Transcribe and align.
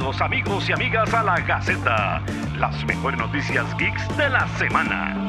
Bienvenidos 0.00 0.22
amigos 0.22 0.66
y 0.66 0.72
amigas 0.72 1.12
a 1.12 1.22
la 1.22 1.38
Gaceta, 1.40 2.24
las 2.56 2.84
mejores 2.86 3.20
noticias 3.20 3.66
geeks 3.76 4.16
de 4.16 4.30
la 4.30 4.48
semana. 4.56 5.28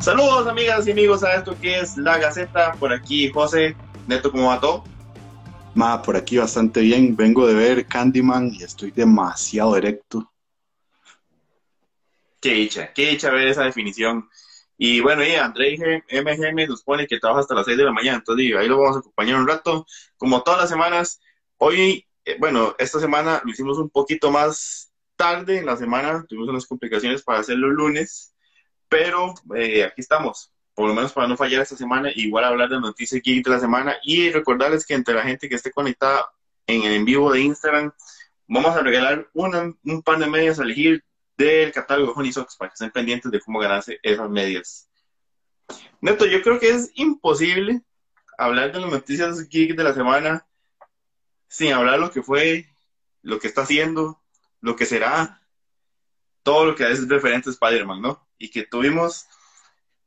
Saludos 0.00 0.46
amigas 0.46 0.86
y 0.86 0.92
amigos 0.92 1.22
a 1.22 1.34
esto 1.34 1.54
que 1.60 1.80
es 1.80 1.98
La 1.98 2.16
Gaceta, 2.16 2.72
por 2.80 2.94
aquí 2.94 3.30
José, 3.30 3.76
Neto, 4.06 4.32
¿cómo 4.32 4.48
va 4.48 4.58
todo? 4.58 4.82
Ma, 5.74 6.00
por 6.00 6.16
aquí 6.16 6.38
bastante 6.38 6.80
bien, 6.80 7.14
vengo 7.14 7.46
de 7.46 7.52
ver 7.52 7.86
Candyman 7.86 8.54
y 8.54 8.62
estoy 8.62 8.90
demasiado 8.90 9.74
directo. 9.74 10.32
Qué 12.40 12.54
dicha, 12.54 12.90
qué 12.94 13.10
dicha 13.10 13.30
ver 13.30 13.48
esa 13.48 13.64
definición. 13.64 14.30
Y 14.84 15.00
bueno, 15.00 15.22
y 15.24 15.36
André 15.36 15.76
MGM 16.10 16.66
nos 16.66 16.82
pone 16.82 17.06
que 17.06 17.20
trabaja 17.20 17.42
hasta 17.42 17.54
las 17.54 17.66
6 17.66 17.78
de 17.78 17.84
la 17.84 17.92
mañana, 17.92 18.18
entonces 18.18 18.52
ahí 18.56 18.66
lo 18.66 18.80
vamos 18.80 18.96
a 18.96 18.98
acompañar 18.98 19.38
un 19.38 19.46
rato. 19.46 19.86
Como 20.16 20.42
todas 20.42 20.58
las 20.58 20.70
semanas, 20.70 21.20
hoy, 21.58 22.04
eh, 22.24 22.34
bueno, 22.40 22.74
esta 22.80 22.98
semana 22.98 23.40
lo 23.44 23.52
hicimos 23.52 23.78
un 23.78 23.90
poquito 23.90 24.32
más 24.32 24.92
tarde 25.14 25.58
en 25.58 25.66
la 25.66 25.76
semana, 25.76 26.26
tuvimos 26.28 26.48
unas 26.48 26.66
complicaciones 26.66 27.22
para 27.22 27.38
hacerlo 27.38 27.68
el 27.68 27.74
lunes, 27.74 28.34
pero 28.88 29.34
eh, 29.54 29.84
aquí 29.84 30.00
estamos, 30.00 30.52
por 30.74 30.88
lo 30.88 30.94
menos 30.96 31.12
para 31.12 31.28
no 31.28 31.36
fallar 31.36 31.62
esta 31.62 31.76
semana, 31.76 32.10
igual 32.16 32.44
hablar 32.44 32.68
de 32.68 32.80
noticias 32.80 33.22
geek 33.22 33.44
de 33.44 33.52
la 33.52 33.60
semana 33.60 33.94
y 34.02 34.30
recordarles 34.32 34.84
que 34.84 34.94
entre 34.94 35.14
la 35.14 35.22
gente 35.22 35.48
que 35.48 35.54
esté 35.54 35.70
conectada 35.70 36.26
en 36.66 36.82
el 36.82 36.94
en 36.94 37.04
vivo 37.04 37.30
de 37.30 37.40
Instagram, 37.40 37.92
vamos 38.48 38.74
a 38.74 38.82
regalar 38.82 39.28
un 39.32 40.02
par 40.02 40.18
de 40.18 40.26
medias 40.26 40.58
a 40.58 40.64
elegir 40.64 41.04
del 41.42 41.72
catálogo 41.72 42.12
de 42.12 42.18
Honey 42.18 42.32
Sox 42.32 42.56
para 42.56 42.70
que 42.70 42.74
estén 42.74 42.90
pendientes 42.90 43.30
de 43.30 43.40
cómo 43.40 43.58
ganarse 43.58 43.98
esas 44.02 44.30
medias. 44.30 44.88
Neto, 46.00 46.26
yo 46.26 46.42
creo 46.42 46.58
que 46.58 46.70
es 46.70 46.90
imposible 46.94 47.82
hablar 48.38 48.72
de 48.72 48.80
las 48.80 48.90
noticias 48.90 49.48
geek 49.48 49.76
de 49.76 49.84
la 49.84 49.94
semana 49.94 50.46
sin 51.48 51.72
hablar 51.72 51.98
lo 51.98 52.10
que 52.10 52.22
fue, 52.22 52.66
lo 53.22 53.38
que 53.38 53.46
está 53.46 53.62
haciendo, 53.62 54.22
lo 54.60 54.74
que 54.74 54.86
será, 54.86 55.42
todo 56.42 56.66
lo 56.66 56.74
que 56.74 56.90
es 56.90 57.06
referente 57.08 57.50
a 57.50 57.52
Spider-Man, 57.52 58.00
¿no? 58.00 58.26
Y 58.38 58.50
que 58.50 58.64
tuvimos 58.64 59.26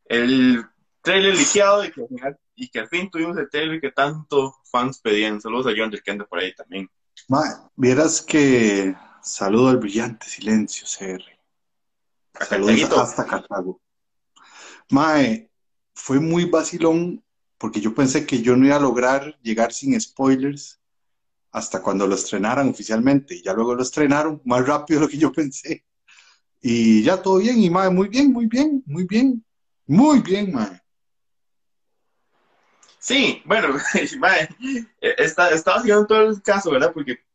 el 0.05 0.65
trailer 1.01 1.35
liqueado 1.35 1.85
y 1.85 1.91
que, 1.91 2.01
al 2.01 2.07
final, 2.07 2.39
y 2.55 2.67
que 2.69 2.79
al 2.79 2.89
fin 2.89 3.09
tuvimos 3.09 3.37
el 3.37 3.49
trailer 3.49 3.79
que 3.79 3.91
tanto 3.91 4.55
fans 4.71 4.99
pedían. 4.99 5.39
Saludos 5.39 5.67
a 5.67 5.75
John 5.77 5.91
del 5.91 6.03
que 6.03 6.11
anda 6.11 6.25
por 6.25 6.39
ahí 6.39 6.53
también. 6.53 6.89
Ma, 7.27 7.69
vieras 7.75 8.21
que 8.21 8.95
Saludo 9.25 9.69
al 9.69 9.77
brillante 9.77 10.27
silencio, 10.27 10.85
CR. 10.85 11.23
Saludos 12.45 12.91
hasta 12.91 13.25
Cartago. 13.25 13.81
Mae, 14.91 15.49
fue 15.95 16.19
muy 16.19 16.45
vacilón 16.45 17.23
porque 17.57 17.81
yo 17.81 17.95
pensé 17.95 18.27
que 18.27 18.43
yo 18.43 18.55
no 18.55 18.67
iba 18.67 18.75
a 18.75 18.79
lograr 18.79 19.35
llegar 19.41 19.73
sin 19.73 19.99
spoilers 19.99 20.79
hasta 21.51 21.81
cuando 21.81 22.05
lo 22.05 22.13
estrenaran 22.13 22.69
oficialmente. 22.69 23.33
Y 23.33 23.41
ya 23.41 23.53
luego 23.53 23.73
lo 23.73 23.81
estrenaron 23.81 24.43
más 24.45 24.67
rápido 24.67 24.99
de 24.99 25.05
lo 25.07 25.09
que 25.09 25.17
yo 25.17 25.31
pensé. 25.31 25.83
Y 26.61 27.01
ya 27.01 27.19
todo 27.19 27.39
bien, 27.39 27.57
y 27.57 27.69
mae, 27.71 27.89
muy 27.89 28.09
bien, 28.09 28.31
muy 28.31 28.45
bien, 28.45 28.83
muy 28.85 29.05
bien, 29.05 29.43
muy 29.87 30.19
bien, 30.19 30.53
mae. 30.53 30.81
Sí, 32.99 33.41
bueno, 33.43 33.75
mae, 34.19 34.49
está, 35.01 35.49
estaba 35.49 35.77
haciendo 35.77 36.05
todo 36.05 36.29
el 36.29 36.43
caso, 36.43 36.69
¿verdad? 36.69 36.91
Porque 36.93 37.25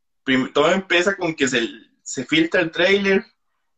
todo 0.52 0.70
empieza 0.70 1.16
con 1.16 1.34
que 1.34 1.48
se, 1.48 1.68
se 2.02 2.24
filtra 2.24 2.60
el 2.60 2.70
trailer. 2.70 3.24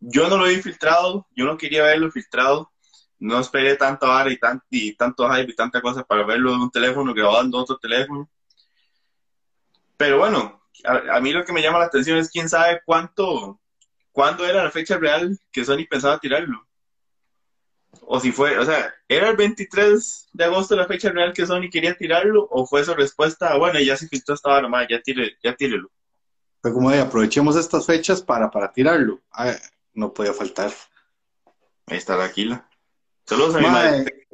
Yo 0.00 0.28
no 0.28 0.36
lo 0.36 0.46
he 0.46 0.60
filtrado, 0.62 1.26
yo 1.36 1.44
no 1.44 1.56
quería 1.56 1.84
verlo 1.84 2.10
filtrado. 2.10 2.70
No 3.18 3.38
esperé 3.38 3.76
tanto 3.76 4.06
ahora 4.06 4.32
y, 4.32 4.38
y 4.70 4.94
tanto 4.96 5.28
hype 5.30 5.52
y 5.52 5.54
tanta 5.54 5.80
cosa 5.80 6.02
para 6.02 6.24
verlo 6.24 6.52
en 6.54 6.60
un 6.60 6.70
teléfono 6.70 7.14
grabado 7.14 7.42
en 7.42 7.54
otro 7.54 7.78
teléfono. 7.78 8.28
Pero 9.96 10.18
bueno, 10.18 10.60
a, 10.84 11.20
mí 11.20 11.32
lo 11.32 11.44
que 11.44 11.52
me 11.52 11.62
llama 11.62 11.78
la 11.78 11.86
atención 11.86 12.18
es 12.18 12.30
quién 12.30 12.48
sabe 12.48 12.80
cuánto, 12.84 13.60
cuándo 14.10 14.46
era 14.46 14.64
la 14.64 14.70
fecha 14.70 14.98
real 14.98 15.38
que 15.52 15.64
Sony 15.64 15.86
pensaba 15.88 16.18
tirarlo. 16.18 16.66
O 18.00 18.18
si 18.18 18.32
fue, 18.32 18.58
o 18.58 18.64
sea, 18.64 18.92
¿era 19.06 19.30
el 19.30 19.36
23 19.36 20.30
de 20.32 20.44
agosto 20.44 20.74
la 20.74 20.86
fecha 20.86 21.10
real 21.10 21.32
que 21.32 21.46
Sony 21.46 21.70
quería 21.70 21.94
tirarlo? 21.94 22.48
¿O 22.50 22.66
fue 22.66 22.84
su 22.84 22.94
respuesta, 22.94 23.56
bueno, 23.56 23.78
ya 23.80 23.96
se 23.96 24.08
filtró 24.08 24.34
ahora, 24.44 24.68
más, 24.68 24.86
ya, 24.88 25.00
tire, 25.00 25.36
ya 25.42 25.54
tírelo? 25.54 25.90
Fue 26.62 26.72
como 26.72 26.90
de 26.90 27.00
aprovechemos 27.00 27.56
estas 27.56 27.84
fechas 27.84 28.22
para, 28.22 28.48
para 28.48 28.72
tirarlo. 28.72 29.20
Ah, 29.32 29.52
no 29.94 30.14
podía 30.14 30.32
faltar. 30.32 30.72
Ahí 31.86 31.98
está 31.98 32.16
la 32.16 32.26
Aquila. 32.26 32.68
Saludos 33.26 33.56
a 33.56 33.58
mi 33.58 33.66
madre. 33.66 34.28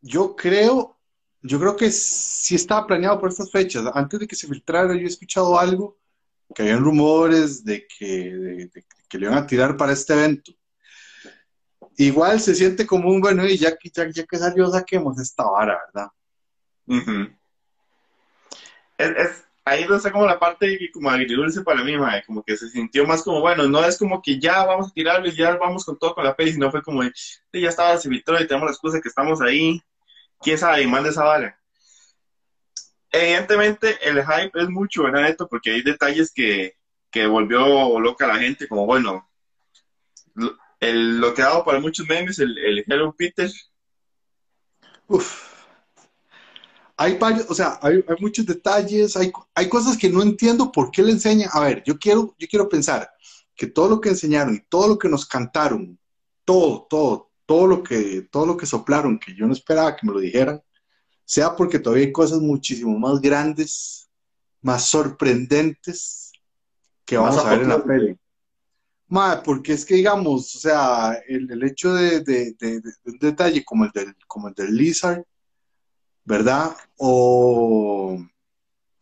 Yo 0.00 0.34
creo, 0.34 0.98
yo 1.40 1.60
creo 1.60 1.76
que 1.76 1.90
sí 1.92 2.56
estaba 2.56 2.86
planeado 2.86 3.20
por 3.20 3.30
estas 3.30 3.50
fechas. 3.50 3.84
Antes 3.94 4.20
de 4.20 4.26
que 4.26 4.34
se 4.34 4.48
filtrara, 4.48 4.92
yo 4.94 5.02
he 5.02 5.06
escuchado 5.06 5.58
algo, 5.58 5.98
que 6.52 6.62
habían 6.62 6.84
rumores 6.84 7.64
de 7.64 7.86
que, 7.86 8.68
que 9.08 9.18
le 9.18 9.26
iban 9.26 9.38
a 9.38 9.46
tirar 9.46 9.76
para 9.76 9.92
este 9.92 10.12
evento. 10.14 10.52
Igual 11.96 12.40
se 12.40 12.56
siente 12.56 12.86
como 12.86 13.08
un 13.08 13.20
bueno, 13.20 13.46
y 13.46 13.56
ya, 13.56 13.76
ya, 13.82 14.10
ya 14.10 14.26
que 14.26 14.36
salió, 14.36 14.68
saquemos 14.68 15.18
esta 15.20 15.44
vara, 15.44 15.78
¿verdad? 15.86 16.10
es, 18.98 19.44
ahí 19.64 19.86
está 19.88 20.12
como 20.12 20.26
la 20.26 20.38
parte 20.38 20.90
como 20.92 21.10
agridulce 21.10 21.62
para 21.62 21.82
mí, 21.82 21.94
como 22.26 22.42
que 22.42 22.56
se 22.56 22.68
sintió 22.68 23.06
más 23.06 23.22
como, 23.22 23.40
bueno, 23.40 23.66
no 23.66 23.84
es 23.84 23.98
como 23.98 24.20
que 24.20 24.38
ya 24.38 24.64
vamos 24.64 24.88
a 24.88 24.92
tirarlo 24.92 25.26
y 25.28 25.34
ya 25.34 25.56
vamos 25.56 25.84
con 25.84 25.98
todo 25.98 26.14
con 26.14 26.24
la 26.24 26.36
peli, 26.36 26.52
sino 26.52 26.70
fue 26.70 26.82
como, 26.82 27.02
ya 27.02 27.68
estaba, 27.68 27.96
se 27.98 28.08
filtró 28.08 28.40
y 28.40 28.46
tenemos 28.46 28.66
la 28.66 28.72
excusa 28.72 29.00
que 29.00 29.08
estamos 29.08 29.40
ahí, 29.40 29.80
quién 30.40 30.58
sabe, 30.58 30.82
y 30.82 30.86
manda 30.86 31.10
esa 31.10 31.24
vara. 31.24 31.58
Evidentemente 33.10 33.98
el 34.02 34.24
hype 34.24 34.60
es 34.60 34.68
mucho, 34.68 35.04
¿verdad, 35.04 35.22
Neto? 35.22 35.48
Porque 35.48 35.70
hay 35.70 35.82
detalles 35.82 36.32
que, 36.32 36.76
que 37.10 37.26
volvió 37.26 37.98
loca 38.00 38.26
a 38.26 38.34
la 38.34 38.38
gente, 38.38 38.68
como, 38.68 38.86
bueno, 38.86 39.30
el, 40.80 41.20
lo 41.20 41.32
que 41.32 41.42
ha 41.42 41.46
dado 41.46 41.64
para 41.64 41.80
muchos 41.80 42.06
memes, 42.08 42.38
el, 42.38 42.58
el 42.58 42.84
Hello 42.86 43.14
Peter. 43.16 43.50
Uf 45.06 45.53
hay 46.96 47.18
varios, 47.18 47.50
o 47.50 47.54
sea, 47.54 47.78
hay, 47.82 48.04
muchos 48.20 48.46
detalles, 48.46 49.16
hay, 49.16 49.32
hay, 49.54 49.68
cosas 49.68 49.96
que 49.96 50.08
no 50.08 50.22
entiendo 50.22 50.70
por 50.70 50.90
qué 50.90 51.02
le 51.02 51.12
enseñan. 51.12 51.50
A 51.52 51.60
ver, 51.60 51.82
yo 51.84 51.98
quiero, 51.98 52.34
yo 52.38 52.46
quiero 52.48 52.68
pensar 52.68 53.10
que 53.54 53.66
todo 53.66 53.88
lo 53.88 54.00
que 54.00 54.10
enseñaron 54.10 54.54
y 54.54 54.60
todo 54.68 54.88
lo 54.88 54.98
que 54.98 55.08
nos 55.08 55.26
cantaron, 55.26 55.98
todo, 56.44 56.86
todo, 56.88 57.30
todo 57.46 57.66
lo 57.66 57.82
que, 57.82 58.22
todo 58.30 58.46
lo 58.46 58.56
que 58.56 58.66
soplaron, 58.66 59.18
que 59.18 59.34
yo 59.34 59.46
no 59.46 59.52
esperaba 59.52 59.96
que 59.96 60.06
me 60.06 60.12
lo 60.12 60.20
dijeran, 60.20 60.62
sea 61.24 61.56
porque 61.56 61.78
todavía 61.78 62.06
hay 62.06 62.12
cosas 62.12 62.40
muchísimo 62.40 62.98
más 62.98 63.20
grandes, 63.20 64.08
más 64.60 64.86
sorprendentes 64.86 66.32
que 67.04 67.16
vamos 67.16 67.38
a 67.38 67.50
ver 67.50 67.62
en 67.62 67.68
la 67.68 67.82
peli. 67.82 68.18
Ma, 69.08 69.42
porque 69.42 69.74
es 69.74 69.84
que 69.84 69.96
digamos, 69.96 70.54
o 70.56 70.58
sea, 70.58 71.20
el, 71.28 71.62
hecho 71.62 71.94
de, 71.94 72.20
de, 72.20 72.82
un 73.04 73.18
detalle 73.18 73.64
como 73.64 73.84
el 73.84 73.90
del, 73.90 74.16
como 74.26 74.48
el 74.48 74.54
del 74.54 74.74
Lizard, 74.74 75.24
¿verdad? 76.24 76.76
O... 76.96 78.18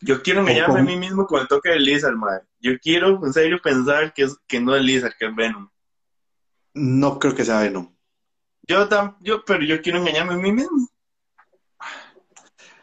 Yo 0.01 0.23
quiero 0.23 0.41
engañarme 0.41 0.81
a 0.81 0.83
mí 0.83 0.97
mismo 0.97 1.27
con 1.27 1.41
el 1.41 1.49
toque 1.49 1.71
de 1.71 1.79
Lizard, 1.79 2.17
madre. 2.17 2.45
Yo 2.61 2.73
quiero, 2.81 3.25
en 3.25 3.33
serio, 3.33 3.61
pensar 3.63 4.13
que, 4.13 4.25
es, 4.25 4.37
que 4.49 4.61
no 4.61 4.75
es 4.75 4.83
Lizard, 4.83 5.15
que 5.17 5.27
es 5.27 5.35
Venom. 5.35 5.69
No 6.75 7.19
creo 7.19 7.35
que 7.35 7.45
sea 7.45 7.61
Venom. 7.61 7.95
Yo, 8.63 8.89
yo 9.21 9.45
pero 9.45 9.65
yo 9.65 9.81
quiero 9.81 9.99
engañarme 9.99 10.35
a 10.35 10.39
mí 10.39 10.53
mismo. 10.53 10.89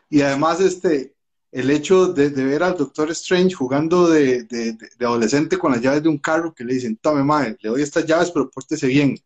Y 0.09 0.22
además, 0.22 0.61
este, 0.61 1.13
el 1.51 1.69
hecho 1.71 2.07
de, 2.07 2.29
ver 2.29 2.63
al 2.63 2.77
Doctor 2.77 3.11
Strange 3.11 3.53
jugando 3.53 4.09
de, 4.09 4.77
adolescente 5.00 5.57
con 5.57 5.71
las 5.71 5.81
llaves 5.81 6.03
de 6.03 6.09
un 6.09 6.17
carro 6.17 6.53
que 6.53 6.63
le 6.63 6.75
dicen, 6.75 6.97
tome 6.97 7.23
madre, 7.23 7.57
le 7.59 7.69
doy 7.69 7.81
estas 7.81 8.06
llaves, 8.06 8.31
pero 8.31 8.50
pórtese 8.50 8.88
bien. 8.88 9.17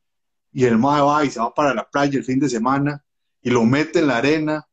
Y 0.51 0.65
el 0.65 0.77
madre 0.77 1.03
va 1.03 1.25
y 1.25 1.31
se 1.31 1.39
va 1.39 1.53
para 1.53 1.73
la 1.73 1.87
playa 1.87 2.17
el 2.17 2.25
fin 2.25 2.39
de 2.39 2.49
semana 2.49 3.03
y 3.41 3.49
lo 3.49 3.63
mete 3.65 3.99
en 3.99 4.07
la 4.07 4.17
arena 4.17 4.67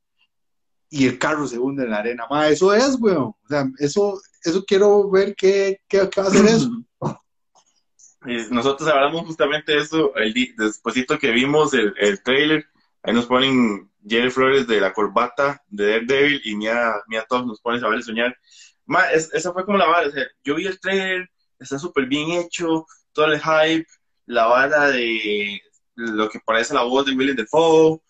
y 0.90 1.06
el 1.06 1.19
carro 1.19 1.46
se 1.46 1.58
hunde 1.58 1.84
en 1.84 1.90
la 1.90 1.98
arena. 1.98 2.26
Ma, 2.28 2.48
eso 2.48 2.75
es, 2.75 2.96
weón. 3.00 3.22
O 3.22 3.48
sea, 3.48 3.64
eso, 3.78 4.20
eso 4.42 4.64
quiero 4.66 5.08
ver 5.08 5.34
qué, 5.37 5.81
qué, 5.88 5.98
va 5.98 6.25
a 6.25 6.26
hacer 6.26 6.46
eso. 6.46 6.70
Nosotros 8.50 8.88
hablamos 8.88 9.25
justamente 9.26 9.72
de 9.72 9.78
eso 9.78 10.14
el 10.16 10.34
que 10.34 11.31
vimos 11.31 11.72
el, 11.72 11.94
el 11.96 12.22
trailer. 12.22 12.66
Ahí 13.02 13.14
nos 13.14 13.26
ponen 13.26 13.90
Jerry 14.06 14.31
Flores 14.31 14.66
de 14.66 14.81
la 14.81 14.92
corbata 14.92 15.62
de 15.69 15.90
Daredevil 15.92 16.42
y 16.44 16.56
Mia, 16.56 16.93
Mia 17.06 17.25
todos 17.26 17.46
nos 17.46 17.60
ponen 17.60 17.82
a 17.84 17.88
ver 17.88 18.02
soñar. 18.02 18.36
Ma, 18.84 19.10
esa 19.12 19.52
fue 19.52 19.64
como 19.64 19.78
la 19.78 19.86
vara. 19.86 20.08
O 20.08 20.10
sea, 20.10 20.26
yo 20.44 20.56
vi 20.56 20.66
el 20.66 20.81
trailer, 20.81 21.31
está 21.58 21.78
súper 21.78 22.06
bien 22.06 22.32
hecho, 22.32 22.84
todo 23.12 23.26
el 23.26 23.40
hype, 23.40 23.86
la 24.26 24.46
vara 24.46 24.90
de 24.90 25.60
lo 25.94 26.28
que 26.28 26.40
parece 26.40 26.75
la 26.75 26.82
voz 26.82 27.06
de 27.06 27.12
William 27.12 27.36
Defoe, 27.36 28.00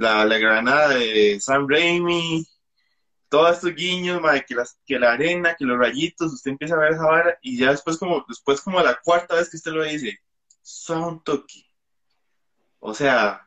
la, 0.00 0.24
la 0.24 0.38
granada 0.38 0.88
de 0.88 1.38
Sam 1.40 1.66
Raimi, 1.68 2.46
todos 3.28 3.56
estos 3.56 3.74
guiños, 3.74 4.22
que, 4.48 4.54
las, 4.54 4.78
que 4.86 4.98
la 4.98 5.12
arena, 5.12 5.54
que 5.58 5.66
los 5.66 5.78
rayitos, 5.78 6.32
usted 6.32 6.52
empieza 6.52 6.74
a 6.74 6.78
ver 6.78 6.92
esa 6.92 7.04
vara 7.04 7.38
y 7.42 7.58
ya 7.58 7.70
después 7.70 7.98
como, 7.98 8.24
después 8.26 8.62
como 8.62 8.80
la 8.80 8.98
cuarta 9.04 9.34
vez 9.34 9.50
que 9.50 9.58
usted 9.58 9.72
lo 9.72 9.84
dice, 9.84 10.18
son 10.62 11.22
toki. 11.22 11.66
O 12.78 12.94
sea, 12.94 13.46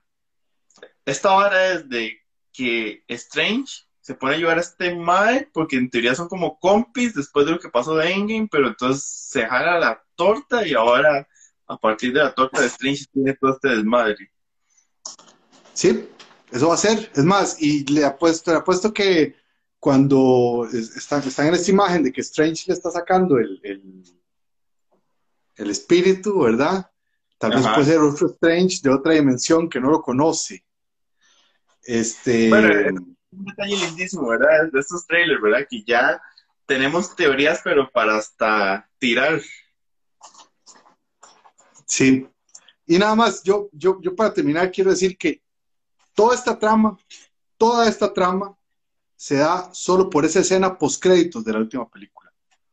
esta 1.06 1.32
vara 1.32 1.74
es 1.74 1.90
de 1.90 2.22
que 2.52 3.04
Strange 3.08 3.88
se 4.00 4.14
pone 4.14 4.34
a 4.34 4.38
ayudar 4.38 4.60
a 4.60 4.62
este 4.62 4.94
Mae 4.94 5.50
porque 5.52 5.78
en 5.78 5.90
teoría 5.90 6.14
son 6.14 6.28
como 6.28 6.60
compis 6.60 7.16
después 7.16 7.48
de 7.48 7.54
lo 7.54 7.60
que 7.60 7.70
pasó 7.70 7.96
de 7.96 8.12
Endgame, 8.12 8.48
pero 8.52 8.68
entonces 8.68 9.04
se 9.04 9.48
jala 9.48 9.80
la 9.80 10.04
torta 10.16 10.68
y 10.68 10.76
ahora 10.76 11.28
a 11.66 11.78
partir 11.78 12.14
de 12.14 12.20
la 12.20 12.36
torta 12.36 12.62
de 12.62 12.68
Strange 12.68 13.06
tiene 13.12 13.34
todo 13.34 13.54
este 13.54 13.70
desmadre. 13.70 14.32
Sí, 15.74 16.08
eso 16.54 16.68
va 16.68 16.76
a 16.76 16.78
ser. 16.78 17.12
Es 17.16 17.24
más, 17.24 17.60
y 17.60 17.84
le 17.92 18.06
apuesto, 18.06 18.52
le 18.52 18.58
apuesto 18.58 18.94
que 18.94 19.36
cuando 19.80 20.68
están, 20.72 21.28
están 21.28 21.48
en 21.48 21.56
esta 21.56 21.72
imagen 21.72 22.04
de 22.04 22.12
que 22.12 22.22
Strange 22.22 22.66
le 22.68 22.76
está 22.76 22.92
sacando 22.92 23.40
el, 23.40 23.60
el, 23.64 24.04
el 25.56 25.70
espíritu, 25.72 26.42
¿verdad? 26.42 26.90
Tal 27.40 27.56
vez 27.56 27.68
puede 27.68 27.86
ser 27.86 28.00
otro 28.00 28.28
Strange 28.28 28.80
de 28.84 28.92
otra 28.92 29.14
dimensión 29.14 29.68
que 29.68 29.80
no 29.80 29.90
lo 29.90 30.02
conoce. 30.04 30.64
Este. 31.82 32.50
Bueno, 32.50 32.70
es 32.70 32.92
un 33.32 33.46
detalle 33.46 33.76
lindísimo, 33.76 34.28
¿verdad? 34.28 34.72
De 34.72 34.80
estos 34.80 35.08
trailers, 35.08 35.42
¿verdad? 35.42 35.68
Que 35.68 35.84
ya 35.84 36.22
tenemos 36.68 37.16
teorías, 37.16 37.62
pero 37.64 37.90
para 37.92 38.18
hasta 38.18 38.88
tirar. 39.00 39.42
Sí. 41.88 42.28
Y 42.86 43.00
nada 43.00 43.16
más, 43.16 43.42
yo, 43.44 43.70
yo, 43.74 44.00
yo 44.02 44.16
para 44.16 44.34
terminar 44.34 44.72
quiero 44.72 44.92
decir 44.92 45.18
que 45.18 45.43
toda 46.14 46.36
esta 46.36 46.58
trama, 46.58 46.98
toda 47.58 47.88
esta 47.88 48.14
trama 48.14 48.58
se 49.16 49.38
da 49.38 49.74
solo 49.74 50.10
por 50.10 50.26
esa 50.26 50.40
escena 50.40 50.78
post-créditos 50.78 51.44
de 51.46 51.54
la 51.54 51.60
última 51.60 51.90
película. 51.90 52.32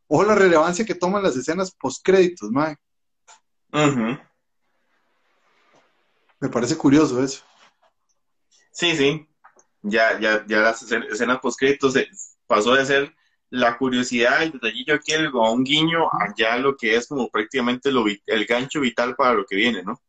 Ojo 0.09 0.25
la 0.25 0.35
relevancia 0.35 0.85
que 0.85 0.95
toman 0.95 1.23
las 1.23 1.37
escenas 1.37 1.71
post-créditos, 1.71 2.51
Mae. 2.51 2.77
Me 6.41 6.49
parece 6.49 6.77
curioso 6.77 7.23
eso. 7.23 7.45
Sí, 8.73 8.97
sí. 8.97 9.27
Ya, 9.83 10.19
ya, 10.19 10.45
ya 10.47 10.59
las 10.59 10.83
escenas 10.83 11.39
post-créditos 11.41 11.95
pasó 12.47 12.75
de 12.75 12.85
ser 12.87 13.15
la 13.51 13.77
curiosidad, 13.77 14.43
el 14.43 14.53
detallillo 14.53 14.95
aquí, 14.95 15.13
el, 15.13 15.33
un 15.35 15.65
guiño, 15.65 16.09
allá 16.13 16.57
lo 16.57 16.77
que 16.77 16.97
es 16.97 17.09
como 17.09 17.29
prácticamente 17.29 17.91
lo, 17.91 18.05
el 18.07 18.47
gancho 18.47 18.81
vital 18.81 19.17
para 19.17 19.35
lo 19.35 19.45
que 19.45 19.57
viene, 19.57 19.83
¿no? 19.83 20.01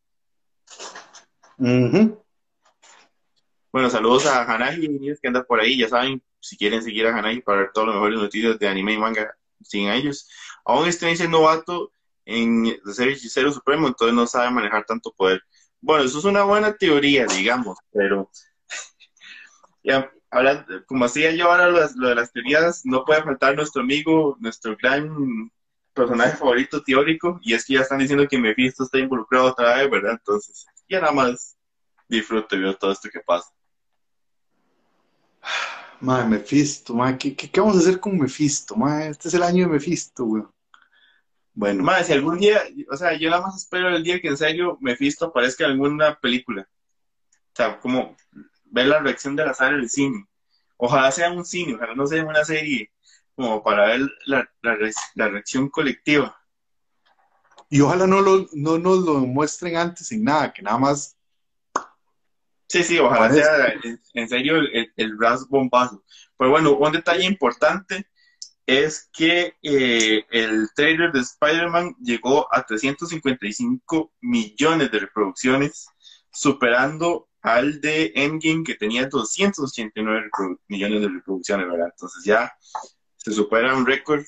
Bueno, 3.71 3.89
saludos 3.89 4.25
a 4.25 4.43
Hanahi 4.43 5.15
que 5.21 5.27
anda 5.27 5.43
por 5.43 5.61
ahí, 5.61 5.77
ya 5.77 5.87
saben, 5.87 6.21
si 6.41 6.57
quieren 6.57 6.83
seguir 6.83 7.07
a 7.07 7.17
Hanahi 7.17 7.41
para 7.41 7.59
ver 7.59 7.71
todas 7.73 7.87
las 7.87 7.95
mejores 7.95 8.19
noticias 8.19 8.59
de 8.59 8.67
anime 8.67 8.93
y 8.93 8.97
manga 8.97 9.33
sin 9.63 9.87
ellos. 9.87 10.27
Aún 10.65 10.87
este 10.87 11.09
es 11.09 11.29
novato 11.29 11.91
en 12.25 12.63
de 12.63 12.93
ser 12.93 13.07
hechicero 13.07 13.51
supremo, 13.51 13.87
entonces 13.87 14.13
no 14.13 14.27
sabe 14.27 14.51
manejar 14.51 14.85
tanto 14.85 15.13
poder. 15.13 15.41
Bueno, 15.79 16.03
eso 16.03 16.19
es 16.19 16.25
una 16.25 16.43
buena 16.43 16.73
teoría, 16.73 17.25
digamos, 17.25 17.77
pero 17.93 18.29
ya, 19.83 20.11
como 20.85 21.05
hacía 21.05 21.31
yo 21.31 21.49
ahora 21.49 21.69
lo, 21.69 22.07
de 22.09 22.15
las 22.15 22.31
teorías, 22.33 22.81
no 22.83 23.05
puede 23.05 23.23
faltar 23.23 23.55
nuestro 23.55 23.81
amigo, 23.83 24.35
nuestro 24.41 24.75
gran 24.75 25.49
personaje 25.93 26.35
favorito 26.35 26.83
teórico, 26.83 27.39
y 27.41 27.53
es 27.53 27.65
que 27.65 27.75
ya 27.75 27.81
están 27.81 27.99
diciendo 27.99 28.27
que 28.27 28.37
Mephisto 28.37 28.83
está 28.83 28.97
involucrado 28.97 29.47
otra 29.47 29.77
vez, 29.77 29.89
¿verdad? 29.89 30.13
Entonces, 30.13 30.65
ya 30.89 30.99
nada 30.99 31.13
más 31.13 31.57
disfruto 32.09 32.57
de 32.57 32.75
todo 32.75 32.91
esto 32.91 33.09
que 33.09 33.21
pasa. 33.21 33.49
Madre, 35.99 36.27
Mephisto, 36.27 36.95
madre, 36.95 37.17
¿qué, 37.17 37.35
¿qué, 37.35 37.59
vamos 37.59 37.77
a 37.77 37.79
hacer 37.79 37.99
con 37.99 38.17
Mephisto? 38.17 38.75
Madre, 38.75 39.09
este 39.09 39.27
es 39.27 39.33
el 39.35 39.43
año 39.43 39.65
de 39.65 39.73
Mephisto, 39.73 40.25
güey. 40.25 40.43
Bueno. 41.53 41.83
Madre, 41.83 42.05
si 42.05 42.13
algún 42.13 42.39
día, 42.39 42.61
o 42.89 42.97
sea, 42.97 43.13
yo 43.13 43.29
nada 43.29 43.43
más 43.43 43.57
espero 43.57 43.89
el 43.89 44.03
día 44.03 44.19
que 44.19 44.29
en 44.29 44.37
serio 44.37 44.77
Mephisto 44.81 45.25
aparezca 45.25 45.65
en 45.65 45.71
alguna 45.71 46.17
película. 46.19 46.67
O 47.51 47.55
sea, 47.55 47.79
como 47.79 48.15
ver 48.71 48.87
la 48.87 48.99
reacción 48.99 49.35
de 49.35 49.45
la 49.45 49.53
sala 49.53 49.77
del 49.77 49.89
cine. 49.89 50.25
Ojalá 50.77 51.11
sea 51.11 51.31
un 51.31 51.45
cine, 51.45 51.75
ojalá 51.75 51.93
no 51.93 52.07
sea 52.07 52.23
una 52.23 52.43
serie, 52.43 52.91
como 53.35 53.61
para 53.61 53.85
ver 53.87 54.01
la, 54.25 54.49
la, 54.61 55.27
reacción 55.27 55.69
colectiva. 55.69 56.35
Y 57.69 57.81
ojalá 57.81 58.07
no, 58.07 58.21
lo, 58.21 58.47
no 58.53 58.79
nos 58.79 58.99
lo 58.99 59.19
muestren 59.19 59.77
antes 59.77 60.11
en 60.11 60.23
nada, 60.23 60.51
que 60.51 60.61
nada 60.61 60.79
más. 60.79 61.15
Sí, 62.67 62.83
sí, 62.83 62.97
ojalá 62.97 63.31
sea 63.31 63.73
en, 64.13 64.29
serio 64.29 64.57
el, 64.57 64.80
el, 65.01 65.17
ras 65.19 65.47
bombazo. 65.47 66.03
Pero 66.37 66.51
bueno, 66.51 66.77
un 66.77 66.91
detalle 66.91 67.25
importante 67.25 68.07
es 68.65 69.09
que 69.11 69.55
eh, 69.61 70.23
el 70.29 70.69
trailer 70.75 71.11
de 71.11 71.19
Spider-Man 71.19 71.95
llegó 72.01 72.47
a 72.53 72.65
355 72.65 74.13
millones 74.21 74.91
de 74.91 74.99
reproducciones, 74.99 75.87
superando 76.31 77.27
al 77.41 77.81
de 77.81 78.11
Endgame 78.15 78.63
que 78.63 78.75
tenía 78.75 79.07
289 79.07 80.29
millones 80.67 81.01
de 81.01 81.09
reproducciones, 81.09 81.67
¿verdad? 81.67 81.89
Entonces 81.91 82.23
ya 82.23 82.51
se 83.17 83.31
supera 83.31 83.75
un 83.75 83.85
récord 83.85 84.23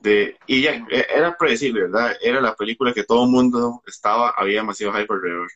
de... 0.00 0.36
Y 0.46 0.62
ya 0.62 0.74
e, 0.90 1.06
era 1.14 1.36
predecible, 1.36 1.82
¿verdad? 1.82 2.16
Era 2.20 2.40
la 2.40 2.54
película 2.54 2.92
que 2.92 3.04
todo 3.04 3.24
el 3.24 3.30
mundo 3.30 3.82
estaba, 3.86 4.30
había 4.36 4.60
demasiado 4.60 4.92
hype 4.92 5.12
alrededor. 5.12 5.50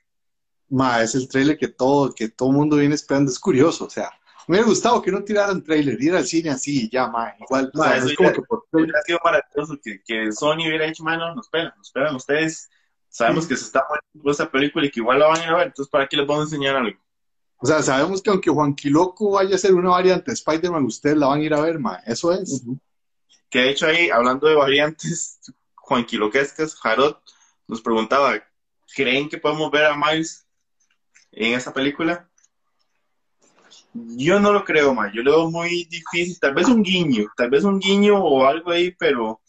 Ma, 0.70 1.02
es 1.02 1.14
el 1.14 1.28
trailer 1.28 1.56
que 1.56 1.68
todo, 1.68 2.14
que 2.14 2.28
todo 2.28 2.52
mundo 2.52 2.76
viene 2.76 2.94
esperando, 2.94 3.30
es 3.30 3.38
curioso, 3.38 3.86
o 3.86 3.90
sea, 3.90 4.10
me 4.46 4.56
hubiera 4.56 4.68
gustado 4.68 5.00
que 5.00 5.10
no 5.10 5.24
tiraran 5.24 5.62
trailer, 5.62 6.02
ir 6.02 6.14
al 6.14 6.26
cine 6.26 6.50
así 6.50 6.88
ya, 6.90 7.08
ma, 7.08 7.34
igual, 7.40 7.70
ma, 7.74 7.96
es 7.96 8.14
como 8.14 8.32
que 8.32 8.42
por 8.42 8.64
hubiera 8.72 9.00
sido 9.02 9.18
maravilloso 9.24 9.78
que, 9.82 10.02
que 10.04 10.32
Sony 10.32 10.66
hubiera 10.66 10.86
hecho, 10.86 11.02
mano, 11.02 11.34
nos 11.34 11.46
esperan, 11.46 11.72
nos 11.76 11.88
esperan 11.88 12.14
ustedes 12.14 12.68
Sabemos 13.08 13.46
que 13.46 13.56
se 13.56 13.64
está 13.64 13.84
poniendo 13.86 14.30
esa 14.30 14.50
película 14.50 14.86
y 14.86 14.90
que 14.90 15.00
igual 15.00 15.18
la 15.18 15.26
van 15.26 15.40
a 15.40 15.44
ir 15.44 15.48
a 15.48 15.56
ver, 15.56 15.66
entonces 15.68 15.90
¿para 15.90 16.06
qué 16.06 16.16
les 16.16 16.26
vamos 16.26 16.42
a 16.42 16.44
enseñar 16.44 16.76
algo? 16.76 16.98
O 17.56 17.66
sea, 17.66 17.82
sabemos 17.82 18.22
que 18.22 18.30
aunque 18.30 18.50
Juan 18.50 18.74
Quiloco 18.74 19.32
vaya 19.32 19.56
a 19.56 19.58
ser 19.58 19.74
una 19.74 19.90
variante 19.90 20.30
de 20.30 20.34
Spider-Man, 20.34 20.84
ustedes 20.84 21.16
la 21.16 21.26
van 21.26 21.40
a 21.40 21.42
ir 21.42 21.54
a 21.54 21.60
ver, 21.60 21.78
ma. 21.78 21.96
Eso 22.06 22.32
es. 22.32 22.62
Que 23.50 23.60
de 23.60 23.70
hecho 23.70 23.86
ahí, 23.86 24.10
hablando 24.10 24.46
de 24.46 24.54
variantes, 24.54 25.40
Juan 25.74 26.04
Quiloquescas, 26.04 26.76
Jarot 26.76 27.20
nos 27.66 27.80
preguntaba, 27.80 28.34
¿creen 28.94 29.28
que 29.28 29.38
podemos 29.38 29.70
ver 29.72 29.86
a 29.86 29.96
Miles 29.96 30.46
en 31.32 31.54
esa 31.54 31.72
película? 31.72 32.28
Yo 33.92 34.38
no 34.38 34.52
lo 34.52 34.64
creo, 34.64 34.94
ma. 34.94 35.12
Yo 35.12 35.22
lo 35.22 35.32
veo 35.32 35.50
muy 35.50 35.84
difícil. 35.84 36.38
Tal 36.38 36.54
vez 36.54 36.68
un 36.68 36.82
guiño, 36.82 37.26
tal 37.36 37.50
vez 37.50 37.64
un 37.64 37.78
guiño 37.78 38.18
o 38.18 38.46
algo 38.46 38.70
ahí, 38.70 38.92
pero 38.92 39.40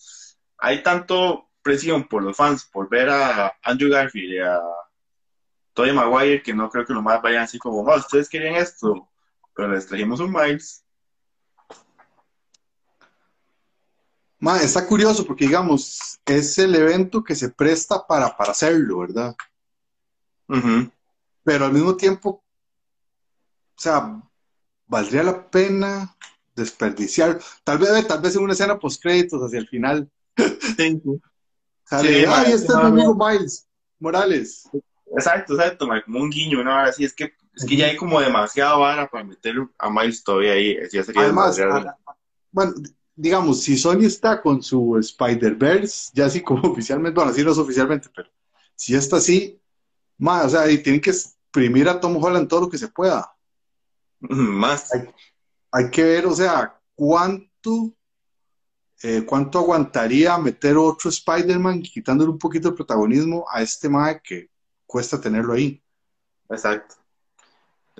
hay 0.58 0.82
tanto 0.84 1.50
presión 1.62 2.08
por 2.08 2.24
los 2.24 2.36
fans 2.36 2.66
por 2.66 2.90
ver 2.90 3.10
a 3.10 3.54
Andrew 3.64 3.92
Garfield 3.92 4.34
y 4.34 4.40
a 4.40 4.60
Tobey 5.74 5.94
Maguire 5.94 6.42
que 6.42 6.54
no 6.54 6.70
creo 6.70 6.86
que 6.86 6.94
los 6.94 7.04
más 7.04 7.22
vayan 7.22 7.44
así 7.44 7.60
como, 7.60 7.82
oh, 7.82 7.98
ustedes 7.98 8.30
querían 8.30 8.56
esto, 8.56 9.10
pero 9.56 9.70
les 9.70 9.86
trajimos 9.86 10.20
un 10.20 10.32
Miles. 10.32 10.84
está 14.62 14.88
curioso 14.88 15.26
porque, 15.26 15.46
digamos, 15.46 16.20
es 16.26 16.58
el 16.58 16.76
evento 16.76 17.24
que 17.24 17.36
se 17.36 17.50
presta 17.50 18.06
para, 18.08 18.36
para 18.36 18.52
hacerlo, 18.52 19.00
¿verdad? 19.00 19.36
Pero 21.50 21.66
al 21.66 21.74
mismo 21.74 21.98
tiempo, 21.98 22.30
o 22.30 23.82
sea, 23.82 24.22
valdría 24.86 25.24
la 25.24 25.50
pena 25.50 26.16
desperdiciar, 26.56 27.40
tal 27.64 27.80
vez, 27.80 28.08
tal 28.08 28.22
vez 28.22 28.36
en 28.36 28.44
una 28.44 28.54
escena 28.54 28.78
post 28.78 29.02
créditos 29.02 29.42
hacia 29.42 29.58
el 29.58 29.68
final. 29.68 30.08
Sale, 31.86 32.28
ay, 32.28 32.52
este 32.52 32.68
es 32.68 32.76
mi 32.76 32.86
amigo 32.86 33.16
Miles 33.16 33.68
Morales. 33.98 34.70
Exacto, 35.12 35.56
exacto, 35.56 35.88
como 36.06 36.20
un 36.20 36.30
guiño, 36.30 36.64
¿no? 36.64 36.72
Así 36.72 37.04
es 37.04 37.16
que, 37.16 37.34
es 37.56 37.66
que 37.66 37.78
ya 37.78 37.88
hay 37.88 37.98
como 37.98 38.22
demasiada 38.22 38.76
vara 38.76 39.10
para 39.10 39.24
meter 39.24 39.56
a 39.80 39.90
Miles 39.90 40.24
todavía 40.24 40.52
ahí. 40.52 40.78
Ya 40.94 41.04
sería 41.04 41.24
Además, 41.24 41.60
bueno, 42.52 42.74
digamos, 43.16 43.64
si 43.64 43.76
Sony 43.76 44.04
está 44.04 44.40
con 44.40 44.62
su 44.62 45.00
Spider-Verse, 45.00 46.12
ya 46.14 46.28
así 46.28 46.42
como 46.42 46.62
oficialmente, 46.74 47.16
bueno, 47.16 47.32
así 47.32 47.44
no 47.44 47.54
es 47.54 47.58
oficialmente, 47.58 48.08
pero 48.16 48.30
si 48.76 48.94
está 48.94 49.18
así, 49.18 49.60
más, 50.20 50.46
o 50.46 50.50
sea, 50.50 50.70
y 50.70 50.78
tienen 50.84 51.02
que 51.02 51.12
exprimir 51.50 51.90
a 51.90 52.00
Tom 52.00 52.24
Holland 52.24 52.48
todo 52.48 52.62
lo 52.62 52.70
que 52.70 52.78
se 52.78 52.88
pueda. 52.88 53.34
Más. 54.20 54.92
hay 55.72 55.90
que 55.90 56.04
ver, 56.04 56.26
o 56.28 56.36
sea, 56.36 56.80
cuánto 56.96 57.94
eh, 59.02 59.24
¿cuánto 59.26 59.60
aguantaría 59.60 60.38
meter 60.38 60.76
otro 60.76 61.10
Spider-Man 61.10 61.82
quitándole 61.82 62.32
un 62.32 62.38
poquito 62.38 62.70
de 62.70 62.76
protagonismo 62.76 63.46
a 63.50 63.62
este 63.62 63.88
Mae 63.88 64.22
que 64.22 64.50
cuesta 64.86 65.22
tenerlo 65.22 65.54
ahí? 65.54 65.82
Exacto. 66.50 66.96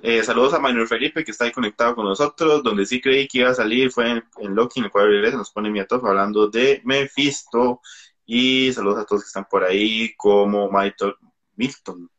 Eh, 0.02 0.22
saludos 0.22 0.54
a 0.54 0.58
Manuel 0.58 0.86
Felipe 0.86 1.24
que 1.24 1.30
está 1.30 1.44
ahí 1.44 1.52
conectado 1.52 1.94
con 1.94 2.04
nosotros, 2.04 2.62
donde 2.62 2.84
sí 2.84 3.00
creí 3.00 3.26
que 3.26 3.38
iba 3.38 3.50
a 3.50 3.54
salir 3.54 3.90
fue 3.90 4.10
en, 4.10 4.24
en 4.38 4.54
Loki, 4.54 4.80
en 4.80 4.86
el 4.86 4.90
cual 4.90 5.22
nos 5.32 5.50
pone 5.50 5.70
mi 5.70 5.80
atof 5.80 6.04
hablando 6.04 6.48
de 6.48 6.82
Mephisto. 6.84 7.80
Y 8.26 8.72
saludos 8.72 9.00
a 9.00 9.04
todos 9.06 9.22
que 9.22 9.28
están 9.28 9.46
por 9.50 9.64
ahí, 9.64 10.14
como 10.16 10.70
Milton, 10.70 11.14
Milton, 11.56 12.10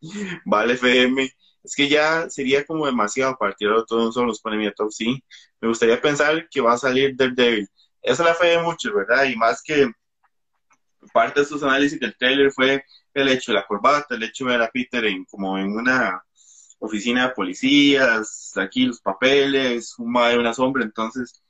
Vale 0.44 0.74
FM, 0.74 1.30
es 1.64 1.74
que 1.74 1.88
ya 1.88 2.28
sería 2.30 2.64
como 2.64 2.86
demasiado 2.86 3.36
para 3.36 3.54
tirarlo 3.54 3.84
todo 3.84 4.06
un 4.06 4.12
solo, 4.12 4.32
pone 4.42 4.56
mi 4.56 4.72
top, 4.72 4.90
sí. 4.90 5.22
Me 5.60 5.68
gustaría 5.68 6.00
pensar 6.00 6.48
que 6.48 6.60
va 6.60 6.74
a 6.74 6.78
salir 6.78 7.16
Daredevil. 7.16 7.68
Esa 8.00 8.24
la 8.24 8.34
fe 8.34 8.46
de 8.48 8.62
muchos, 8.62 8.92
¿verdad? 8.94 9.24
Y 9.24 9.36
más 9.36 9.62
que 9.62 9.90
parte 11.12 11.40
de 11.40 11.46
sus 11.46 11.62
análisis 11.62 11.98
del 11.98 12.16
trailer 12.16 12.52
fue 12.52 12.84
el 13.14 13.28
hecho 13.28 13.52
de 13.52 13.58
la 13.58 13.66
corbata, 13.66 14.14
el 14.14 14.22
hecho 14.22 14.44
de 14.44 14.52
ver 14.52 14.62
a 14.62 14.70
Peter 14.70 15.04
en, 15.04 15.24
como 15.24 15.58
en 15.58 15.72
una 15.72 16.22
oficina 16.78 17.28
de 17.28 17.34
policías, 17.34 18.52
aquí 18.56 18.86
los 18.86 19.00
papeles, 19.00 19.98
un 19.98 20.12
madre, 20.12 20.38
una 20.38 20.54
sombra, 20.54 20.84
entonces 20.84 21.42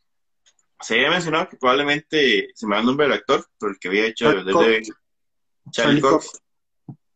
se 0.80 0.94
había 0.94 1.10
mencionado 1.10 1.48
que 1.48 1.56
probablemente 1.56 2.48
se 2.54 2.66
me 2.66 2.76
da 2.76 2.80
el 2.80 2.86
nombre 2.86 3.06
del 3.06 3.16
actor, 3.16 3.46
pero 3.58 3.72
el 3.72 3.78
que 3.78 3.88
había 3.88 4.06
hecho 4.06 4.26
Charlie 4.26 4.40
el 4.40 4.46
de 4.46 4.52
Cox. 4.52 4.90
Charlie 5.70 6.00
Cox, 6.00 6.42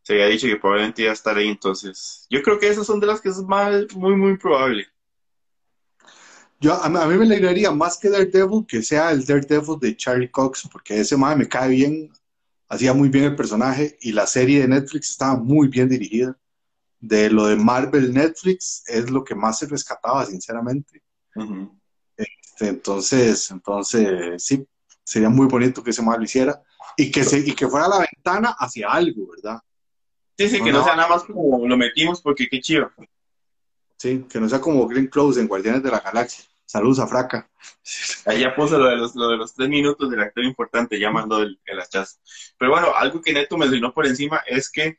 se 0.02 0.14
había 0.14 0.26
dicho 0.26 0.47
que 0.47 0.56
probablemente 0.56 1.02
iba 1.02 1.11
a 1.11 1.14
estar 1.14 1.37
ahí, 1.37 1.49
entonces 1.49 2.26
yo 2.30 2.42
creo 2.42 2.59
que 2.59 2.68
esas 2.68 2.87
son 2.87 3.00
de 3.00 3.06
las 3.06 3.21
que 3.21 3.28
es 3.30 3.38
más, 3.38 3.94
muy, 3.94 4.16
muy 4.16 4.37
probable. 4.37 4.87
Yo, 6.61 6.75
a, 6.75 6.88
mí- 6.88 7.16
me 7.16 7.25
alegraría 7.25 7.71
más 7.73 7.99
que 7.99 8.09
Daredevil 8.09 8.64
que 8.66 8.82
sea 8.82 9.11
el 9.11 9.25
Daredevil 9.25 9.78
de 9.80 9.97
Charlie 9.97 10.30
Cox, 10.30 10.68
porque 10.71 11.00
ese 11.00 11.16
mae 11.16 11.35
me 11.35 11.49
cae 11.49 11.68
bien, 11.71 12.11
hacía 12.68 12.92
muy 12.94 13.09
bien 13.09 13.25
el 13.25 13.37
personaje 13.37 13.99
y 14.00 14.12
la 14.12 14.26
serie 14.26 14.61
de 14.61 14.68
Netflix 14.68 15.11
estaba 15.11 15.37
muy 15.37 15.68
bien 15.68 15.88
dirigida. 15.88 16.38
De 17.00 17.30
lo 17.30 17.47
de 17.47 17.56
Marvel 17.56 18.14
Netflix 18.14 18.85
es 18.87 19.11
lo 19.11 19.25
que 19.25 19.35
más 19.35 19.59
se 19.59 19.66
rescataba, 19.66 20.25
sinceramente. 20.25 21.02
Ujú. 21.35 21.76
Este, 22.16 22.68
Entonces, 22.68 23.50
entonces 23.50 24.42
sí, 24.42 24.64
sería 25.02 25.28
muy 25.28 25.47
bonito 25.49 25.82
que 25.82 25.90
ese 25.90 26.02
mae 26.02 26.18
lo 26.18 26.25
hiciera 26.25 26.62
y 26.97 27.11
que, 27.11 27.25
se, 27.25 27.40
y 27.40 27.54
que 27.54 27.66
fuera 27.68 27.88
la 27.88 27.99
ventana 27.99 28.54
hacia 28.59 28.88
algo, 28.92 29.28
¿verdad? 29.30 29.61
Sí, 30.37 30.49
sí, 30.49 30.62
que 30.62 30.73
No, 30.73 30.83
sea 30.83 30.97
nada 30.97 31.09
más 31.09 31.25
como 31.25 31.67
lo 31.67 31.77
metimos 31.77 32.21
porque 32.21 32.49
qué 32.49 32.61
chido. 32.61 32.91
Sí, 33.97 34.27
que 34.29 34.41
no 34.41 34.49
sea 34.49 34.61
como 34.61 34.87
Glenn 34.87 35.07
Close 35.07 35.41
en 35.41 35.49
Guardianes 35.49 35.83
de 35.83 35.91
la 35.91 36.01
Galaxia. 36.01 36.45
Saludos 36.65 37.01
a 37.01 37.07
Fraca. 37.07 37.51
Ahí 38.27 38.41
ya 38.41 38.55
puso 38.55 38.79
lo 38.79 38.87
de 38.87 38.97
los, 38.97 39.15
lo 39.15 39.29
de 39.29 39.37
los 39.37 39.55
tres 39.55 39.69
minutos 39.69 40.11
del 40.11 40.21
actor 40.21 40.45
importante, 40.45 40.99
ya 40.99 41.11
mandó 41.11 41.43
el, 41.43 41.61
el 41.67 41.81
hachazo. 41.81 42.19
Pero 42.59 42.73
bueno, 42.73 42.89
algo 42.97 43.21
que 43.21 43.33
Neto 43.33 43.57
mencionó 43.59 43.93
por 43.93 44.07
encima 44.07 44.43
es 44.47 44.71
que 44.71 44.97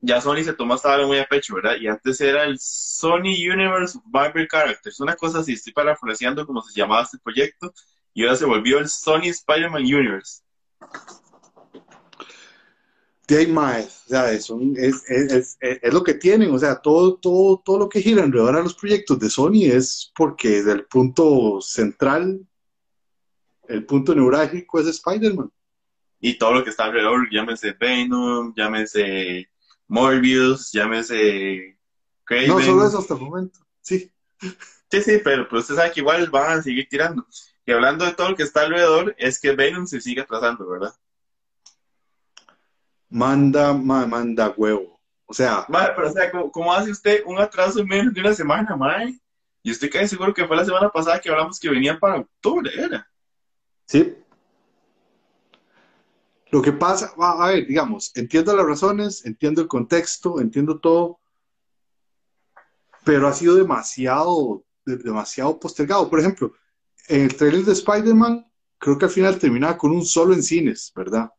ya 0.00 0.20
Sony 0.20 0.44
se 0.44 0.52
tomó 0.52 0.74
esta 0.74 0.96
muy 1.06 1.18
a 1.18 1.26
pecho, 1.26 1.54
¿verdad? 1.54 1.76
Y 1.80 1.88
antes 1.88 2.20
era 2.20 2.44
el 2.44 2.58
Sony 2.58 3.34
Universe 3.52 3.98
Marvel 4.06 4.48
Characters, 4.48 5.00
una 5.00 5.16
cosa 5.16 5.40
así, 5.40 5.54
estoy 5.54 5.72
parafraseando 5.72 6.46
como 6.46 6.62
se 6.62 6.78
llamaba 6.78 7.02
este 7.02 7.18
proyecto, 7.18 7.72
y 8.14 8.22
ahora 8.22 8.36
se 8.36 8.44
volvió 8.44 8.78
el 8.78 8.88
Sony 8.88 9.26
Spider-Man 9.26 9.82
Universe. 9.82 10.42
De 13.28 13.38
ahí, 13.38 13.46
mae, 13.48 13.82
o 13.84 14.08
sea, 14.08 14.30
es, 14.32 14.48
un- 14.50 14.76
es, 14.78 15.02
es- 15.10 15.32
es- 15.60 15.80
es 15.82 15.92
lo 15.92 16.02
que 16.04 16.14
tienen, 16.14 16.54
o 16.54 16.58
sea, 16.58 16.80
todo, 16.80 17.16
todo, 17.16 17.60
todo 17.64 17.78
lo 17.80 17.88
que 17.88 18.00
gira 18.00 18.22
alrededor 18.22 18.54
de 18.56 18.62
los 18.62 18.74
proyectos 18.74 19.18
de 19.18 19.28
Sony 19.30 19.64
es 19.64 20.12
porque 20.14 20.62
del 20.62 20.84
punto 20.84 21.60
central, 21.60 22.46
el 23.68 23.84
punto 23.84 24.14
neurálgico 24.14 24.78
es 24.80 24.86
Spider-Man. 24.86 25.50
Y 26.20 26.38
todo 26.38 26.54
lo 26.54 26.64
que 26.64 26.70
está 26.70 26.84
alrededor, 26.84 27.28
llámese 27.32 27.72
Venom, 27.72 28.54
llámese 28.56 29.48
Morbius, 29.88 30.70
llámese 30.72 31.78
Craven. 32.24 32.48
No, 32.48 32.60
solo 32.60 32.86
eso 32.86 32.98
hasta 32.98 33.14
el 33.14 33.20
momento, 33.20 33.58
sí. 33.80 34.10
Sí, 34.88 35.02
sí, 35.02 35.20
pero 35.24 35.48
pues 35.48 35.62
usted 35.62 35.74
sabe 35.74 35.90
que 35.92 36.00
igual 36.00 36.30
van 36.30 36.58
a 36.58 36.62
seguir 36.62 36.86
tirando. 36.88 37.26
Y 37.66 37.72
hablando 37.72 38.04
de 38.04 38.12
todo 38.12 38.30
lo 38.30 38.36
que 38.36 38.44
está 38.44 38.60
alrededor, 38.62 39.16
es 39.18 39.40
que 39.40 39.50
Venom 39.56 39.86
se 39.86 40.00
sigue 40.00 40.20
atrasando, 40.20 40.66
¿verdad? 40.68 40.94
Manda, 43.16 43.72
ma- 43.72 44.06
manda 44.06 44.52
huevo. 44.54 45.00
O 45.24 45.32
sea, 45.32 45.64
Mae, 45.70 45.88
pero 45.96 46.08
o 46.08 46.12
sea, 46.12 46.30
¿cómo, 46.30 46.52
cómo 46.52 46.72
hace 46.72 46.90
usted 46.90 47.22
un 47.24 47.38
atraso 47.38 47.80
en 47.80 47.88
menos 47.88 48.12
de 48.12 48.20
una 48.20 48.34
semana, 48.34 48.76
mae? 48.76 49.18
Y 49.62 49.70
estoy 49.70 49.88
casi 49.88 50.08
seguro 50.08 50.34
que 50.34 50.46
fue 50.46 50.54
la 50.54 50.66
semana 50.66 50.90
pasada 50.90 51.18
que 51.18 51.30
hablamos 51.30 51.58
que 51.58 51.70
venían 51.70 51.98
para 51.98 52.20
octubre, 52.20 52.70
¿era? 52.76 53.08
sí. 53.86 54.14
Lo 56.50 56.60
que 56.62 56.72
pasa, 56.72 57.12
a 57.18 57.48
ver, 57.48 57.66
digamos, 57.66 58.12
entiendo 58.14 58.54
las 58.54 58.66
razones, 58.66 59.24
entiendo 59.24 59.62
el 59.62 59.66
contexto, 59.68 60.38
entiendo 60.40 60.78
todo, 60.78 61.18
pero 63.04 63.26
ha 63.28 63.32
sido 63.32 63.56
demasiado, 63.56 64.62
de- 64.84 64.98
demasiado 64.98 65.58
postergado. 65.58 66.08
Por 66.08 66.20
ejemplo, 66.20 66.52
en 67.08 67.22
el 67.22 67.34
trailer 67.36 67.64
de 67.64 67.72
Spider-Man, 67.72 68.46
creo 68.78 68.96
que 68.98 69.06
al 69.06 69.10
final 69.10 69.38
terminaba 69.38 69.76
con 69.78 69.90
un 69.90 70.04
solo 70.04 70.34
en 70.34 70.42
cines, 70.42 70.92
¿verdad? 70.94 71.30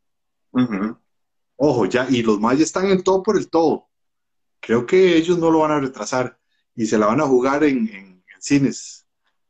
Ojo, 1.57 1.85
ya, 1.85 2.07
y 2.09 2.21
los 2.23 2.39
mayas 2.39 2.61
están 2.61 2.85
en 2.87 3.03
todo 3.03 3.21
por 3.23 3.37
el 3.37 3.49
todo. 3.49 3.87
Creo 4.59 4.85
que 4.85 5.15
ellos 5.17 5.37
no 5.37 5.51
lo 5.51 5.59
van 5.59 5.71
a 5.71 5.79
retrasar 5.79 6.37
y 6.75 6.85
se 6.85 6.97
la 6.97 7.07
van 7.07 7.21
a 7.21 7.25
jugar 7.27 7.63
en, 7.63 7.87
en- 7.89 8.23
en 8.33 8.41
cines, 8.41 9.05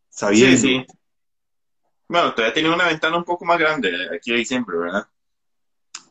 sabiendo. 0.10 0.58
Sí, 0.58 0.68
sí. 0.68 0.86
Bueno, 2.10 2.34
todavía 2.34 2.54
tiene 2.54 2.74
una 2.74 2.88
ventana 2.88 3.18
un 3.18 3.26
poco 3.26 3.44
más 3.46 3.60
grande 3.60 3.90
eh, 3.90 4.16
aquí 4.16 4.32
de 4.32 4.38
diciembre, 4.38 4.78
¿verdad? 4.78 5.08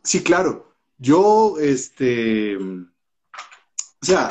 Sí, 0.02 0.22
claro. 0.22 0.74
Yo, 0.98 1.56
este, 1.58 2.56
o 2.56 2.86
sea, 4.02 4.28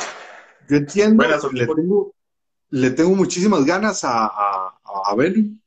yo 0.68 0.76
entiendo, 0.76 1.24
le 1.52 1.66
tengo, 1.66 2.14
le 2.70 2.90
tengo 2.90 3.10
muchísimas 3.16 3.64
ganas 3.64 4.04
a, 4.04 4.26
a, 4.26 4.78
a 5.06 5.14
Venom. 5.16 5.58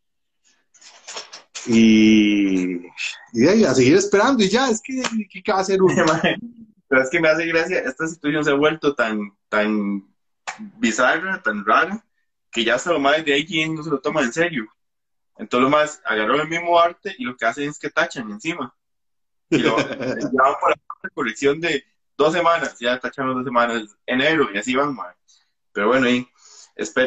Y, 1.66 2.86
y 3.34 3.40
de 3.40 3.50
ahí, 3.50 3.64
a 3.66 3.74
seguir 3.74 3.96
esperando, 3.96 4.44
y 4.44 4.50
ya, 4.50 4.70
es 4.70 4.82
que, 4.82 5.02
¿qué, 5.30 5.52
va 5.52 5.60
a 5.60 5.62
hacer 5.62 5.82
uno? 5.82 5.94
Pero 6.88 7.04
es 7.04 7.10
que 7.10 7.20
me 7.20 7.30
hace 7.30 7.46
gracia, 7.46 7.80
esta 7.80 8.08
situación 8.08 8.44
se 8.44 8.52
ha 8.52 8.56
vuelto 8.56 8.96
tan, 8.96 9.32
tan 9.48 10.08
bizarra, 10.78 11.42
tan 11.44 11.66
rara, 11.66 12.04
que 12.52 12.64
ya 12.64 12.76
hasta 12.76 12.92
lo 12.92 13.00
más 13.00 13.24
de 13.24 13.34
ahí 13.34 13.70
no 13.70 13.84
se 13.84 13.90
lo 13.90 14.00
toma 14.00 14.22
en 14.22 14.34
serio. 14.34 14.68
Entonces 15.38 15.64
lo 15.64 15.70
más 15.70 16.02
agarró 16.04 16.42
el 16.42 16.50
mismo 16.50 16.80
arte 16.80 17.16
y 17.18 17.24
lo 17.24 17.38
que 17.38 17.46
hacen 17.46 17.70
es 17.70 17.78
que 17.78 17.90
tachan 17.90 18.30
encima. 18.32 18.76
Y 19.50 19.60
lo 19.60 19.78
ya 19.78 19.86
van 19.86 20.56
por 20.60 20.72
la 20.72 21.10
corrección 21.14 21.62
de 21.62 21.84
dos 22.18 22.34
semanas, 22.34 22.78
ya 22.80 23.00
tacharon 23.00 23.36
dos 23.36 23.46
semanas, 23.46 23.96
enero, 24.06 24.50
y 24.54 24.58
así 24.58 24.76
van, 24.76 24.94
mae. 24.94 25.16
Pero 25.72 25.88
bueno, 25.88 26.10
y 26.10 26.28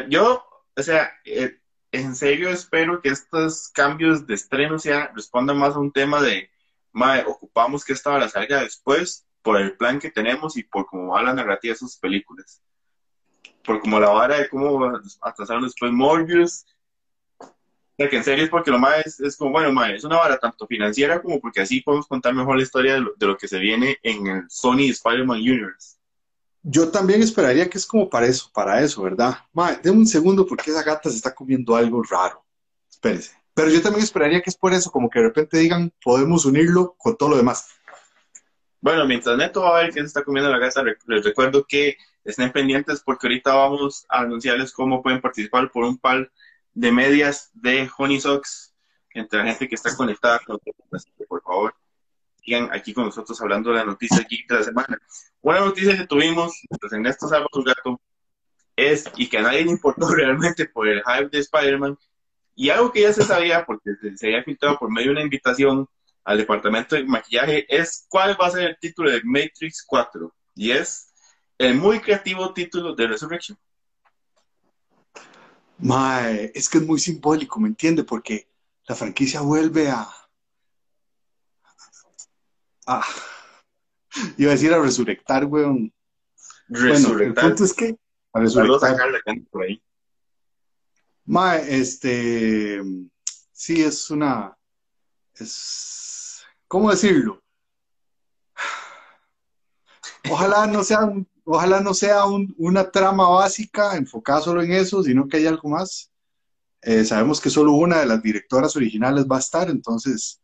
yo, 0.08 0.44
o 0.74 0.82
sea, 0.82 1.12
eh, 1.24 1.60
en 1.92 2.16
serio 2.16 2.48
espero 2.48 3.00
que 3.02 3.10
estos 3.10 3.68
cambios 3.68 4.26
de 4.26 4.34
estreno 4.34 4.78
sea, 4.78 5.12
respondan 5.14 5.58
más 5.58 5.76
a 5.76 5.78
un 5.78 5.92
tema 5.92 6.22
de, 6.22 6.50
mae, 6.90 7.22
ocupamos 7.26 7.84
que 7.84 7.92
esta 7.92 8.10
hora 8.10 8.28
salga 8.28 8.62
después 8.62 9.26
por 9.42 9.60
el 9.60 9.76
plan 9.76 9.98
que 9.98 10.10
tenemos 10.10 10.56
y 10.56 10.62
por 10.62 10.86
cómo 10.86 11.12
va 11.12 11.22
la 11.22 11.34
narrativa 11.34 11.72
de 11.72 11.78
sus 11.78 11.98
películas. 11.98 12.62
Por 13.62 13.80
como 13.80 14.00
la 14.00 14.08
vara 14.10 14.38
de 14.38 14.48
cómo 14.48 14.90
atrasaron 15.20 15.64
después 15.64 15.92
Morbius. 15.92 16.64
O 17.38 17.94
sea, 17.96 18.08
que 18.08 18.16
en 18.16 18.24
serio 18.24 18.44
es 18.44 18.50
porque 18.50 18.70
lo 18.70 18.78
más 18.78 19.20
es, 19.20 19.36
como, 19.36 19.52
bueno, 19.52 19.84
es 19.84 20.02
una 20.02 20.16
vara 20.16 20.38
tanto 20.38 20.66
financiera 20.66 21.20
como 21.20 21.40
porque 21.40 21.60
así 21.60 21.82
podemos 21.82 22.06
contar 22.06 22.34
mejor 22.34 22.56
la 22.56 22.62
historia 22.62 22.94
de 22.94 23.00
lo, 23.00 23.12
de 23.14 23.26
lo 23.26 23.36
que 23.36 23.48
se 23.48 23.58
viene 23.58 23.98
en 24.02 24.26
el 24.26 24.44
Sony 24.48 24.88
Spider-Man 24.90 25.38
Universe. 25.38 25.98
Yo 26.62 26.90
también 26.90 27.22
esperaría 27.22 27.68
que 27.68 27.78
es 27.78 27.86
como 27.86 28.08
para 28.08 28.26
eso, 28.26 28.50
para 28.52 28.80
eso, 28.80 29.02
¿verdad? 29.02 29.36
Mae, 29.52 29.80
deme 29.82 29.98
un 29.98 30.06
segundo 30.06 30.46
porque 30.46 30.70
esa 30.70 30.82
gata 30.82 31.10
se 31.10 31.16
está 31.16 31.34
comiendo 31.34 31.74
algo 31.74 32.02
raro. 32.02 32.44
Espérese. 32.88 33.36
Pero 33.54 33.68
yo 33.68 33.82
también 33.82 34.04
esperaría 34.04 34.40
que 34.40 34.50
es 34.50 34.56
por 34.56 34.72
eso, 34.72 34.90
como 34.90 35.10
que 35.10 35.18
de 35.18 35.26
repente 35.26 35.58
digan, 35.58 35.92
podemos 36.02 36.44
unirlo 36.44 36.94
con 36.96 37.16
todo 37.16 37.30
lo 37.30 37.36
demás. 37.36 37.68
Bueno, 38.80 39.06
mientras 39.06 39.36
Neto 39.36 39.62
va 39.62 39.78
a 39.78 39.82
ver 39.82 39.92
qué 39.92 40.00
se 40.00 40.06
está 40.06 40.24
comiendo 40.24 40.50
la 40.50 40.58
gata, 40.58 40.82
les 41.06 41.24
recuerdo 41.24 41.64
que 41.66 41.96
estén 42.24 42.50
pendientes 42.52 43.02
porque 43.04 43.26
ahorita 43.26 43.54
vamos 43.54 44.06
a 44.08 44.20
anunciarles 44.20 44.72
cómo 44.72 45.02
pueden 45.02 45.20
participar 45.20 45.70
por 45.70 45.84
un 45.84 45.98
par 45.98 46.30
de 46.74 46.92
medias 46.92 47.50
de 47.54 47.90
Honey 47.96 48.20
Socks 48.20 48.74
entre 49.14 49.40
la 49.40 49.46
gente 49.46 49.68
que 49.68 49.74
está 49.74 49.94
conectada 49.96 50.40
con 50.46 50.58
nosotros. 50.90 51.26
Por 51.28 51.42
favor, 51.42 51.74
aquí 52.70 52.92
con 52.92 53.06
nosotros 53.06 53.40
hablando 53.40 53.70
de 53.70 53.76
la 53.76 53.84
noticia 53.84 54.26
geek 54.28 54.48
de 54.48 54.54
la 54.56 54.62
semana. 54.62 54.98
Una 55.40 55.60
noticia 55.60 55.96
que 55.96 56.06
tuvimos, 56.06 56.60
pues 56.80 56.92
en 56.92 57.06
esto 57.06 57.28
salva 57.28 57.48
su 57.52 57.62
gato, 57.62 58.00
es, 58.76 59.04
y 59.16 59.28
que 59.28 59.38
a 59.38 59.42
nadie 59.42 59.64
le 59.64 59.70
importó 59.70 60.08
realmente 60.14 60.66
por 60.66 60.88
el 60.88 61.02
hype 61.02 61.28
de 61.30 61.38
Spider-Man, 61.38 61.96
y 62.54 62.70
algo 62.70 62.92
que 62.92 63.02
ya 63.02 63.12
se 63.12 63.24
sabía 63.24 63.64
porque 63.64 63.90
se 64.16 64.26
había 64.26 64.42
filtrado 64.42 64.78
por 64.78 64.90
medio 64.90 65.08
de 65.08 65.12
una 65.12 65.22
invitación 65.22 65.86
al 66.24 66.38
departamento 66.38 66.94
de 66.94 67.04
maquillaje, 67.04 67.66
es 67.68 68.06
cuál 68.08 68.36
va 68.40 68.46
a 68.46 68.50
ser 68.50 68.70
el 68.70 68.76
título 68.78 69.10
de 69.10 69.22
Matrix 69.24 69.84
4, 69.86 70.32
y 70.54 70.70
es 70.72 71.12
el 71.58 71.76
muy 71.76 72.00
creativo 72.00 72.52
título 72.52 72.94
de 72.94 73.06
Resurrection. 73.06 73.58
Mae, 75.78 76.52
es 76.54 76.68
que 76.68 76.78
es 76.78 76.86
muy 76.86 77.00
simbólico, 77.00 77.58
¿me 77.58 77.68
entiende? 77.68 78.04
Porque 78.04 78.48
la 78.86 78.94
franquicia 78.94 79.40
vuelve 79.40 79.90
a... 79.90 80.08
a- 82.86 83.04
iba 84.36 84.50
a 84.50 84.54
decir 84.54 84.72
a 84.72 84.80
resurrectar, 84.80 85.44
weón. 85.46 85.92
Bueno, 86.68 86.86
el 86.86 86.92
Resurrectar. 86.92 87.44
punto 87.48 87.64
es 87.64 87.72
que... 87.74 87.96
A 88.32 88.40
resurrectar. 88.40 88.96
Por 89.50 89.62
ahí. 89.64 89.82
Mae, 91.24 91.78
este... 91.80 92.80
Sí, 93.52 93.82
es 93.82 94.10
una... 94.10 94.56
Es... 95.34 96.42
¿Cómo 96.68 96.90
decirlo? 96.90 97.42
Ojalá 100.30 100.66
no 100.66 100.82
sea, 100.84 101.00
un- 101.04 101.28
ojalá 101.44 101.80
no 101.80 101.94
sea 101.94 102.24
un- 102.24 102.54
una 102.58 102.90
trama 102.90 103.28
básica 103.28 103.96
enfocada 103.96 104.40
solo 104.40 104.62
en 104.62 104.72
eso, 104.72 105.02
sino 105.02 105.28
que 105.28 105.36
haya 105.38 105.50
algo 105.50 105.68
más. 105.68 106.10
Eh, 106.80 107.04
sabemos 107.04 107.40
que 107.40 107.50
solo 107.50 107.72
una 107.72 108.00
de 108.00 108.06
las 108.06 108.22
directoras 108.22 108.74
originales 108.76 109.26
va 109.30 109.36
a 109.36 109.40
estar, 109.40 109.70
entonces 109.70 110.41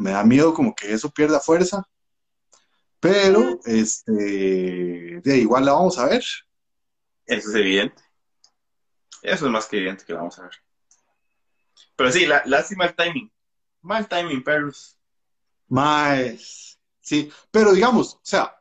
me 0.00 0.12
da 0.12 0.24
miedo 0.24 0.54
como 0.54 0.74
que 0.74 0.92
eso 0.92 1.10
pierda 1.10 1.40
fuerza. 1.40 1.86
Pero, 2.98 3.60
este, 3.64 4.12
de 5.22 5.38
igual 5.38 5.64
la 5.64 5.72
vamos 5.72 5.98
a 5.98 6.06
ver. 6.06 6.24
Eso 7.26 7.48
es 7.48 7.54
evidente. 7.54 8.02
Eso 9.22 9.46
es 9.46 9.52
más 9.52 9.66
que 9.66 9.76
evidente 9.76 10.04
que 10.04 10.12
vamos 10.12 10.38
a 10.38 10.42
ver. 10.42 10.52
Pero 11.96 12.12
sí, 12.12 12.26
la, 12.26 12.42
lástima 12.46 12.86
el 12.86 12.94
timing. 12.94 13.30
Mal 13.82 14.08
timing, 14.08 14.42
perros. 14.42 14.98
Más. 15.68 16.78
Sí, 17.00 17.30
pero 17.50 17.72
digamos, 17.72 18.14
o 18.14 18.20
sea, 18.22 18.54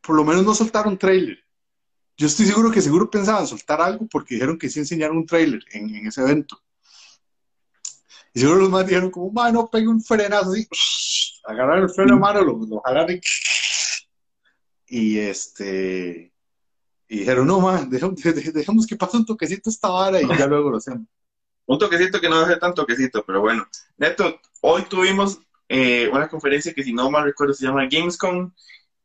por 0.00 0.16
lo 0.16 0.24
menos 0.24 0.44
no 0.44 0.54
soltaron 0.54 0.98
trailer. 0.98 1.38
Yo 2.16 2.26
estoy 2.26 2.46
seguro 2.46 2.70
que 2.70 2.80
seguro 2.80 3.10
pensaban 3.10 3.46
soltar 3.46 3.80
algo 3.80 4.06
porque 4.06 4.34
dijeron 4.34 4.58
que 4.58 4.68
sí 4.68 4.78
enseñaron 4.78 5.16
un 5.18 5.26
trailer 5.26 5.62
en, 5.72 6.06
ese 6.06 6.20
evento. 6.20 6.62
Y 8.34 8.40
seguro 8.40 8.60
los 8.60 8.70
más 8.70 8.86
dijeron 8.86 9.10
como, 9.10 9.30
mano, 9.30 9.68
pegue 9.70 9.88
un 9.88 10.02
frenazo 10.02 10.52
así, 10.52 10.66
agarrar 11.44 11.78
el 11.78 11.90
freno 11.90 12.14
a 12.14 12.18
mano, 12.18 12.42
lo, 12.42 12.58
lo 12.66 12.82
y 14.86 15.18
este 15.18 16.32
y 17.12 17.18
dijeron, 17.18 17.46
no, 17.46 17.60
man, 17.60 17.90
dejemos, 17.90 18.86
que 18.86 18.96
pase 18.96 19.18
un 19.18 19.26
toquecito 19.26 19.68
esta 19.68 19.90
vara 19.90 20.22
y 20.22 20.26
ya 20.26 20.46
luego 20.46 20.70
lo 20.70 20.78
hacemos. 20.78 21.06
Un 21.66 21.78
toquecito 21.78 22.20
que 22.20 22.28
no 22.28 22.36
a 22.36 22.46
ser 22.46 22.58
tan 22.58 22.72
toquecito, 22.72 23.22
pero 23.24 23.42
bueno. 23.42 23.68
Neto, 23.98 24.40
hoy 24.62 24.82
tuvimos 24.82 25.38
eh, 25.68 26.08
una 26.10 26.26
conferencia 26.26 26.72
que 26.72 26.82
si 26.82 26.92
no 26.92 27.10
mal 27.10 27.24
recuerdo 27.24 27.52
se 27.52 27.66
llama 27.66 27.86
Gamescom. 27.86 28.50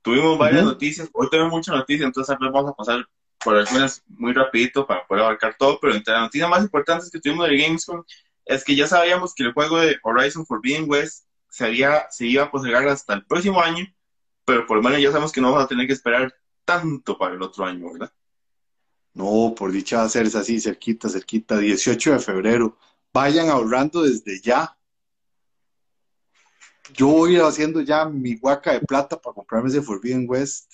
Tuvimos 0.01 0.37
varias 0.37 0.63
noticias, 0.63 1.09
hoy 1.13 1.29
tenemos 1.29 1.51
muchas 1.51 1.75
noticias, 1.75 2.07
entonces 2.07 2.35
vamos 2.39 2.71
a 2.71 2.73
pasar 2.73 3.05
por 3.43 3.57
algunas 3.57 4.01
muy 4.07 4.31
rapidito 4.31 4.87
para 4.87 5.05
poder 5.05 5.25
abarcar 5.25 5.55
todo, 5.59 5.77
pero 5.79 5.93
entre 5.93 6.13
las 6.13 6.23
noticias 6.23 6.49
más 6.49 6.63
importantes 6.63 7.11
que 7.11 7.19
tuvimos 7.19 7.47
de 7.47 7.57
Gamescom 7.57 8.03
es 8.47 8.63
que 8.63 8.75
ya 8.75 8.87
sabíamos 8.87 9.33
que 9.33 9.43
el 9.43 9.53
juego 9.53 9.79
de 9.79 9.97
Horizon 10.03 10.45
Forbidden 10.45 10.89
West 10.89 11.25
se, 11.49 11.65
había, 11.65 12.07
se 12.09 12.25
iba 12.25 12.43
a 12.43 12.51
postergar 12.51 12.87
hasta 12.87 13.13
el 13.13 13.25
próximo 13.25 13.61
año, 13.61 13.85
pero 14.45 14.65
por 14.65 14.77
lo 14.77 14.83
menos 14.83 15.01
ya 15.01 15.09
sabemos 15.09 15.31
que 15.31 15.41
no 15.41 15.51
vamos 15.51 15.65
a 15.65 15.67
tener 15.67 15.87
que 15.87 15.93
esperar 15.93 16.33
tanto 16.65 17.17
para 17.17 17.35
el 17.35 17.41
otro 17.41 17.65
año, 17.65 17.91
¿verdad? 17.91 18.11
No, 19.13 19.53
por 19.57 19.71
dicha 19.71 19.97
va 19.97 20.03
a 20.03 20.09
ser 20.09 20.27
así, 20.27 20.59
cerquita, 20.59 21.09
cerquita, 21.09 21.57
18 21.57 22.13
de 22.13 22.19
febrero. 22.19 22.77
Vayan 23.11 23.49
ahorrando 23.49 24.03
desde 24.03 24.39
ya. 24.41 24.77
Yo 26.93 27.07
voy 27.07 27.37
haciendo 27.37 27.81
ya 27.81 28.05
mi 28.05 28.35
guaca 28.35 28.73
de 28.73 28.81
plata 28.81 29.19
para 29.19 29.33
comprarme 29.33 29.69
ese 29.69 29.81
Forbidden 29.81 30.25
West, 30.29 30.73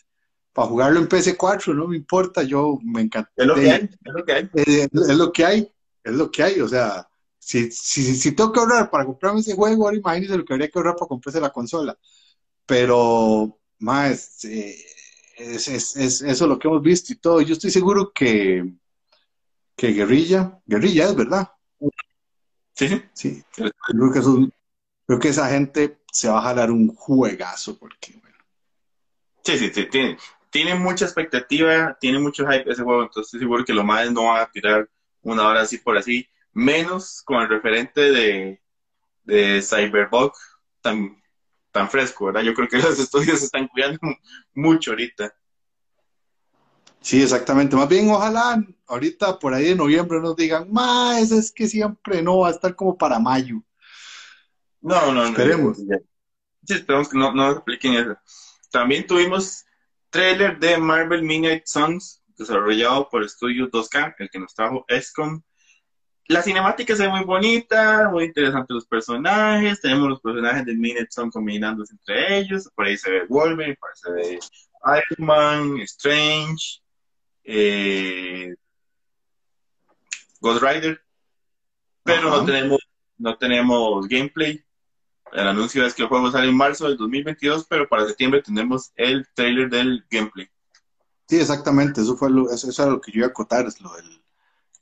para 0.51 0.67
jugarlo 0.67 0.99
en 0.99 1.09
PC4, 1.09 1.73
no 1.73 1.87
me 1.87 1.95
importa, 1.97 2.43
yo 2.43 2.77
me 2.83 3.01
encanta. 3.01 3.31
Es 3.35 3.47
lo 3.47 3.55
que 3.55 3.71
hay, 3.71 3.89
es 4.03 4.13
lo 4.13 4.25
que 4.25 4.33
hay. 4.33 4.49
Es, 4.53 5.17
lo 5.17 5.31
que 5.31 5.45
hay, 5.45 5.71
es 6.03 6.13
lo 6.13 6.31
que 6.31 6.43
hay, 6.43 6.59
o 6.59 6.67
sea, 6.67 7.07
si, 7.45 7.71
si, 7.71 8.15
si 8.15 8.31
tengo 8.31 8.51
que 8.51 8.59
ahorrar 8.59 8.89
para 8.89 9.05
comprarme 9.05 9.41
ese 9.41 9.53
juego, 9.53 9.85
ahora 9.85 9.97
imagínense 9.97 10.37
lo 10.37 10.45
que 10.45 10.53
habría 10.53 10.69
que 10.69 10.79
ahorrar 10.79 10.95
para 10.95 11.09
comprarse 11.09 11.41
la 11.41 11.51
consola. 11.51 11.97
Pero, 12.65 13.59
más, 13.79 14.45
eh, 14.45 14.77
es, 15.37 15.67
es, 15.67 15.95
es, 15.97 16.21
eso 16.21 16.47
lo 16.47 16.57
que 16.57 16.67
hemos 16.67 16.81
visto 16.81 17.11
y 17.11 17.17
todo. 17.17 17.41
Yo 17.41 17.53
estoy 17.53 17.69
seguro 17.69 18.11
que, 18.13 18.73
que 19.75 19.91
Guerrilla, 19.91 20.59
Guerrilla 20.65 21.05
es 21.05 21.15
verdad. 21.15 21.51
Sí, 22.73 23.03
sí. 23.13 23.43
Creo 23.53 23.71
que, 24.11 24.21
creo 25.05 25.19
que 25.19 25.27
esa 25.27 25.49
gente 25.49 25.99
se 26.11 26.29
va 26.29 26.39
a 26.39 26.43
jalar 26.43 26.71
un 26.71 26.95
juegazo 26.95 27.77
porque, 27.77 28.17
bueno. 28.21 28.37
Sí, 29.43 29.57
sí, 29.57 29.71
sí. 29.73 29.85
Tiene, 29.91 30.17
tiene 30.49 30.75
mucha 30.75 31.05
expectativa, 31.05 31.97
tiene 31.99 32.19
mucho 32.19 32.45
hype 32.47 32.71
ese 32.71 32.83
juego, 32.83 33.03
entonces 33.03 33.27
estoy 33.27 33.41
seguro 33.41 33.65
que 33.65 33.73
los 33.73 33.83
más 33.83 34.09
no 34.11 34.25
van 34.27 34.41
a 34.41 34.51
tirar 34.51 34.89
una 35.21 35.47
hora 35.47 35.61
así 35.61 35.77
por 35.77 35.97
así, 35.97 36.27
menos 36.53 37.21
con 37.23 37.41
el 37.41 37.49
referente 37.49 38.01
de, 38.01 38.61
de 39.23 39.61
Cyberbug 39.61 40.33
tan, 40.81 41.21
tan 41.71 41.89
fresco, 41.89 42.25
¿verdad? 42.25 42.41
Yo 42.41 42.53
creo 42.53 42.67
que 42.67 42.77
los 42.79 42.99
estudios 42.99 43.39
se 43.39 43.45
están 43.45 43.67
cuidando 43.67 43.99
mucho 44.53 44.91
ahorita. 44.91 45.33
Sí, 47.01 47.21
exactamente. 47.21 47.75
Más 47.75 47.89
bien, 47.89 48.09
ojalá 48.09 48.63
ahorita 48.87 49.37
por 49.37 49.53
ahí 49.53 49.65
de 49.65 49.75
noviembre 49.75 50.21
nos 50.21 50.37
digan, 50.37 50.71
más 50.71 51.31
es 51.31 51.51
que 51.51 51.67
siempre 51.67 52.21
no 52.21 52.39
va 52.39 52.47
a 52.47 52.51
estar 52.51 52.75
como 52.75 52.97
para 52.97 53.19
mayo. 53.19 53.61
No, 54.79 55.11
no, 55.11 55.25
esperemos. 55.25 55.79
no. 55.79 55.97
Sí, 56.65 56.75
esperemos 56.75 57.09
que 57.09 57.17
no, 57.17 57.33
no 57.33 57.43
apliquen 57.43 57.95
eso. 57.95 58.15
También 58.71 59.05
tuvimos 59.05 59.65
trailer 60.09 60.57
de 60.59 60.77
Marvel 60.77 61.23
Midnight 61.23 61.63
Suns, 61.65 62.23
desarrollado 62.37 63.09
por 63.09 63.23
Estudio 63.23 63.69
2K, 63.69 64.15
el 64.19 64.29
que 64.29 64.39
nos 64.39 64.53
trajo 64.53 64.85
ESCOM 64.87 65.41
la 66.27 66.41
cinemática 66.41 66.95
se 66.95 67.03
ve 67.03 67.09
muy 67.09 67.23
bonita, 67.23 68.09
muy 68.09 68.25
interesante 68.25 68.73
los 68.73 68.87
personajes, 68.87 69.81
tenemos 69.81 70.09
los 70.09 70.21
personajes 70.21 70.65
de 70.65 70.75
Minute 70.75 71.07
son 71.09 71.29
combinándose 71.29 71.93
entre 71.93 72.37
ellos, 72.37 72.69
por 72.73 72.85
ahí 72.85 72.97
se 72.97 73.11
ve 73.11 73.25
Wolverine, 73.27 73.75
por 73.75 73.89
ahí 73.89 73.95
se 73.95 74.11
ve 74.11 74.39
Iron 74.85 75.27
Man, 75.27 75.77
Strange, 75.81 76.81
eh, 77.43 78.55
Ghost 80.39 80.63
Rider, 80.63 81.01
pero 82.03 82.29
no 82.29 82.45
tenemos, 82.45 82.79
no 83.17 83.37
tenemos 83.37 84.07
gameplay. 84.07 84.63
El 85.31 85.47
anuncio 85.47 85.85
es 85.85 85.93
que 85.93 86.03
el 86.03 86.09
juego 86.09 86.31
sale 86.31 86.49
en 86.49 86.55
marzo 86.55 86.87
del 86.87 86.97
2022, 86.97 87.65
pero 87.67 87.87
para 87.87 88.05
septiembre 88.05 88.43
tenemos 88.43 88.91
el 88.95 89.27
trailer 89.33 89.69
del 89.69 90.05
gameplay. 90.09 90.47
Sí, 91.27 91.39
exactamente, 91.39 92.01
eso 92.01 92.15
fue 92.15 92.29
lo, 92.29 92.51
eso, 92.51 92.69
eso 92.69 92.83
era 92.83 92.91
lo 92.91 93.01
que 93.01 93.11
yo 93.11 93.19
iba 93.19 93.27
a 93.27 93.29
acotar, 93.31 93.65
es 93.65 93.81
lo 93.81 93.93
del 93.95 94.22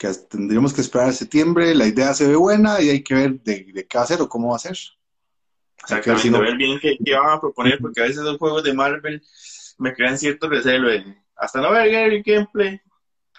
que 0.02 0.12
tendríamos 0.28 0.74
que 0.74 0.82
esperar 0.82 1.10
a 1.10 1.14
septiembre, 1.14 1.76
la 1.76 1.86
idea 1.86 2.12
se 2.16 2.28
ve 2.28 2.36
buena 2.36 2.82
y 2.82 2.90
hay 2.90 3.04
que 3.04 3.14
ver 3.14 3.40
de, 3.42 3.86
qué 3.88 3.98
hacer 4.00 4.20
o 4.20 4.28
cómo 4.28 4.50
va 4.50 4.56
a 4.56 4.60
ser. 4.60 4.76
Sea, 5.86 6.02
que 6.02 6.18
si 6.18 6.32
no... 6.32 6.40
ver 6.40 6.58
bien 6.58 6.80
qué, 6.80 6.98
van 7.14 7.38
a 7.38 7.40
proponer, 7.40 7.78
porque 7.80 8.02
a 8.02 8.06
veces 8.06 8.24
los 8.24 8.40
juegos 8.40 8.64
de 8.64 8.74
Marvel 8.74 9.22
me 9.78 9.94
crean 9.94 10.18
cierto 10.18 10.50
recelo. 10.50 10.90
hasta 11.36 11.62
no 11.62 11.72
ver 11.72 12.14
el 12.14 12.24
gameplay, 12.24 12.82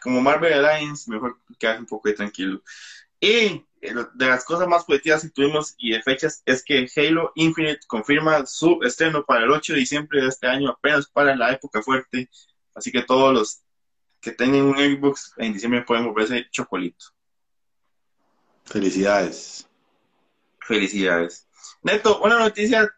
como 0.01 0.21
Marvel 0.21 0.53
Alliance, 0.53 1.11
mejor 1.11 1.37
quedar 1.59 1.81
un 1.81 1.87
poco 1.87 2.09
de 2.09 2.15
tranquilo. 2.15 2.63
Y 3.19 3.65
eh, 3.81 3.95
de 4.15 4.27
las 4.27 4.45
cosas 4.45 4.69
más 4.69 4.85
positivas 4.85 5.23
que 5.23 5.31
tuvimos 5.31 5.75
y 5.79 5.91
de 5.91 6.03
fechas 6.03 6.45
es 6.47 6.63
que 6.63 6.87
Halo 6.95 7.33
Infinite 7.35 7.81
confirma 7.89 8.47
su 8.47 8.79
estreno 8.85 9.25
para 9.25 9.43
el 9.43 9.51
8 9.51 9.73
de 9.73 9.81
diciembre 9.81 10.23
de 10.23 10.29
este 10.29 10.47
año, 10.47 10.71
apenas 10.71 11.09
para 11.09 11.35
la 11.35 11.51
época 11.51 11.83
fuerte. 11.83 12.31
Así 12.73 12.93
que 12.93 13.03
todos 13.03 13.35
los 13.35 13.63
que 14.23 14.31
tengan 14.31 14.63
un 14.63 14.77
Xbox 14.77 15.35
en 15.37 15.53
diciembre 15.53 15.83
pueden 15.83 16.07
volverse 16.07 16.49
chocolito. 16.51 17.07
Felicidades. 18.65 19.69
Felicidades. 20.61 21.49
Neto, 21.83 22.23
una 22.23 22.39
noticia 22.39 22.89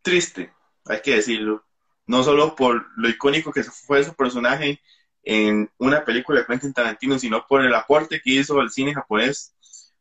triste, 0.00 0.52
hay 0.86 1.02
que 1.02 1.16
decirlo. 1.16 1.64
No 2.06 2.22
solo 2.22 2.54
por 2.54 2.86
lo 2.96 3.08
icónico 3.08 3.52
que 3.52 3.64
fue 3.64 4.04
su 4.04 4.14
personaje 4.14 4.80
en 5.24 5.70
una 5.78 6.04
película 6.04 6.40
de 6.40 6.46
Quentin 6.46 6.72
Tarantino, 6.72 7.18
sino 7.18 7.46
por 7.46 7.64
el 7.64 7.74
aporte 7.74 8.20
que 8.22 8.32
hizo 8.32 8.60
al 8.60 8.70
cine 8.70 8.94
japonés. 8.94 9.54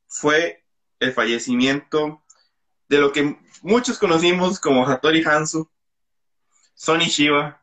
Fue 0.08 0.64
el 1.00 1.14
fallecimiento 1.14 2.24
de 2.88 3.00
lo 3.00 3.12
que 3.12 3.40
muchos 3.64 3.98
conocimos 3.98 4.60
como 4.60 4.88
Hattori 4.88 5.24
Hanzo, 5.24 5.72
Sonny 6.76 7.06
Shiba, 7.06 7.61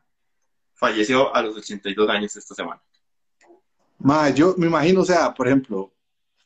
falleció 0.79 1.35
a 1.35 1.41
los 1.41 1.57
82 1.57 2.09
años 2.09 2.35
esta 2.35 2.55
semana. 2.55 2.81
Ma, 3.99 4.29
yo 4.29 4.55
me 4.57 4.67
imagino, 4.67 5.01
o 5.01 5.05
sea, 5.05 5.33
por 5.33 5.47
ejemplo, 5.47 5.93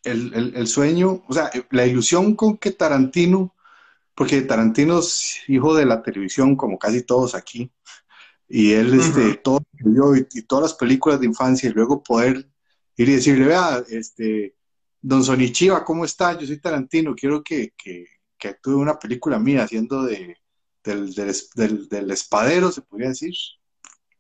el, 0.04 0.68
sueño, 0.68 1.24
o 1.28 1.34
sea, 1.34 1.52
la 1.70 1.86
ilusión 1.86 2.36
con 2.36 2.58
que 2.58 2.72
Tarantino, 2.72 3.56
porque 4.16 4.42
Tarantino 4.42 5.00
es 5.00 5.38
hijo 5.48 5.76
de 5.76 5.86
la 5.86 6.02
televisión 6.02 6.56
como 6.56 6.80
casi 6.80 7.04
todos 7.04 7.36
aquí, 7.36 7.72
y 8.50 8.74
él, 8.74 9.00
este, 9.00 9.36
todo 9.36 9.60
y, 10.34 10.42
todas 10.44 10.64
las 10.64 10.74
películas 10.74 11.20
de 11.20 11.28
infancia, 11.28 11.70
y 11.70 11.74
luego 11.74 12.02
poder 12.02 12.50
ir 12.98 13.10
y 13.10 13.14
decirle, 13.14 13.46
vea, 13.46 13.84
este, 13.88 14.56
don 15.00 15.24
Sonichiva, 15.24 15.86
¿cómo 15.86 16.06
está? 16.06 16.38
Yo 16.38 16.48
soy 16.48 16.60
Tarantino, 16.60 17.16
quiero 17.16 17.44
que, 17.44 17.72
que, 17.78 18.08
que 18.38 18.48
actúe 18.48 18.78
una 18.78 18.98
película 18.98 19.38
mía 19.38 19.64
haciendo 19.64 20.04
de, 20.04 20.38
del, 20.84 21.14
del, 21.14 21.88
del 21.88 22.12
espadero, 22.12 22.72
se 22.72 22.82
podría 22.82 23.10
decir 23.10 23.34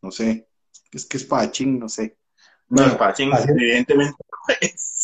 no 0.04 0.12
sé, 0.12 0.48
es 0.92 1.06
que 1.08 1.18
espadachín, 1.18 1.80
no 1.80 1.90
sé. 1.90 2.18
No, 2.70 2.86
espadachín, 2.86 3.32
evidentemente 3.48 4.24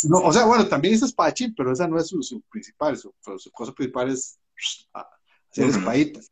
no 0.09 0.19
o 0.19 0.33
sea, 0.33 0.45
bueno, 0.45 0.67
también 0.67 0.93
es 0.93 1.01
espadachín, 1.01 1.53
pero 1.55 1.71
esa 1.71 1.88
no 1.88 1.97
es 1.97 2.07
su, 2.07 2.41
principal, 2.49 2.97
su, 2.97 3.13
cosa 3.51 3.73
principal 3.73 4.12
es 4.12 4.38
hacer 4.93 5.69
espaditas. 5.69 6.31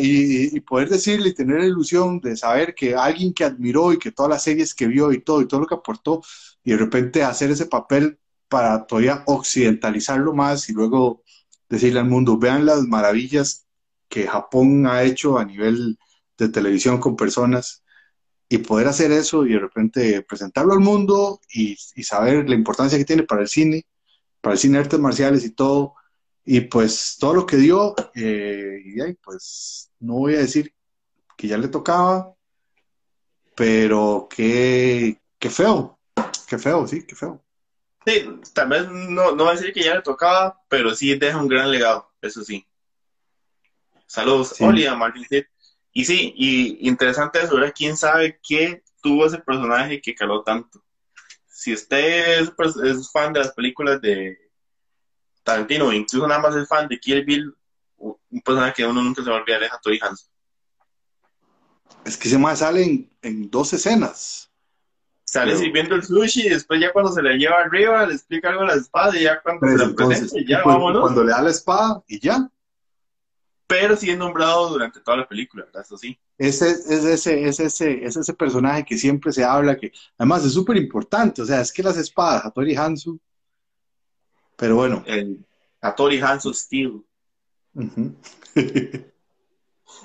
y, 0.00 0.60
poder 0.60 0.88
decirle 0.88 1.30
y 1.30 1.34
tener 1.34 1.60
la 1.60 1.66
ilusión 1.66 2.20
de 2.20 2.36
saber 2.36 2.74
que 2.74 2.94
alguien 2.94 3.32
que 3.32 3.44
admiró 3.44 3.92
y 3.92 3.98
que 3.98 4.12
todas 4.12 4.30
las 4.30 4.42
series 4.42 4.74
que 4.74 4.86
vio 4.86 5.12
y 5.12 5.20
todo, 5.20 5.40
y 5.40 5.48
todo 5.48 5.60
lo 5.60 5.66
que 5.66 5.74
aportó, 5.74 6.22
y 6.64 6.72
de 6.72 6.76
repente 6.76 7.22
hacer 7.22 7.50
ese 7.50 7.66
papel 7.66 8.18
para 8.48 8.86
todavía 8.86 9.22
occidentalizarlo 9.26 10.34
más 10.34 10.68
y 10.68 10.72
luego 10.72 11.22
decirle 11.68 12.00
al 12.00 12.08
mundo, 12.08 12.38
vean 12.38 12.66
las 12.66 12.82
maravillas 12.82 13.66
que 14.08 14.26
Japón 14.26 14.86
ha 14.86 15.02
hecho 15.02 15.38
a 15.38 15.44
nivel 15.44 15.98
de 16.38 16.48
televisión 16.48 16.98
con 16.98 17.16
personas 17.16 17.82
y 18.48 18.58
poder 18.58 18.88
hacer 18.88 19.12
eso 19.12 19.44
y 19.44 19.52
de 19.52 19.58
repente 19.58 20.22
presentarlo 20.22 20.72
al 20.72 20.80
mundo 20.80 21.40
y, 21.52 21.76
saber 22.02 22.48
la 22.48 22.54
importancia 22.54 22.98
que 22.98 23.04
tiene 23.04 23.24
para 23.24 23.42
el 23.42 23.48
cine, 23.48 23.84
para 24.40 24.54
el 24.54 24.58
cine 24.58 24.78
de 24.78 24.84
artes 24.84 25.00
marciales 25.00 25.44
y 25.44 25.50
todo, 25.50 25.94
y 26.44 26.62
pues 26.62 27.16
todo 27.20 27.34
lo 27.34 27.46
que 27.46 27.58
dio, 27.58 27.94
eh, 28.14 28.80
y 28.82 29.12
pues 29.14 29.90
no 30.00 30.14
voy 30.14 30.34
a 30.36 30.38
decir 30.38 30.74
que 31.36 31.48
ya 31.48 31.58
le 31.58 31.68
tocaba, 31.68 32.32
pero 33.54 34.28
qué, 34.34 35.20
qué 35.38 35.50
feo, 35.50 35.98
qué 36.48 36.56
feo, 36.56 36.86
sí, 36.86 37.02
qué 37.02 37.14
feo. 37.14 37.44
Sí, 38.06 38.24
tal 38.54 38.68
vez 38.68 38.88
no, 38.88 39.32
no 39.32 39.44
va 39.44 39.50
a 39.50 39.54
decir 39.54 39.74
que 39.74 39.82
ya 39.82 39.96
le 39.96 40.02
tocaba, 40.02 40.62
pero 40.68 40.94
sí 40.94 41.14
deja 41.18 41.36
un 41.36 41.48
gran 41.48 41.70
legado, 41.70 42.10
eso 42.22 42.42
sí. 42.42 42.66
Saludos, 44.06 44.54
Sí. 44.56 44.64
Oli, 44.64 44.86
a 44.86 44.94
Martin 44.94 45.26
Sid. 45.28 45.44
Y 45.98 46.04
sí, 46.04 46.32
y 46.36 46.88
interesante 46.88 47.40
eso, 47.42 47.56
¿verdad? 47.56 47.74
¿Quién 47.76 47.96
sabe 47.96 48.38
qué 48.48 48.84
tuvo 49.02 49.26
ese 49.26 49.38
personaje 49.38 50.00
que 50.00 50.14
caló 50.14 50.44
tanto? 50.44 50.80
Si 51.48 51.74
usted 51.74 52.38
es, 52.40 53.10
fan 53.10 53.32
de 53.32 53.40
las 53.40 53.52
películas 53.52 54.00
de 54.00 54.38
Tarantino, 55.42 55.92
incluso 55.92 56.28
nada 56.28 56.40
más 56.40 56.54
es 56.54 56.68
fan 56.68 56.86
de 56.86 57.00
Kill 57.00 57.24
Bill, 57.24 57.52
un 57.96 58.40
personaje 58.44 58.74
que 58.74 58.86
uno 58.86 59.02
nunca 59.02 59.24
se 59.24 59.28
va 59.28 59.38
a 59.38 59.40
olvidar 59.40 59.64
es 59.64 59.72
Hattori 59.72 59.98
Hanzo. 60.00 60.26
Es 62.04 62.16
que 62.16 62.28
ese 62.28 62.38
más 62.38 62.60
sale 62.60 62.84
en, 62.84 63.10
en 63.22 63.50
dos 63.50 63.72
escenas. 63.72 64.52
Sale 65.24 65.50
Pero- 65.50 65.64
sirviendo 65.64 65.94
el 65.96 66.04
sushi 66.04 66.46
y 66.46 66.50
después 66.50 66.80
ya 66.80 66.92
cuando 66.92 67.10
se 67.10 67.22
le 67.22 67.36
lleva 67.36 67.56
arriba 67.56 68.06
le 68.06 68.14
explica 68.14 68.50
algo 68.50 68.62
a 68.62 68.66
la 68.66 68.74
espada 68.74 69.18
y 69.18 69.24
ya 69.24 69.42
cuando 69.42 69.66
se 69.66 69.72
Pero 69.72 69.78
la 69.84 69.90
entonces, 69.90 70.20
presenta, 70.30 70.48
ya 70.48 70.62
pues, 70.62 70.76
vámonos. 70.76 71.00
cuando 71.02 71.24
le 71.24 71.32
da 71.32 71.42
la 71.42 71.50
espada 71.50 72.04
y 72.06 72.20
ya. 72.20 72.48
Pero 73.68 73.96
sí 73.96 74.10
es 74.10 74.16
nombrado 74.16 74.70
durante 74.70 74.98
toda 75.00 75.18
la 75.18 75.28
película, 75.28 75.64
¿verdad? 75.66 75.82
Eso 75.82 75.96
sí. 75.98 76.18
Ese 76.38 76.70
es 76.70 76.86
ese, 76.88 77.46
es 77.46 77.60
ese, 77.60 78.02
es 78.04 78.16
ese 78.16 78.32
personaje 78.34 78.82
que 78.84 78.96
siempre 78.96 79.30
se 79.30 79.44
habla, 79.44 79.76
que 79.76 79.92
además 80.16 80.42
es 80.44 80.54
súper 80.54 80.78
importante. 80.78 81.42
O 81.42 81.44
sea, 81.44 81.60
es 81.60 81.70
que 81.70 81.82
las 81.82 81.98
espadas, 81.98 82.46
Hattori 82.46 82.74
Hanzo. 82.74 83.18
Pero 84.56 84.76
bueno. 84.76 85.04
El 85.06 85.44
Hattori 85.82 86.18
Hanzo 86.18 86.52
Steel. 86.54 87.04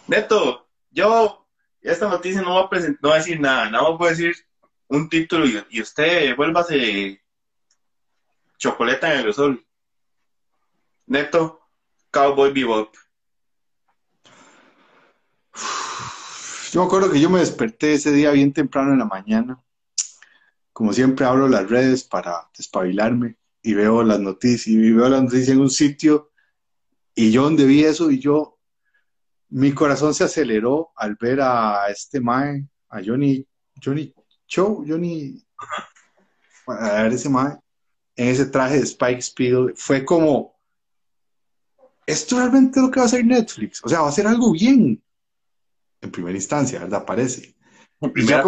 Neto, 0.08 0.68
yo 0.92 1.48
esta 1.82 2.10
noticia 2.10 2.42
no 2.42 2.54
voy 2.54 2.64
a, 2.64 2.70
present- 2.70 3.00
no 3.02 3.12
a 3.12 3.16
decir 3.16 3.40
nada, 3.40 3.70
nada 3.70 3.90
más 3.90 3.98
voy 3.98 4.08
a 4.08 4.12
decir 4.12 4.36
un 4.88 5.10
título 5.10 5.46
y, 5.46 5.64
y 5.70 5.82
usted 5.82 6.36
vuélvase 6.36 7.22
chocolate 8.58 9.08
en 9.08 9.26
el 9.26 9.34
sol. 9.34 9.66
Neto, 11.08 11.62
Cowboy 12.12 12.52
Bebop. 12.54 12.94
Yo 16.74 16.80
me 16.80 16.88
acuerdo 16.88 17.12
que 17.12 17.22
yo 17.22 17.30
me 17.30 17.40
desperté 17.40 17.94
ese 17.94 18.12
día 18.12 18.32
bien 18.32 18.52
temprano 18.52 18.94
en 18.94 18.98
la 18.98 19.06
mañana. 19.06 19.64
Como 20.72 20.92
siempre, 20.92 21.24
abro 21.24 21.48
las 21.48 21.70
redes 21.70 22.04
para 22.04 22.50
despabilarme 22.58 23.38
y 23.62 23.76
veo 23.76 24.02
las 24.02 24.20
noticias 24.20 24.66
y 24.66 24.92
veo 24.92 25.08
las 25.08 25.22
noticias 25.22 25.50
en 25.50 25.60
un 25.60 25.70
sitio 25.70 26.32
y 27.14 27.32
yo 27.32 27.44
donde 27.44 27.66
vi 27.66 27.84
eso 27.84 28.10
y 28.10 28.18
yo, 28.18 28.58
mi 29.50 29.72
corazón 29.72 30.16
se 30.16 30.24
aceleró 30.24 30.90
al 30.96 31.16
ver 31.22 31.42
a 31.42 31.90
este 31.90 32.20
Mae, 32.20 32.68
a 32.90 33.04
Johnny, 33.06 33.48
Johnny 33.80 34.12
Cho, 34.48 34.84
Johnny, 34.84 35.46
a 36.66 37.04
ver 37.04 37.14
ese 37.14 37.30
Mae, 37.30 37.56
en 38.16 38.30
ese 38.30 38.48
traje 38.48 38.78
de 38.78 38.86
Spike 38.86 39.22
Spiegel. 39.22 39.74
Fue 39.76 40.04
como, 40.04 40.60
esto 42.08 42.38
realmente 42.38 42.80
es 42.80 42.84
lo 42.84 42.90
que 42.90 43.00
va 43.00 43.04
a 43.04 43.06
hacer 43.10 43.24
Netflix. 43.24 43.80
O 43.84 43.90
sea, 43.90 44.02
va 44.02 44.10
a 44.10 44.12
ser 44.12 44.26
algo 44.26 44.52
bien 44.54 45.03
en 46.04 46.12
primera 46.12 46.36
instancia, 46.36 46.80
¿verdad? 46.80 47.06
Parece. 47.06 47.56
Y 48.16 48.26
ya 48.26 48.44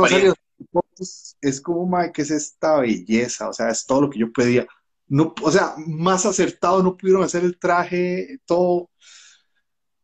es 1.42 1.62
como, 1.62 1.86
mae, 1.86 2.12
que 2.12 2.22
es 2.22 2.32
esta 2.32 2.80
belleza, 2.80 3.50
o 3.50 3.54
sea, 3.54 3.70
es 3.70 3.86
todo 3.86 4.02
lo 4.02 4.10
que 4.10 4.20
yo 4.20 4.32
pedía. 4.32 4.68
No, 5.08 5.34
o 5.42 5.52
sea, 5.52 5.76
más 5.78 6.26
acertado 6.26 6.82
no 6.84 6.98
pudieron 6.98 7.24
hacer 7.24 7.44
el 7.44 7.58
traje, 7.58 8.40
todo. 8.46 8.90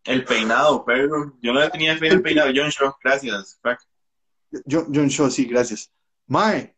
El 0.03 0.25
peinado, 0.25 0.83
pero 0.85 1.37
yo 1.41 1.53
no 1.53 1.69
tenía 1.69 1.97
fe 1.97 2.07
en 2.07 2.13
el 2.13 2.21
peinado. 2.21 2.51
John 2.55 2.69
Shaw, 2.69 2.93
gracias. 3.03 3.59
John, 4.69 4.87
John 4.93 5.07
Shaw, 5.07 5.29
sí, 5.29 5.45
gracias. 5.45 5.91
Mae, 6.27 6.75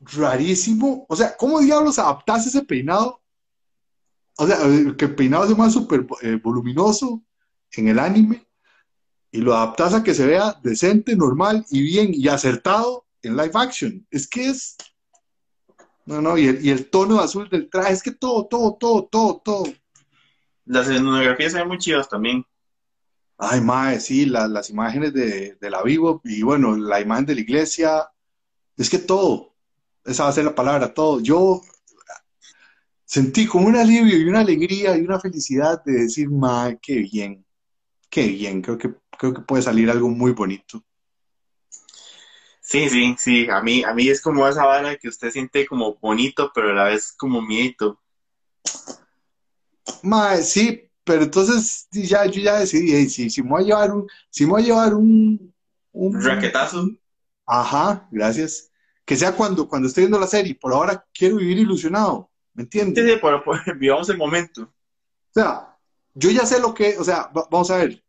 rarísimo. 0.00 1.06
O 1.08 1.16
sea, 1.16 1.36
¿cómo 1.36 1.60
diablos 1.60 1.98
adaptaste 1.98 2.48
ese 2.48 2.62
peinado? 2.62 3.22
O 4.36 4.46
sea, 4.46 4.58
que 4.96 5.04
el 5.04 5.14
peinado 5.14 5.44
es 5.44 5.56
más 5.56 5.72
súper 5.72 6.06
eh, 6.22 6.38
voluminoso 6.42 7.22
en 7.72 7.88
el 7.88 7.98
anime 7.98 8.46
y 9.34 9.38
lo 9.38 9.52
adaptas 9.52 9.94
a 9.94 10.04
que 10.04 10.14
se 10.14 10.26
vea 10.26 10.60
decente, 10.62 11.16
normal 11.16 11.66
y 11.68 11.82
bien 11.82 12.10
y 12.14 12.28
acertado 12.28 13.04
en 13.20 13.36
live 13.36 13.50
action. 13.54 14.06
Es 14.08 14.28
que 14.28 14.46
es. 14.46 14.76
No, 16.06 16.22
no, 16.22 16.38
y 16.38 16.46
el, 16.46 16.64
y 16.64 16.70
el 16.70 16.88
tono 16.88 17.18
azul 17.18 17.48
del 17.50 17.68
traje, 17.68 17.94
es 17.94 18.00
que 18.00 18.12
todo, 18.12 18.46
todo, 18.46 18.76
todo, 18.78 19.08
todo, 19.10 19.42
todo. 19.44 19.64
Las 20.66 20.86
escenografías 20.86 21.50
se 21.50 21.58
ven 21.58 21.66
muy 21.66 21.78
chidas 21.78 22.08
también. 22.08 22.44
Ay, 23.36 23.60
mae, 23.60 23.98
sí, 23.98 24.24
la- 24.26 24.46
las 24.46 24.70
imágenes 24.70 25.12
de, 25.12 25.56
de 25.60 25.70
la 25.70 25.82
vivo 25.82 26.20
y 26.22 26.42
bueno, 26.42 26.76
la 26.76 27.00
imagen 27.00 27.26
de 27.26 27.34
la 27.34 27.40
iglesia, 27.40 28.08
es 28.76 28.88
que 28.88 28.98
todo, 28.98 29.56
esa 30.04 30.22
va 30.22 30.28
a 30.28 30.32
ser 30.32 30.44
la 30.44 30.54
palabra, 30.54 30.94
todo. 30.94 31.18
Yo 31.18 31.60
sentí 33.04 33.48
como 33.48 33.66
un 33.66 33.74
alivio 33.74 34.16
y 34.16 34.28
una 34.28 34.40
alegría 34.40 34.96
y 34.96 35.00
una 35.00 35.18
felicidad 35.18 35.82
de 35.84 36.02
decir, 36.02 36.30
mae, 36.30 36.78
qué 36.80 36.98
bien, 36.98 37.44
qué 38.08 38.28
bien, 38.28 38.62
creo 38.62 38.78
que, 38.78 38.94
creo 39.24 39.32
que 39.34 39.40
puede 39.40 39.62
salir 39.62 39.90
algo 39.90 40.10
muy 40.10 40.32
bonito. 40.32 40.84
Sí, 42.60 42.90
sí, 42.90 43.14
sí. 43.18 43.48
A 43.50 43.62
mí, 43.62 43.82
a 43.82 43.94
mí 43.94 44.08
es 44.08 44.20
como 44.20 44.46
esa 44.46 44.66
vara 44.66 44.96
que 44.96 45.08
usted 45.08 45.30
siente 45.30 45.66
como 45.66 45.94
bonito, 45.96 46.50
pero 46.54 46.70
a 46.70 46.74
la 46.74 46.84
vez 46.84 47.12
como 47.16 47.40
miedito. 47.40 48.00
Mae, 50.02 50.42
sí, 50.42 50.90
pero 51.04 51.22
entonces 51.22 51.86
sí, 51.90 52.06
ya, 52.06 52.26
yo 52.26 52.40
ya 52.42 52.58
decidí, 52.58 52.92
hey, 52.92 53.08
si, 53.08 53.30
si 53.30 53.42
me 53.42 53.50
voy 53.50 53.62
a 53.62 53.66
llevar 53.66 53.92
un, 53.92 54.06
si 54.30 54.44
me 54.44 54.50
voy 54.52 54.62
a 54.62 54.66
llevar 54.66 54.94
un, 54.94 55.54
un, 55.92 56.22
Raquetazo. 56.22 56.90
Ajá, 57.46 58.06
gracias. 58.10 58.70
Que 59.06 59.16
sea 59.16 59.34
cuando, 59.34 59.66
cuando 59.68 59.88
esté 59.88 60.02
viendo 60.02 60.18
la 60.18 60.26
serie. 60.26 60.54
Por 60.54 60.72
ahora 60.72 61.02
quiero 61.14 61.36
vivir 61.36 61.58
ilusionado. 61.58 62.30
¿Me 62.54 62.62
Sí, 62.64 62.78
entiendes? 62.78 63.10
sí, 63.10 63.18
por, 63.18 63.42
por- 63.42 63.78
vivamos 63.78 64.08
el 64.10 64.18
momento. 64.18 64.62
O 64.62 65.32
sea, 65.32 65.78
yo 66.14 66.30
ya 66.30 66.44
sé 66.46 66.60
lo 66.60 66.72
que, 66.74 66.96
o 66.98 67.04
sea, 67.04 67.30
va- 67.36 67.48
vamos 67.50 67.70
a 67.70 67.78
ver. 67.78 68.03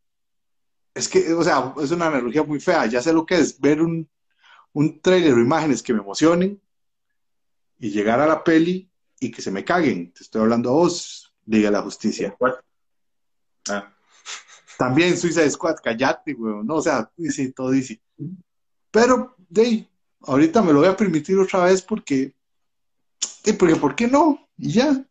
Es 0.95 1.10
que, 1.10 1.34
o 1.34 1.43
sea, 1.43 1.73
es 1.81 1.91
una 1.91 2.08
analogía 2.08 2.41
muy 2.43 2.60
fea. 2.60 2.86
Ya 2.86 3.01
sé 3.01 3.12
lo 3.12 3.25
que 3.25 3.36
es 3.36 3.60
ver 3.60 3.81
un, 3.81 4.10
un 4.71 5.01
trailer 5.01 5.34
o 5.34 5.41
imágenes 5.41 5.84
que 5.84 5.93
me 5.93 5.99
emocionen 5.99 6.60
y 7.77 7.89
llegar 7.89 8.21
a 8.21 8.25
la 8.25 8.43
peli 8.43 8.89
y 9.19 9.29
que 9.29 9.41
se 9.41 9.51
me 9.51 9.65
caguen. 9.65 10.13
Te 10.13 10.23
estoy 10.23 10.41
hablando 10.41 10.69
a 10.69 10.73
vos, 10.73 11.34
Liga 11.45 11.69
de 11.69 11.77
la 11.77 11.81
Justicia. 11.81 12.36
Ah, 13.69 13.93
También 14.77 15.17
Suicide 15.17 15.49
Squad, 15.49 15.75
callate, 15.84 16.34
weón. 16.34 16.65
No, 16.65 16.75
o 16.75 16.81
sea, 16.81 17.12
sí, 17.29 17.51
todo 17.51 17.71
dice. 17.71 18.01
Pero, 18.89 19.36
de 19.49 19.86
ahorita 20.21 20.62
me 20.62 20.71
lo 20.71 20.79
voy 20.79 20.88
a 20.88 20.95
permitir 20.95 21.38
otra 21.38 21.65
vez 21.65 21.81
porque, 21.81 22.34
sí, 23.19 23.51
porque, 23.51 23.75
¿por 23.75 23.95
qué 23.95 24.08
no? 24.08 24.47
Y 24.58 24.71
ya. 24.71 25.05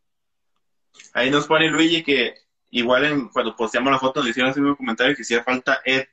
Ahí 1.13 1.31
nos 1.31 1.47
pone 1.47 1.69
Luigi 1.69 2.03
que 2.03 2.44
igual 2.79 3.05
en, 3.05 3.29
cuando 3.29 3.55
posteamos 3.57 3.91
la 3.93 3.99
foto 3.99 4.23
le 4.23 4.31
hicieron 4.31 4.51
ese 4.51 4.61
mismo 4.61 4.77
comentario 4.77 5.15
que 5.17 5.23
hacía 5.23 5.43
falta 5.45 5.81
Ed. 5.85 6.07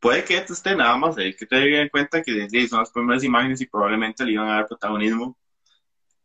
Puede 0.00 0.24
que 0.24 0.36
Ed 0.38 0.50
esté 0.50 0.74
nada 0.74 0.96
más, 0.96 1.16
hay 1.18 1.34
que 1.34 1.46
tener 1.46 1.72
en 1.74 1.88
cuenta 1.88 2.22
que 2.22 2.48
son 2.68 2.80
las 2.80 2.90
primeras 2.90 3.22
imágenes 3.24 3.60
y 3.60 3.66
probablemente 3.66 4.24
le 4.24 4.32
iban 4.32 4.48
a 4.48 4.54
dar 4.56 4.66
protagonismo 4.66 5.36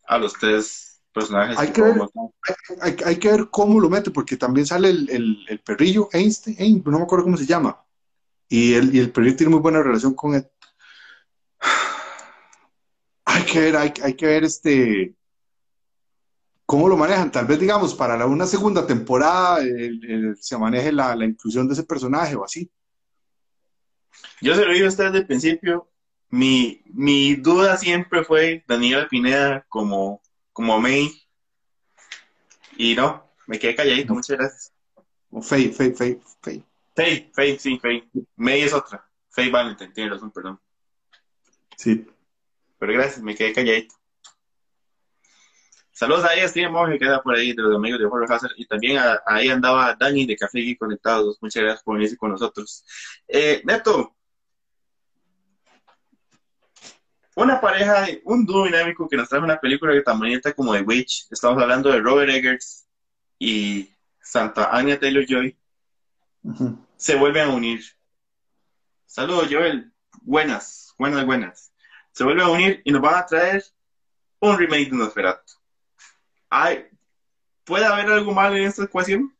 a 0.05 0.17
los 0.17 0.33
tres 0.33 1.01
personajes. 1.13 1.57
Hay 1.57 1.71
que 1.71 1.81
ver. 1.81 1.95
Hay, 2.81 2.95
hay 3.05 3.15
que 3.17 3.29
ver 3.31 3.49
cómo 3.49 3.79
lo 3.79 3.89
mete, 3.89 4.11
porque 4.11 4.37
también 4.37 4.65
sale 4.65 4.89
el, 4.89 5.09
el- 5.09 5.45
el 5.47 5.59
perrillo, 5.59 6.09
Einstein, 6.13 6.55
Ein- 6.57 6.83
no 6.85 6.97
me 6.97 7.03
acuerdo 7.03 7.25
cómo 7.25 7.37
se 7.37 7.45
llama. 7.45 7.83
Y 8.49 8.73
el, 8.73 8.93
y 8.95 8.99
el 8.99 9.11
perrillo 9.11 9.35
tiene 9.37 9.51
muy 9.51 9.59
buena 9.61 9.81
relación 9.83 10.13
con 10.13 10.35
él. 10.35 10.47
Hay 13.25 13.43
que 13.43 13.59
ver, 13.59 13.75
hay, 13.77 13.93
hay 14.03 14.13
que 14.15 14.25
ver 14.25 14.43
este 14.43 15.15
cómo 16.71 16.87
lo 16.87 16.95
manejan. 16.95 17.29
Tal 17.29 17.45
vez, 17.45 17.59
digamos, 17.59 17.93
para 17.93 18.15
la- 18.15 18.25
una 18.27 18.47
segunda 18.47 18.87
temporada 18.87 19.59
el- 19.59 19.99
el- 20.09 20.37
se 20.39 20.57
maneje 20.57 20.93
la, 20.93 21.13
la 21.17 21.25
inclusión 21.25 21.67
de 21.67 21.73
ese 21.73 21.83
personaje 21.83 22.33
o 22.37 22.45
así. 22.45 22.71
Yo 24.39 24.55
se 24.55 24.63
lo 24.65 24.71
digo 24.71 24.85
desde 24.85 25.17
el 25.17 25.27
principio. 25.27 25.89
Mi, 26.29 26.81
mi 26.85 27.35
duda 27.35 27.75
siempre 27.75 28.23
fue 28.23 28.63
Daniela 28.69 29.09
Pineda 29.09 29.65
como, 29.67 30.21
como 30.53 30.79
May. 30.79 31.11
Y 32.77 32.95
no, 32.95 33.29
me 33.47 33.59
quedé 33.59 33.75
calladito, 33.75 34.13
muchas 34.13 34.37
gracias. 34.37 34.73
O 35.29 35.41
Faye, 35.41 35.73
Faye, 35.73 35.93
Faye, 35.93 36.21
Faye. 36.41 36.63
Faye, 36.95 37.29
Faye, 37.33 37.59
sí, 37.59 37.79
Faye. 37.79 38.09
May 38.37 38.61
es 38.61 38.71
otra. 38.71 39.05
Faye 39.29 39.51
Valentine, 39.51 39.91
tiene 39.91 40.11
razón, 40.11 40.31
perdón. 40.31 40.57
Sí. 41.75 42.07
Pero 42.79 42.93
gracias, 42.93 43.21
me 43.21 43.35
quedé 43.35 43.51
calladito. 43.51 43.95
Saludos 46.01 46.25
a 46.25 46.33
ella, 46.33 46.47
Steven 46.47 46.71
Monge, 46.71 46.93
que 46.93 47.05
queda 47.05 47.21
por 47.21 47.35
ahí, 47.35 47.53
de 47.53 47.61
los 47.61 47.75
amigos 47.75 47.99
de 47.99 48.07
Horror 48.07 48.33
Hazard. 48.33 48.53
Y 48.57 48.65
también 48.65 48.97
a- 48.97 49.21
ahí 49.23 49.49
andaba 49.49 49.93
Dani 49.93 50.25
de 50.25 50.35
Café 50.35 50.57
Geek 50.59 50.79
Conectados. 50.79 51.37
Muchas 51.41 51.61
gracias 51.61 51.83
por 51.83 51.93
venirse 51.93 52.17
con 52.17 52.31
nosotros. 52.31 52.83
Eh, 53.27 53.61
Neto, 53.65 54.15
una 57.35 57.61
pareja, 57.61 58.07
un 58.23 58.43
dúo 58.47 58.65
dinámico 58.65 59.07
que 59.07 59.15
nos 59.15 59.29
trae 59.29 59.41
una 59.43 59.59
película 59.59 59.93
que 59.93 60.01
tan 60.01 60.17
bonita 60.17 60.51
como 60.53 60.73
The 60.73 60.81
Witch. 60.81 61.27
Estamos 61.29 61.61
hablando 61.61 61.91
de 61.91 61.99
Robert 61.99 62.31
Eggers 62.31 62.87
y 63.37 63.87
Santa 64.19 64.75
Anya 64.75 64.99
Taylor 64.99 65.23
Joy. 65.27 65.55
Ujú. 66.41 66.83
Se 66.97 67.15
vuelven 67.15 67.47
a 67.47 67.53
unir. 67.53 67.83
Saludos, 69.05 69.49
Joel. 69.51 69.93
buenas, 70.23 70.95
buenas, 70.97 71.23
buenas. 71.27 71.71
Se 72.11 72.23
vuelven 72.23 72.43
a 72.45 72.49
unir 72.49 72.81
y 72.85 72.91
nos 72.91 73.01
van 73.03 73.19
a 73.19 73.25
traer 73.27 73.63
un 74.39 74.57
remake 74.57 74.89
de 74.89 74.97
Nosferatu. 74.97 75.60
Ay, 76.51 76.85
¿Puede 77.63 77.85
haber 77.85 78.07
algo 78.07 78.33
mal 78.33 78.55
en 78.57 78.63
esta 78.63 78.83
ecuación? 78.83 79.33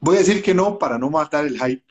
Voy 0.00 0.16
a 0.16 0.18
decir 0.18 0.42
que 0.42 0.54
no 0.54 0.78
para 0.78 0.98
no 0.98 1.08
matar 1.08 1.46
el 1.46 1.58
hype. 1.58 1.84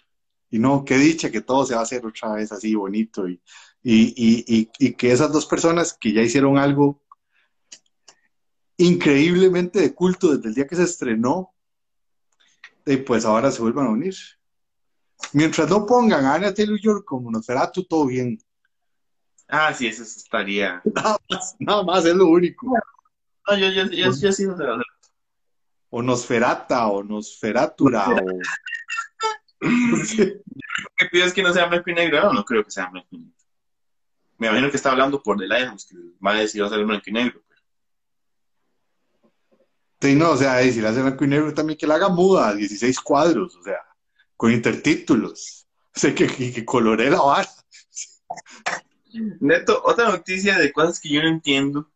Y 0.52 0.60
no, 0.60 0.86
que 0.86 0.98
dicha 0.98 1.32
que 1.32 1.42
todo 1.42 1.66
se 1.66 1.76
va 1.76 1.82
a 1.82 1.84
hacer 1.84 2.06
otra 2.06 2.34
vez 2.34 2.52
así 2.52 2.74
bonito 2.74 3.28
y, 3.28 3.40
y, 3.84 4.94
que 4.94 5.12
esas 5.12 5.32
dos 5.32 5.46
personas 5.46 5.98
que 6.00 6.12
ya 6.12 6.22
hicieron 6.22 6.58
algo 6.58 7.02
increíblemente 8.78 9.80
de 9.80 9.94
culto 9.94 10.36
desde 10.36 10.50
el 10.50 10.56
día 10.56 10.68
que 10.68 10.76
se 10.76 10.84
estrenó, 10.84 11.54
y 12.86 12.98
pues 12.98 13.26
ahora 13.26 13.52
se 13.52 13.62
vuelvan 13.62 13.88
a 13.88 13.92
unir. 13.92 14.16
Mientras 15.34 15.70
no 15.70 15.86
pongan 15.86 16.26
a 16.26 16.34
Anya 16.34 16.54
Taylor 16.54 17.06
como 17.06 17.30
Nosferatu, 17.30 17.84
todo 17.84 18.08
bien. 18.08 18.40
Ah, 19.50 19.74
sí, 19.74 19.88
eso 19.88 20.04
estaría. 20.04 20.82
Nada 20.94 21.18
más, 21.28 21.56
nada 21.60 21.84
más, 21.84 22.06
es 22.06 22.16
lo 22.16 22.28
único. 22.28 22.68
No, 23.48 23.58
yo, 23.58 23.70
yo, 23.70 23.86
yo, 23.86 24.12
yo 24.12 24.32
sí 24.32 24.46
O 25.90 26.04
Nosferata, 26.04 26.88
o 26.88 27.04
Nosferatura, 27.04 28.10
o. 28.10 28.40
¿Qué 29.60 31.06
pides 31.12 31.34
que 31.34 31.42
no 31.42 31.52
sea 31.52 31.66
blanco 31.66 31.90
y 31.90 31.94
negro? 31.94 32.22
No, 32.26 32.34
no 32.34 32.46
creo 32.46 32.64
que 32.64 32.72
sea 32.72 32.90
blanco 32.90 33.08
y 33.12 33.18
negro. 33.18 33.34
Me 34.38 34.48
imagino 34.48 34.70
que 34.70 34.78
está 34.78 34.92
hablando 34.92 35.22
por 35.22 35.38
The 35.38 35.48
Lions, 35.48 35.86
que 35.86 35.98
va 36.26 36.32
a 36.32 36.36
decir 36.36 36.62
va 36.62 36.68
a 36.68 36.70
ser 36.70 36.86
blanco 36.86 37.04
y 37.08 37.12
negro. 37.12 37.42
Sí, 40.00 40.16
no, 40.16 40.32
o 40.32 40.38
sea, 40.38 40.62
si 40.62 40.80
la 40.80 40.90
hace 40.90 41.02
blanco 41.02 41.26
y 41.26 41.28
negro 41.28 41.54
también 41.54 41.78
que 41.78 41.88
la 41.88 41.96
haga 41.96 42.08
muda, 42.08 42.54
16 42.54 43.00
cuadros, 43.02 43.56
o 43.56 43.64
sea, 43.64 43.80
con 44.38 44.52
intertítulos. 44.52 45.56
O 45.92 46.00
sea, 46.00 46.14
que, 46.14 46.28
que, 46.28 46.54
que 46.54 46.64
colore 46.64 47.10
la 47.10 47.20
base. 47.20 47.62
Neto, 49.39 49.82
otra 49.84 50.10
noticia 50.10 50.58
de 50.58 50.72
cosas 50.72 51.00
que 51.00 51.10
yo 51.10 51.22
no 51.22 51.30
entiendo. 51.30 51.91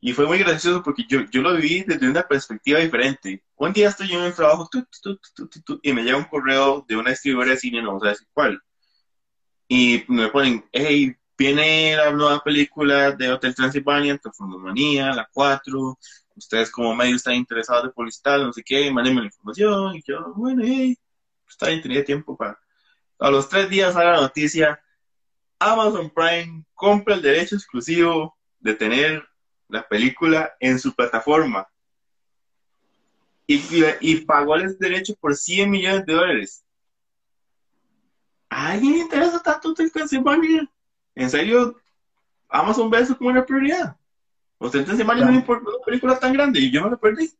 Y 0.00 0.14
fue 0.14 0.26
muy 0.26 0.38
gracioso 0.38 0.82
porque 0.82 1.04
yo, 1.06 1.20
yo 1.30 1.42
lo 1.42 1.54
viví 1.54 1.84
desde 1.86 2.08
una 2.08 2.22
perspectiva 2.22 2.78
diferente. 2.78 3.44
Un 3.56 3.72
día 3.72 3.90
estoy 3.90 4.08
yo 4.08 4.18
en 4.18 4.26
el 4.26 4.34
trabajo 4.34 4.68
y 5.82 5.92
me 5.92 6.02
llega 6.02 6.16
un 6.16 6.24
correo 6.24 6.84
de 6.88 6.96
una 6.96 7.10
distribuidora 7.10 7.50
de 7.50 7.58
cine, 7.58 7.82
no 7.82 7.88
vamos 7.88 8.04
a 8.04 8.08
decir 8.08 8.26
cuál. 8.32 8.58
Y 9.68 10.02
me 10.08 10.28
ponen, 10.28 10.64
hey, 10.72 11.14
viene 11.36 11.96
la 11.96 12.10
nueva 12.12 12.42
película 12.42 13.12
de 13.12 13.30
Hotel 13.30 13.54
Transilvania, 13.54 14.16
Transformomanía, 14.16 15.12
la 15.12 15.28
4. 15.32 15.98
Ustedes 16.34 16.70
como 16.70 16.94
medio 16.94 17.16
están 17.16 17.34
interesados 17.34 17.84
de 17.84 17.90
publicitar, 17.90 18.40
no 18.40 18.52
sé 18.52 18.62
qué, 18.64 18.90
mándenme 18.90 19.20
la 19.20 19.26
información. 19.26 19.96
Y 19.96 20.02
yo, 20.02 20.32
bueno, 20.34 20.62
hey, 20.64 20.96
está 21.46 21.68
bien, 21.68 21.82
tenía 21.82 22.04
tiempo 22.04 22.36
para... 22.36 22.58
A 23.18 23.30
los 23.30 23.50
tres 23.50 23.68
días 23.68 23.92
sale 23.92 24.12
la 24.12 24.20
noticia, 24.22 24.80
Amazon 25.60 26.08
Prime 26.10 26.64
compra 26.74 27.14
el 27.14 27.22
derecho 27.22 27.54
exclusivo 27.54 28.34
de 28.58 28.74
tener 28.74 29.22
la 29.68 29.86
película 29.86 30.52
en 30.58 30.78
su 30.78 30.94
plataforma. 30.94 31.68
Y, 33.46 33.62
y, 34.00 34.16
pagó 34.22 34.54
el 34.54 34.78
derecho 34.78 35.14
por 35.20 35.34
100 35.34 35.70
millones 35.70 36.06
de 36.06 36.12
dólares. 36.14 36.64
¿A 38.48 38.72
alguien 38.72 38.92
le 38.92 38.98
interesa 39.00 39.42
tanto 39.42 39.74
el 39.76 39.92
Transilvania? 39.92 40.70
¿En 41.14 41.28
serio? 41.28 41.76
Amazon 42.48 42.88
ve 42.88 43.00
eso 43.00 43.18
como 43.18 43.30
una 43.30 43.44
prioridad. 43.44 43.96
Usted 44.58 44.84
Transilvania 44.84 45.24
no 45.26 45.32
importa 45.32 45.68
una 45.68 45.84
película 45.84 46.18
tan 46.18 46.32
grande 46.32 46.60
y 46.60 46.70
yo 46.70 46.82
me 46.84 46.90
la 46.90 46.96
perdí. 46.96 47.30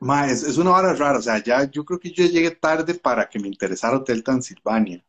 Ma, 0.00 0.26
es, 0.26 0.42
es, 0.44 0.56
una 0.56 0.70
hora 0.70 0.94
rara, 0.94 1.18
o 1.18 1.22
sea, 1.22 1.42
ya 1.42 1.64
yo 1.70 1.84
creo 1.84 1.98
que 1.98 2.10
yo 2.10 2.24
llegué 2.26 2.52
tarde 2.52 2.94
para 2.94 3.28
que 3.28 3.38
me 3.38 3.48
interesara 3.48 3.96
Hotel 3.96 4.22
Transilvania 4.22 5.04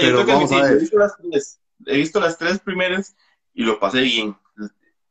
he 0.00 0.78
visto, 0.78 0.98
las 0.98 1.16
tres, 1.16 1.60
he 1.86 1.96
visto 1.96 2.20
las 2.20 2.38
tres 2.38 2.58
primeras 2.58 3.14
y 3.52 3.62
lo 3.62 3.78
pasé 3.78 4.00
bien. 4.00 4.36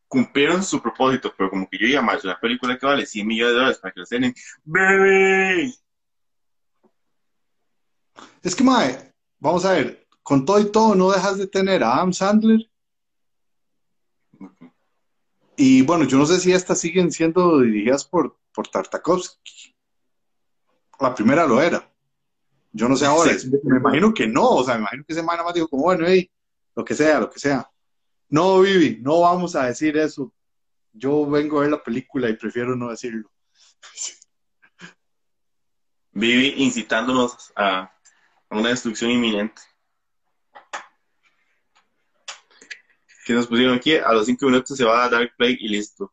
Cumplieron 0.07 0.63
su 0.63 0.81
propósito, 0.81 1.33
pero 1.35 1.49
como 1.49 1.67
que 1.67 1.77
yo 1.77 1.87
ya 1.87 2.01
más 2.01 2.23
una 2.23 2.39
película 2.39 2.77
que 2.77 2.85
vale 2.85 3.05
100 3.05 3.25
millones 3.25 3.53
de 3.53 3.57
dólares 3.57 3.79
para 3.79 3.93
que 3.93 3.99
lo 3.99 4.03
estén 4.03 4.35
¡Bebé! 4.63 5.73
Es 8.43 8.55
que, 8.55 8.63
mae, 8.63 9.13
vamos 9.39 9.65
a 9.65 9.73
ver, 9.73 10.05
con 10.21 10.45
todo 10.45 10.59
y 10.59 10.71
todo, 10.71 10.95
no 10.95 11.11
dejas 11.11 11.37
de 11.37 11.47
tener 11.47 11.83
a 11.83 11.95
Adam 11.95 12.13
Sandler. 12.13 12.69
Y 15.55 15.81
bueno, 15.83 16.05
yo 16.05 16.17
no 16.17 16.25
sé 16.25 16.39
si 16.39 16.51
estas 16.51 16.79
siguen 16.79 17.11
siendo 17.11 17.59
dirigidas 17.59 18.05
por, 18.05 18.37
por 18.53 18.67
Tartakovsky. 18.67 19.75
La 20.99 21.13
primera 21.13 21.45
lo 21.45 21.61
era. 21.61 21.92
Yo 22.75 22.89
no 22.89 22.95
sé 22.95 23.05
ahora, 23.05 23.31
me 23.63 23.77
imagino 23.77 24.11
que 24.13 24.25
no, 24.25 24.49
o 24.49 24.63
sea, 24.63 24.73
me 24.73 24.81
imagino 24.81 25.03
que 25.05 25.13
ese 25.13 25.21
man 25.21 25.37
más 25.45 25.53
dijo 25.53 25.67
como, 25.67 25.83
bueno, 25.83 26.05
hey, 26.07 26.29
lo 26.75 26.83
que 26.83 26.95
sea, 26.95 27.19
lo 27.19 27.29
que 27.29 27.39
sea. 27.39 27.69
No, 28.29 28.61
Vivi, 28.61 28.97
no 28.99 29.21
vamos 29.21 29.55
a 29.55 29.67
decir 29.67 29.95
eso. 29.95 30.33
Yo 30.91 31.29
vengo 31.29 31.59
a 31.59 31.61
ver 31.61 31.69
la 31.69 31.83
película 31.83 32.29
y 32.29 32.35
prefiero 32.35 32.75
no 32.75 32.89
decirlo. 32.89 33.31
Vivi 36.11 36.55
incitándonos 36.57 37.53
a, 37.55 37.91
una 38.49 38.69
destrucción 38.69 39.11
inminente. 39.11 39.61
Que 43.25 43.33
nos 43.33 43.45
pusieron 43.45 43.75
aquí, 43.75 43.95
a 43.95 44.11
los 44.13 44.25
cinco 44.25 44.47
minutos 44.47 44.75
se 44.75 44.83
va 44.83 45.05
a 45.05 45.09
dar 45.09 45.31
play 45.37 45.55
y 45.59 45.69
listo. 45.69 46.11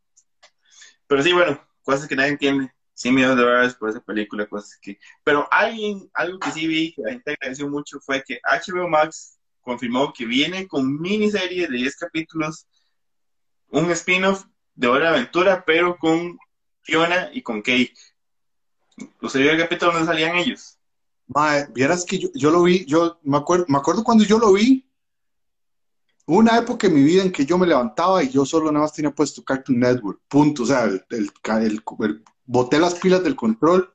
Pero 1.07 1.23
sí, 1.23 1.33
bueno, 1.33 1.59
cosas 1.83 2.07
que 2.07 2.17
nadie 2.17 2.33
entiende. 2.33 2.71
100 3.01 3.15
millones 3.15 3.37
de 3.39 3.43
dólares 3.43 3.75
por 3.75 3.89
esa 3.89 4.01
película, 4.01 4.47
cosas 4.47 4.79
que... 4.81 4.99
Pero 5.25 5.49
alguien, 5.51 6.11
algo 6.13 6.39
que 6.39 6.51
sí 6.51 6.67
vi, 6.67 6.93
que 6.93 7.01
la 7.01 7.13
gente 7.13 7.31
agradeció 7.33 7.67
mucho, 7.67 7.99
fue 7.99 8.23
que 8.23 8.41
HBO 8.45 8.89
Max 8.89 9.39
confirmó 9.63 10.13
que 10.13 10.27
viene 10.27 10.69
con 10.69 11.01
miniserie 11.01 11.67
de 11.67 11.79
10 11.79 11.97
capítulos, 11.97 12.67
un 13.69 13.91
spin-off 13.93 14.45
de 14.75 14.89
Hora 14.89 15.13
de 15.13 15.17
Aventura, 15.17 15.65
pero 15.65 15.97
con 15.97 16.39
Fiona 16.83 17.31
y 17.33 17.41
con 17.41 17.63
Kate. 17.63 17.95
¿Usted 19.23 19.41
vio 19.41 19.53
el 19.53 19.59
capítulo 19.59 19.93
donde 19.93 20.07
salían 20.07 20.37
ellos? 20.37 20.79
Vieras 21.73 22.05
que 22.05 22.19
yo, 22.35 22.51
lo 22.51 22.65
vi, 22.65 22.85
yo 22.85 23.19
me 23.23 23.39
acuerdo, 23.39 23.65
me 23.69 23.79
acuerdo 23.79 24.05
cuando 24.05 24.25
yo 24.25 24.39
lo 24.39 24.53
vi, 24.53 24.87
una 26.27 26.59
época 26.59 26.87
en 26.87 26.95
mi 26.95 27.03
vida 27.03 27.23
en 27.23 27.33
que 27.33 27.47
yo 27.47 27.57
me 27.57 27.67
levantaba 27.67 28.23
y 28.23 28.29
yo 28.29 28.45
solo 28.45 28.71
nada 28.71 28.85
más 28.85 28.93
tenía 28.93 29.11
puesto 29.11 29.43
Cartoon 29.43 29.81
Network, 29.81 30.21
punto. 30.29 30.65
O 30.65 30.67
sea, 30.67 30.85
el, 30.85 31.03
el, 31.09 31.31
el, 31.63 31.83
boté 32.51 32.81
las 32.81 32.97
pilas 32.97 33.23
del 33.23 33.37
control, 33.37 33.95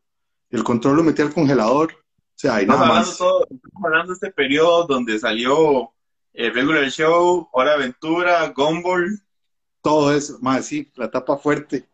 el 0.49 0.63
control 0.63 0.95
lo 0.95 1.03
metí 1.03 1.21
al 1.21 1.33
congelador, 1.33 1.91
o 1.91 2.37
sea, 2.37 2.55
ahí 2.55 2.65
nada 2.65 2.85
más. 2.85 3.09
estamos 3.09 3.45
hablando 3.83 4.07
de 4.07 4.13
este 4.13 4.31
periodo 4.31 4.85
donde 4.87 5.19
salió 5.19 5.91
el 6.31 6.53
Regular 6.53 6.89
Show, 6.89 7.49
Hora 7.51 7.73
Aventura, 7.73 8.47
Gumball. 8.55 9.21
Todo 9.81 10.15
eso, 10.15 10.37
más 10.41 10.65
sí, 10.65 10.89
la 10.95 11.11
tapa 11.11 11.37
fuerte. 11.37 11.89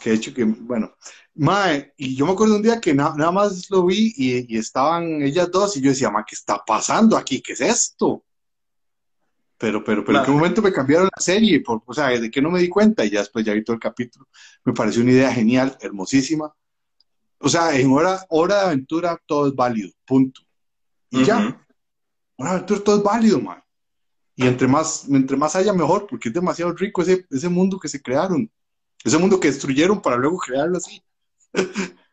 Que 0.00 0.10
he 0.10 0.14
hecho 0.14 0.32
que, 0.32 0.44
bueno, 0.44 0.94
mae, 1.34 1.92
y 1.96 2.14
yo 2.14 2.26
me 2.26 2.32
acuerdo 2.32 2.56
un 2.56 2.62
día 2.62 2.80
que 2.80 2.92
nada 2.94 3.32
más 3.32 3.70
lo 3.70 3.86
vi 3.86 4.12
y, 4.16 4.56
estaban 4.58 5.22
ellas 5.22 5.50
dos 5.50 5.76
y 5.76 5.80
yo 5.80 5.90
decía, 5.90 6.10
ma, 6.10 6.24
¿qué 6.24 6.34
está 6.34 6.62
pasando 6.64 7.16
aquí? 7.16 7.40
¿Qué 7.40 7.54
es 7.54 7.60
esto? 7.62 8.22
Pero, 9.58 9.82
pero, 9.82 10.04
pero 10.04 10.20
en 10.20 10.24
qué 10.24 10.30
momento 10.30 10.62
me 10.62 10.72
cambiaron 10.72 11.08
la 11.14 11.20
serie, 11.20 11.60
Por, 11.60 11.82
o 11.84 11.92
sea, 11.92 12.08
de 12.08 12.30
que 12.30 12.40
no 12.40 12.50
me 12.50 12.60
di 12.60 12.68
cuenta 12.68 13.04
y 13.04 13.10
ya 13.10 13.18
después 13.18 13.44
ya 13.44 13.52
vi 13.52 13.64
todo 13.64 13.74
el 13.74 13.80
capítulo. 13.80 14.28
Me 14.64 14.72
pareció 14.72 15.02
una 15.02 15.10
idea 15.10 15.32
genial, 15.32 15.76
hermosísima. 15.80 16.54
O 17.40 17.48
sea, 17.48 17.76
en 17.76 17.90
hora, 17.92 18.24
hora 18.28 18.56
de 18.56 18.66
aventura 18.66 19.20
todo 19.26 19.48
es 19.48 19.54
válido, 19.54 19.90
punto. 20.06 20.40
Y 21.10 21.24
ya, 21.24 21.60
hora 22.36 22.50
de 22.50 22.56
aventura 22.56 22.80
todo 22.84 22.96
es 22.98 23.02
válido, 23.02 23.40
man. 23.40 23.62
Y 24.36 24.46
entre 24.46 24.68
más, 24.68 25.08
entre 25.08 25.36
más 25.36 25.56
haya 25.56 25.72
mejor, 25.72 26.06
porque 26.06 26.28
es 26.28 26.34
demasiado 26.34 26.72
rico 26.72 27.02
ese, 27.02 27.26
ese 27.28 27.48
mundo 27.48 27.80
que 27.80 27.88
se 27.88 28.00
crearon, 28.00 28.48
ese 29.02 29.18
mundo 29.18 29.40
que 29.40 29.48
destruyeron 29.48 30.00
para 30.00 30.16
luego 30.16 30.38
crearlo 30.38 30.78
así. 30.78 31.02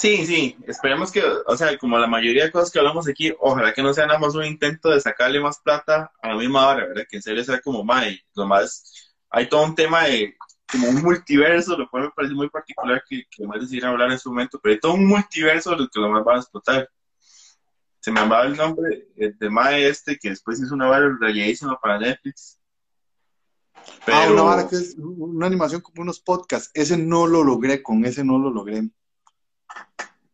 Sí, 0.00 0.24
sí, 0.24 0.56
esperemos 0.66 1.12
que, 1.12 1.22
o 1.22 1.56
sea, 1.58 1.76
como 1.76 1.98
la 1.98 2.06
mayoría 2.06 2.44
de 2.44 2.50
cosas 2.50 2.70
que 2.70 2.78
hablamos 2.78 3.06
aquí, 3.06 3.34
ojalá 3.38 3.74
que 3.74 3.82
no 3.82 3.92
sea 3.92 4.06
nada 4.06 4.18
más 4.18 4.34
un 4.34 4.46
intento 4.46 4.88
de 4.88 4.98
sacarle 4.98 5.38
más 5.40 5.60
plata 5.60 6.10
a 6.22 6.28
la 6.28 6.36
misma 6.36 6.68
hora, 6.68 6.86
¿verdad? 6.86 7.04
Que 7.06 7.16
en 7.16 7.22
serio 7.22 7.44
sea 7.44 7.60
como, 7.60 7.84
may, 7.84 8.18
lo 8.34 8.46
más, 8.46 9.12
hay 9.28 9.46
todo 9.46 9.62
un 9.62 9.74
tema 9.74 10.04
de, 10.04 10.38
como 10.72 10.88
un 10.88 11.02
multiverso, 11.02 11.76
lo 11.76 11.86
cual 11.90 12.04
me 12.04 12.10
parece 12.12 12.32
muy 12.32 12.48
particular 12.48 13.04
que, 13.06 13.24
que 13.30 13.46
más 13.46 13.60
decir 13.60 13.84
hablar 13.84 14.10
en 14.10 14.18
su 14.18 14.30
momento, 14.30 14.58
pero 14.62 14.72
hay 14.72 14.80
todo 14.80 14.94
un 14.94 15.06
multiverso 15.06 15.68
de 15.72 15.76
lo 15.76 15.88
que 15.88 16.00
lo 16.00 16.08
más 16.08 16.24
van 16.24 16.36
a 16.36 16.40
explotar. 16.40 16.88
Se 18.00 18.10
me 18.10 18.20
llamaba 18.20 18.46
el 18.46 18.56
nombre 18.56 19.06
de 19.14 19.50
Mae 19.50 19.86
este, 19.86 20.18
que 20.18 20.30
después 20.30 20.62
hizo 20.62 20.72
una 20.72 20.86
vara 20.86 21.14
rayadísima 21.20 21.78
para 21.78 21.98
Netflix. 21.98 22.58
Pero... 24.06 24.16
Ah, 24.16 24.30
una 24.32 24.42
vara 24.44 24.66
que 24.66 24.76
es 24.76 24.96
una 24.96 25.46
animación 25.46 25.82
como 25.82 26.00
unos 26.00 26.20
podcasts. 26.20 26.70
Ese 26.72 26.96
no 26.96 27.26
lo 27.26 27.44
logré, 27.44 27.82
con 27.82 28.02
ese 28.06 28.24
no 28.24 28.38
lo 28.38 28.50
logré 28.50 28.88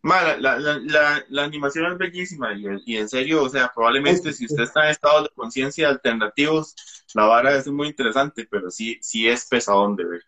la, 0.03 0.59
la, 0.59 1.25
la, 1.29 1.45
animación 1.45 1.93
es 1.93 1.99
bellísima 1.99 2.51
y, 2.55 2.97
en 2.97 3.09
serio, 3.09 3.43
o 3.43 3.49
sea, 3.49 3.71
probablemente 3.75 4.33
si 4.33 4.47
usted 4.47 4.65
está 4.65 4.85
en 4.85 4.91
estados 4.91 5.25
de 5.25 5.35
conciencia 5.35 5.89
alternativos, 5.89 6.75
la 7.15 7.25
vara 7.25 7.57
es 7.57 7.67
muy 7.67 7.89
interesante, 7.89 8.47
pero 8.51 8.71
sí, 8.71 8.99
sí 9.03 9.29
es 9.29 9.47
pesadón 9.47 9.97
de 9.97 10.05
ver. 10.05 10.23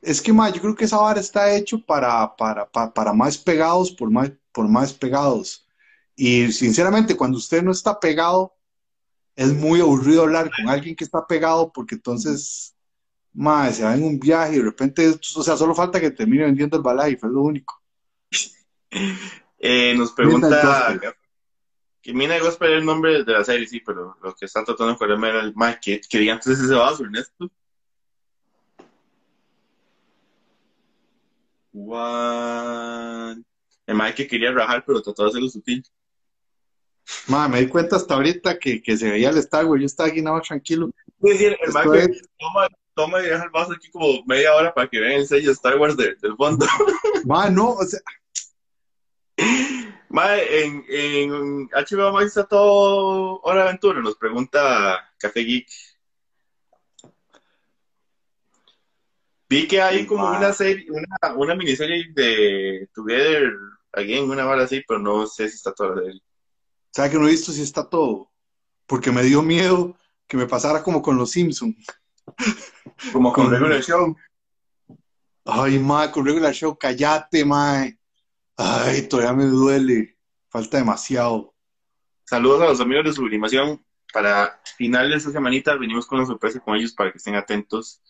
Es 0.00 0.22
que, 0.22 0.32
ma, 0.32 0.48
yo 0.48 0.60
creo 0.62 0.74
que 0.74 0.86
esa 0.86 0.96
vara 0.96 1.20
está 1.20 1.54
hecho 1.54 1.84
para, 1.84 2.34
para, 2.36 2.70
para, 2.70 2.92
para 2.92 3.12
más 3.12 3.36
pegados 3.36 3.90
por 3.90 4.10
más, 4.10 4.32
por 4.52 4.66
más 4.66 4.92
pegados. 4.92 5.66
Y 6.16 6.50
sinceramente, 6.52 7.16
cuando 7.16 7.38
usted 7.38 7.62
no 7.62 7.72
está 7.72 7.98
pegado, 8.00 8.54
es 9.36 9.52
muy 9.52 9.80
aburrido 9.80 10.22
hablar 10.22 10.50
con 10.54 10.68
alguien 10.68 10.96
que 10.96 11.04
está 11.04 11.26
pegado 11.26 11.72
porque 11.72 11.94
entonces, 11.94 12.74
ma, 13.34 13.70
se 13.72 13.84
va 13.84 13.94
en 13.94 14.02
un 14.04 14.18
viaje 14.18 14.54
y 14.54 14.58
de 14.58 14.64
repente, 14.64 15.08
o 15.08 15.42
sea, 15.42 15.56
solo 15.56 15.74
falta 15.74 16.00
que 16.00 16.10
termine 16.10 16.44
vendiendo 16.44 16.76
el 16.76 16.82
balay, 16.82 17.16
fue 17.16 17.30
lo 17.30 17.42
único. 17.42 17.80
Eh, 19.62 19.94
nos 19.94 20.12
pregunta 20.12 20.98
que 22.00 22.14
Mina 22.14 22.38
Gospel 22.38 22.72
es 22.72 22.78
el 22.78 22.84
nombre 22.86 23.24
de 23.24 23.32
la 23.32 23.44
serie, 23.44 23.66
sí, 23.66 23.80
pero 23.84 24.16
lo 24.22 24.34
que 24.34 24.46
está 24.46 24.64
tratando 24.64 24.86
de 24.86 24.94
acordarme 24.94 25.28
era 25.28 25.40
el 25.40 25.52
Mike, 25.54 25.80
que, 25.82 26.00
que 26.00 26.30
antes 26.30 26.58
ese 26.58 26.74
vaso, 26.74 27.04
Ernesto. 27.04 27.50
What? 31.72 33.36
El 33.86 33.94
Mike 33.96 34.14
que 34.14 34.26
quería 34.28 34.52
rajar, 34.52 34.82
pero 34.86 35.02
trató 35.02 35.24
de 35.24 35.28
hacerlo 35.30 35.48
sutil. 35.48 35.84
Ma, 37.26 37.48
me 37.48 37.60
di 37.60 37.68
cuenta 37.68 37.96
hasta 37.96 38.14
ahorita 38.14 38.58
que, 38.58 38.80
que 38.82 38.96
se 38.96 39.10
veía 39.10 39.30
el 39.30 39.38
Star 39.38 39.66
Wars, 39.66 39.80
yo 39.80 39.86
estaba 39.86 40.08
aquí 40.08 40.22
nada 40.22 40.38
más 40.38 40.46
tranquilo. 40.48 40.90
Es 41.22 41.32
decir, 41.38 41.56
el 41.60 41.72
Mike 41.72 42.12
es- 42.12 42.28
toma, 42.38 42.68
toma 43.00 43.20
y 43.20 43.26
deja 43.28 43.44
el 43.44 43.50
vaso 43.50 43.72
aquí 43.72 43.90
como 43.90 44.22
media 44.26 44.54
hora 44.54 44.72
para 44.74 44.88
que 44.88 45.00
vean 45.00 45.12
el 45.20 45.26
sello 45.26 45.46
de 45.48 45.52
Star 45.52 45.76
Wars 45.78 45.96
de- 45.96 46.14
del 46.16 46.36
fondo. 46.36 46.66
Ma, 47.24 47.48
no, 47.50 47.70
o 47.72 47.84
sea, 47.84 48.00
Mae, 50.08 50.64
en, 50.64 50.84
en 50.88 51.68
HBO 51.70 52.12
Max 52.12 52.26
está 52.26 52.44
todo 52.44 53.40
Hora 53.42 53.62
de 53.62 53.68
Aventura, 53.68 54.00
nos 54.00 54.16
pregunta 54.16 55.12
Café 55.18 55.40
Geek. 55.40 55.68
Vi 59.48 59.66
que 59.66 59.80
hay 59.80 60.06
como 60.06 60.28
una 60.28 60.52
serie, 60.52 60.86
una, 60.90 61.34
una 61.36 61.54
miniserie 61.54 62.12
de 62.14 62.88
Together 62.94 63.52
Again, 63.92 64.30
una 64.30 64.44
vara 64.44 64.62
así, 64.64 64.82
pero 64.86 65.00
no 65.00 65.26
sé 65.26 65.48
si 65.48 65.56
está 65.56 65.72
toda 65.72 65.96
la 65.96 66.02
serie. 66.02 66.20
¿sabe 66.92 67.10
que 67.10 67.18
no 67.18 67.26
he 67.26 67.30
visto 67.30 67.52
si 67.52 67.62
está 67.62 67.88
todo? 67.88 68.30
Porque 68.86 69.10
me 69.12 69.22
dio 69.22 69.42
miedo 69.42 69.96
que 70.28 70.36
me 70.36 70.46
pasara 70.46 70.82
como 70.82 71.02
con 71.02 71.16
los 71.16 71.30
Simpsons. 71.32 71.76
Como 73.12 73.32
con 73.32 73.44
Con- 73.46 73.52
Regular 73.54 73.82
Show. 73.82 74.16
Ay, 75.44 75.78
ma, 75.78 76.10
con 76.12 76.26
regular 76.26 76.52
show, 76.52 76.76
cállate, 76.78 77.44
ma. 77.44 77.86
Ay, 78.56 79.08
todavía 79.08 79.32
me 79.32 79.44
duele. 79.46 80.16
Falta 80.48 80.76
demasiado. 80.76 81.54
Saludos 82.24 82.62
a 82.62 82.66
los 82.66 82.80
amigos 82.80 83.04
de 83.06 83.12
Sublimación. 83.14 83.84
Para 84.12 84.60
final 84.76 85.08
de 85.08 85.16
esta 85.16 85.30
semanita 85.30 85.74
venimos 85.76 86.06
con 86.06 86.18
una 86.18 86.26
sorpresa 86.26 86.60
con 86.60 86.76
ellos 86.76 86.92
para 86.92 87.10
que 87.10 87.18
estén 87.18 87.36
atentos. 87.36 88.02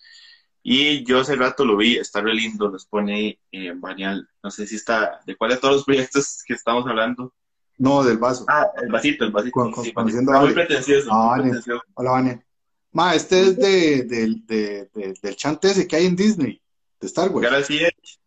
Y 0.62 1.04
yo 1.04 1.20
hace 1.20 1.36
rato 1.36 1.64
lo 1.64 1.76
vi, 1.76 1.96
está 1.96 2.20
re 2.20 2.34
lindo, 2.34 2.68
nos 2.70 2.84
pone 2.86 3.38
eh, 3.52 3.72
Banial. 3.76 4.28
No 4.42 4.50
sé 4.50 4.66
si 4.66 4.76
está, 4.76 5.20
de 5.24 5.36
cuál 5.36 5.52
de 5.52 5.56
todos 5.58 5.76
los 5.76 5.84
proyectos 5.84 6.42
que 6.46 6.54
estamos 6.54 6.86
hablando. 6.86 7.32
No, 7.78 8.02
del 8.02 8.18
vaso. 8.18 8.44
Ah, 8.48 8.66
el 8.82 8.90
vasito, 8.90 9.24
el 9.24 9.30
vasito. 9.30 9.52
Con- 9.52 9.72
con- 9.72 9.84
sí, 9.84 9.92
conociendo 9.92 10.32
está 10.32 10.44
muy 10.44 10.52
pretencioso. 10.54 11.08
Ah, 11.12 11.34
muy 11.36 11.44
pretencioso. 11.44 11.82
Hola, 11.94 12.10
Vane. 12.10 12.44
Ma, 12.92 13.14
este 13.14 13.40
es 13.40 13.56
de, 13.56 14.02
del- 14.04 14.44
de, 14.46 14.86
de- 14.94 15.14
del 15.22 15.36
chante 15.36 15.70
ese 15.70 15.86
que 15.86 15.96
hay 15.96 16.06
en 16.06 16.16
Disney, 16.16 16.60
de 17.00 17.06
Star 17.06 17.30
Wars. 17.30 17.44
Galaxy 17.48 17.78
Edge. 17.78 18.18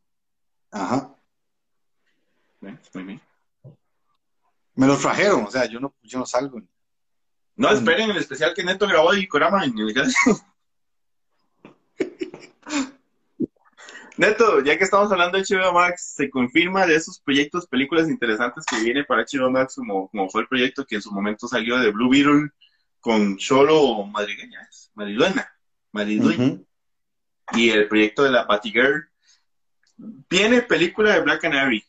Ajá. 0.71 1.13
¿eh? 2.62 2.78
Muy 2.93 3.04
bien. 3.04 3.21
Me 4.76 4.88
lo 4.88 4.97
trajeron, 4.97 5.43
o 5.45 5.52
sea, 5.52 5.65
yo 5.65 5.80
no, 5.80 5.93
yo 6.02 6.17
no 6.19 6.26
salgo. 6.26 6.62
No, 7.56 7.69
Mm. 7.69 7.73
esperen 7.76 8.10
el 8.12 8.17
especial 8.17 8.54
que 8.56 8.63
Neto 8.63 8.88
grabó 8.88 9.12
de 9.12 9.28
Korama 9.28 9.63
en 9.65 9.78
el. 9.78 9.93
Neto, 14.15 14.62
ya 14.63 14.78
que 14.78 14.84
estamos 14.84 15.12
hablando 15.12 15.38
de 15.38 15.43
HBO 15.43 15.73
Max, 15.73 16.13
se 16.15 16.30
confirma 16.30 16.86
de 16.86 16.95
esos 16.95 17.19
proyectos, 17.19 17.65
películas 17.67 18.08
interesantes 18.10 18.63
que 18.65 18.80
viene 18.80 19.04
para 19.04 19.23
HBO 19.23 19.49
Max, 19.49 19.76
como, 19.76 20.08
como 20.10 20.30
fue 20.30 20.41
el 20.43 20.47
proyecto 20.47 20.86
que 20.86 20.95
en 20.95 21.02
su 21.02 21.12
momento 21.12 21.47
salió 21.47 21.80
de 21.80 21.91
Blue 21.91 22.10
Beetle 22.10 22.49
con 23.03 23.35
Cholo 23.37 24.05
Madrileña, 24.05 24.65
Mariluena, 24.95 25.53
Mariluena, 25.91 26.41
Ujú. 26.45 26.65
y 27.51 27.69
el 27.69 27.89
proyecto 27.89 28.23
de 28.23 28.31
la 28.31 28.45
Batgirl. 28.45 29.09
Viene 29.97 30.61
película 30.61 31.13
de 31.13 31.19
Black 31.19 31.41
Canary. 31.41 31.83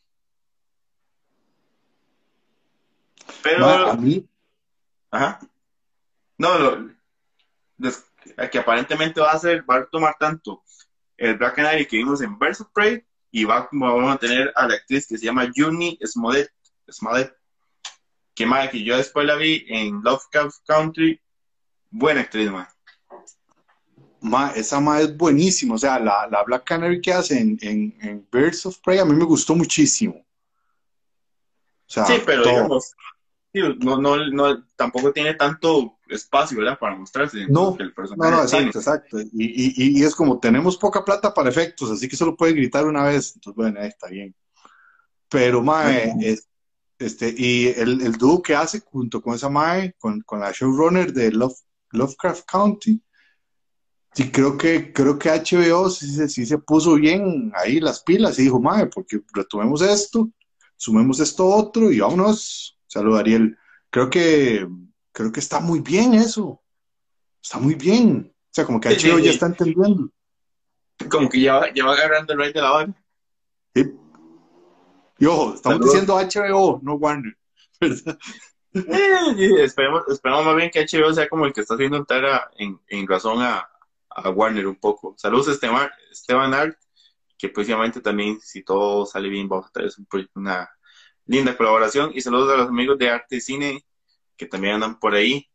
Pero, 3.41 3.59
Ma, 3.65 3.91
a 3.91 3.95
mí, 3.95 4.27
ajá. 5.09 5.39
No, 6.37 6.59
lo, 6.59 6.89
des- 7.77 8.05
que 8.51 8.59
aparentemente 8.59 9.21
va 9.21 9.31
a 9.31 9.39
ser, 9.39 9.63
va 9.69 9.77
a 9.77 9.85
tomar 9.85 10.15
tanto 10.19 10.63
el 11.15 11.37
Black 11.37 11.55
Canary 11.55 11.85
que 11.85 11.95
vimos 11.97 12.21
en 12.21 12.33
of 12.33 12.67
Prey 12.73 13.05
y 13.31 13.45
va, 13.45 13.69
vamos 13.71 14.13
a 14.13 14.17
tener 14.17 14.51
a 14.53 14.67
la 14.67 14.75
actriz 14.75 15.07
que 15.07 15.17
se 15.17 15.25
llama 15.25 15.49
Juni 15.55 15.97
Smollett, 16.05 16.51
Smollett 16.91 17.34
que, 18.35 18.45
madre, 18.45 18.69
que 18.71 18.83
yo 18.83 18.97
después 18.97 19.25
la 19.25 19.35
vi 19.35 19.65
en 19.69 20.01
Lovecraft 20.03 20.57
Country, 20.67 21.19
buena 21.91 22.21
actriz, 22.21 22.51
ma, 24.21 24.51
esa 24.55 24.79
ma 24.79 24.99
es 25.01 25.15
buenísima. 25.15 25.75
O 25.75 25.77
sea, 25.77 25.99
la, 25.99 26.27
la 26.29 26.43
Black 26.43 26.63
Canary 26.65 27.01
que 27.01 27.13
hace 27.13 27.39
en, 27.39 27.57
en, 27.61 27.95
en 28.01 28.27
Birds 28.31 28.65
of 28.65 28.77
Prey 28.83 28.99
a 28.99 29.05
mí 29.05 29.13
me 29.13 29.25
gustó 29.25 29.55
muchísimo. 29.55 30.15
O 31.87 31.93
sea, 31.93 32.05
Sí, 32.07 32.15
pero 32.25 32.43
todo. 32.43 32.53
digamos, 32.53 32.95
no, 33.79 33.97
no, 34.01 34.17
no, 34.31 34.65
tampoco 34.75 35.13
tiene 35.13 35.35
tanto 35.35 35.97
espacio, 36.09 36.57
¿verdad? 36.57 36.77
Para 36.77 36.95
mostrarse. 36.95 37.45
No, 37.47 37.75
que 37.77 37.83
el 37.83 37.89
No, 37.89 37.95
personaje 37.95 38.31
no, 38.31 38.43
tiene. 38.49 38.71
exacto, 38.71 38.79
exacto. 38.79 39.21
Y, 39.21 39.27
y, 39.33 39.99
y 39.99 40.03
es 40.03 40.15
como 40.15 40.39
tenemos 40.39 40.77
poca 40.77 41.05
plata 41.05 41.33
para 41.33 41.49
efectos, 41.49 41.89
así 41.91 42.07
que 42.09 42.17
solo 42.17 42.35
puede 42.35 42.53
gritar 42.53 42.85
una 42.85 43.03
vez. 43.03 43.33
Entonces, 43.35 43.55
bueno, 43.55 43.79
ahí 43.79 43.87
está 43.87 44.07
bien. 44.09 44.35
Pero, 45.29 45.61
mae, 45.61 46.13
es- 46.21 46.47
este, 46.99 47.33
y 47.37 47.67
el, 47.67 48.01
el 48.01 48.13
dúo 48.13 48.41
que 48.41 48.55
hace 48.55 48.79
junto 48.81 49.21
con 49.21 49.35
esa 49.35 49.49
mae, 49.49 49.93
con, 49.97 50.21
con 50.21 50.39
la 50.39 50.51
showrunner 50.51 51.11
de 51.13 51.31
Love, 51.31 51.57
Lovecraft 51.91 52.45
County, 52.49 53.01
sí 54.13 54.31
creo 54.31 54.57
que, 54.57 54.93
creo 54.93 55.17
que 55.19 55.29
HBO 55.29 55.89
sí, 55.89 56.07
se- 56.13 56.29
sí 56.29 56.45
se 56.45 56.57
puso 56.57 56.95
bien 56.95 57.51
ahí 57.55 57.79
las 57.79 58.01
pilas 58.03 58.39
y 58.39 58.43
dijo, 58.43 58.59
mae, 58.61 58.87
porque 58.87 59.21
retomemos 59.33 59.81
esto, 59.81 60.29
sumemos 60.77 61.19
esto 61.19 61.45
otro 61.47 61.91
y 61.91 61.99
vámonos. 61.99 62.77
Saludos, 62.87 63.19
Ariel. 63.19 63.57
Creo 63.89 64.09
que, 64.09 64.67
creo 65.11 65.31
que 65.31 65.39
está 65.41 65.59
muy 65.59 65.79
bien 65.81 66.13
eso. 66.13 66.61
Está 67.43 67.59
muy 67.59 67.75
bien. 67.75 68.31
O 68.33 68.49
sea, 68.51 68.65
como 68.65 68.79
que 68.79 68.91
Sí, 68.91 68.99
sí, 69.01 69.09
HBO 69.09 69.19
ya 69.19 69.31
está 69.31 69.47
entendiendo. 69.47 70.09
Como 71.09 71.27
que 71.29 71.41
ya, 71.41 71.55
va- 71.55 71.73
ya 71.73 71.85
va 71.85 71.93
agarrando 71.93 72.31
el 72.33 72.39
rey 72.39 72.53
de 72.53 72.61
la 72.61 72.71
hora. 72.73 73.03
Sí. 73.75 73.83
Y 75.17 75.25
ojo, 75.25 75.55
estamos 75.55 75.79
diciendo 75.85 76.15
HBO, 76.17 76.79
no 76.83 76.95
Warner. 76.95 77.37
¿verdad? 77.79 78.17
Eh, 78.73 79.63
esperemos, 79.63 80.03
esperemos 80.09 80.45
más 80.45 80.55
bien 80.55 80.69
que 80.69 80.85
HBO 80.85 81.13
sea 81.13 81.29
como 81.29 81.45
el 81.45 81.53
que 81.53 81.61
está 81.61 81.75
haciendo 81.75 81.97
entrar 81.97 82.25
a- 82.25 82.51
en, 82.57 82.79
en 82.87 83.07
razón 83.07 83.41
a, 83.41 83.69
a 84.09 84.29
Warner 84.29 84.67
un 84.67 84.75
poco. 84.75 85.15
Saludos 85.17 85.47
a 85.47 85.51
Esteban, 85.51 85.89
Esteban 86.11 86.53
Art, 86.53 86.77
que 87.37 87.47
precisamente 87.49 88.01
también, 88.01 88.39
si 88.41 88.63
todo 88.63 89.05
sale 89.05 89.29
bien, 89.29 89.47
vamos 89.47 89.67
a 89.67 89.71
tener 89.71 89.91
una 90.35 90.69
linda 91.25 91.55
colaboración. 91.55 92.11
Y 92.13 92.21
saludos 92.21 92.51
a 92.53 92.57
los 92.57 92.67
amigos 92.67 92.97
de 92.97 93.09
Arte 93.09 93.37
y 93.37 93.41
Cine, 93.41 93.85
que 94.35 94.45
también 94.45 94.75
andan 94.75 94.99
por 94.99 95.13
ahí. 95.15 95.47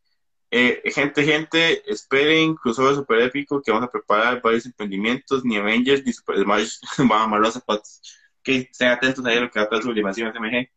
Eh, 0.50 0.82
gente, 0.86 1.22
gente, 1.24 1.82
esperen 1.90 2.54
crossover 2.56 2.94
super 2.94 3.20
épico 3.20 3.62
que 3.62 3.70
vamos 3.70 3.86
a 3.88 3.92
preparar 3.92 4.40
varios 4.42 4.66
emprendimientos, 4.66 5.44
ni 5.44 5.56
Avengers 5.58 6.04
ni 6.04 6.12
Super 6.12 6.38
Smash 6.42 6.76
van 6.98 7.12
a 7.12 7.22
amarrar 7.24 7.46
los 7.46 7.54
zapatos. 7.54 8.00
Que 8.42 8.68
estén 8.70 8.88
atentos 8.88 9.24
ahí 9.24 9.38
a 9.38 9.40
lo 9.40 9.50
que 9.50 9.58
va 9.58 9.66
a 9.66 9.68
traer 9.68 9.82
Sublimación 9.82 10.32
SMG. 10.32 10.70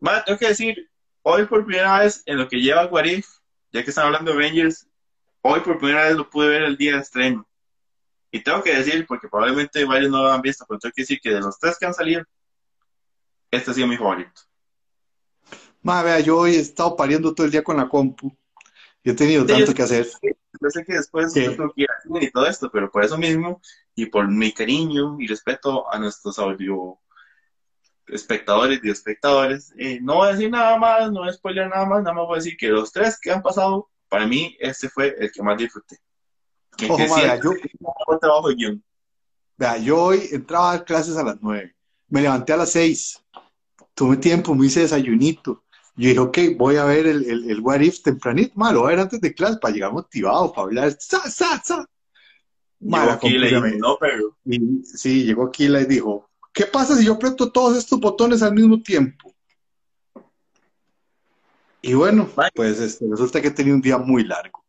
Bueno, 0.00 0.22
tengo 0.24 0.38
que 0.38 0.48
decir, 0.48 0.90
hoy 1.22 1.46
por 1.46 1.64
primera 1.64 2.00
vez 2.00 2.22
en 2.26 2.38
lo 2.38 2.48
que 2.48 2.60
lleva 2.60 2.86
What 2.86 3.04
If, 3.04 3.26
ya 3.72 3.82
que 3.82 3.90
están 3.90 4.06
hablando 4.06 4.32
de 4.32 4.36
Avengers, 4.36 4.86
hoy 5.42 5.60
por 5.60 5.78
primera 5.78 6.04
vez 6.04 6.16
lo 6.16 6.28
pude 6.28 6.48
ver 6.48 6.62
el 6.62 6.76
día 6.76 6.94
de 6.94 7.02
estreno. 7.02 7.48
Y 8.30 8.40
tengo 8.40 8.62
que 8.62 8.74
decir, 8.74 9.06
porque 9.06 9.28
probablemente 9.28 9.84
varios 9.84 10.10
no 10.10 10.22
lo 10.22 10.32
han 10.32 10.42
visto, 10.42 10.64
pero 10.68 10.78
tengo 10.78 10.92
que 10.94 11.02
decir 11.02 11.20
que 11.20 11.30
de 11.30 11.40
los 11.40 11.58
tres 11.58 11.78
que 11.78 11.86
han 11.86 11.94
salido, 11.94 12.24
este 13.50 13.70
ha 13.70 13.74
sido 13.74 13.86
mi 13.86 13.96
favorito. 13.96 14.42
Ma, 15.82 16.02
vea, 16.02 16.20
yo 16.20 16.38
hoy 16.38 16.56
he 16.56 16.60
estado 16.60 16.94
pariendo 16.96 17.34
todo 17.34 17.46
el 17.46 17.52
día 17.52 17.62
con 17.62 17.76
la 17.76 17.88
compu 17.88 18.36
y 19.08 19.10
he 19.10 19.14
tenido 19.14 19.42
Sí, 19.42 19.48
tanto 19.48 19.66
yo- 19.66 19.74
que 19.74 19.82
hacer. 19.82 20.06
Yo 20.60 20.70
sé 20.70 20.84
que 20.84 20.92
después 20.92 21.32
Sí. 21.32 21.44
yo 21.44 21.56
tengo 21.56 21.72
que 21.74 21.82
ir 21.82 21.88
al 21.90 22.02
cine 22.02 22.24
y 22.24 22.30
todo 22.30 22.46
esto, 22.46 22.70
pero 22.70 22.90
por 22.90 23.04
eso 23.04 23.16
mismo, 23.16 23.60
y 23.94 24.04
por 24.06 24.28
mi 24.28 24.52
cariño 24.52 25.16
y 25.18 25.26
respeto 25.26 25.90
a 25.90 25.98
nuestros 25.98 26.38
audio 26.38 26.98
espectadores 28.06 28.80
y 28.82 28.90
espectadores, 28.90 29.72
eh, 29.78 29.98
no 30.02 30.16
voy 30.16 30.28
a 30.28 30.32
decir 30.32 30.50
nada 30.50 30.78
más, 30.78 31.10
no 31.12 31.20
voy 31.20 31.28
a 31.28 31.32
spoiler 31.32 31.68
nada 31.68 31.84
más, 31.86 32.02
nada 32.02 32.14
más 32.14 32.26
voy 32.26 32.34
a 32.36 32.38
decir 32.42 32.56
que 32.56 32.68
los 32.68 32.90
tres 32.92 33.18
que 33.20 33.30
han 33.30 33.42
pasado, 33.42 33.88
para 34.08 34.26
mí, 34.26 34.56
este 34.60 34.88
fue 34.88 35.14
el 35.18 35.30
que 35.30 35.42
más 35.42 35.56
disfruté. 35.58 35.98
El 36.78 36.90
Ojo, 36.90 36.96
que 37.16 37.40
yo, 37.42 38.18
trabajo 38.20 38.48
guion. 38.54 38.82
vea, 39.56 39.76
yo 39.78 40.02
hoy 40.02 40.28
entraba 40.32 40.70
a 40.70 40.76
dar 40.76 40.84
clases 40.86 41.16
a 41.16 41.22
las 41.22 41.36
nueve, 41.40 41.74
me 42.08 42.20
levanté 42.22 42.52
a 42.52 42.56
las 42.58 42.72
seis, 42.72 43.22
tuve 43.94 44.16
tiempo, 44.16 44.54
me 44.54 44.66
hice 44.66 44.80
desayunito. 44.80 45.64
Yo 45.98 46.08
dije, 46.08 46.18
ok, 46.20 46.38
voy 46.56 46.76
a 46.76 46.84
ver 46.84 47.06
el, 47.06 47.28
el, 47.28 47.50
el 47.50 47.60
What 47.60 47.80
If 47.80 48.02
tempranito, 48.02 48.52
ma, 48.54 48.72
lo 48.72 48.82
voy 48.82 48.88
a 48.88 48.96
ver 48.96 49.00
antes 49.00 49.20
de 49.20 49.34
clase 49.34 49.58
para 49.58 49.74
llegar 49.74 49.92
motivado, 49.92 50.52
para 50.52 50.66
hablar, 50.66 50.96
sa, 50.98 51.28
sa, 51.28 51.60
sa. 51.62 51.84
Llegó 52.80 53.18
Kila 53.18 53.68
y 53.68 53.78
no, 53.78 53.98
pero... 53.98 54.36
sí, 54.84 55.24
llegó 55.24 55.50
Kila 55.50 55.80
y 55.80 55.86
dijo, 55.86 56.30
¿qué 56.52 56.66
pasa 56.66 56.96
si 56.96 57.04
yo 57.04 57.14
aprieto 57.14 57.50
todos 57.50 57.76
estos 57.76 57.98
botones 57.98 58.42
al 58.42 58.54
mismo 58.54 58.80
tiempo? 58.80 59.34
Y 61.82 61.94
bueno, 61.94 62.28
pues 62.54 62.80
este, 62.80 63.04
resulta 63.10 63.42
que 63.42 63.50
tenía 63.50 63.74
un 63.74 63.80
día 63.80 63.98
muy 63.98 64.24
largo. 64.24 64.64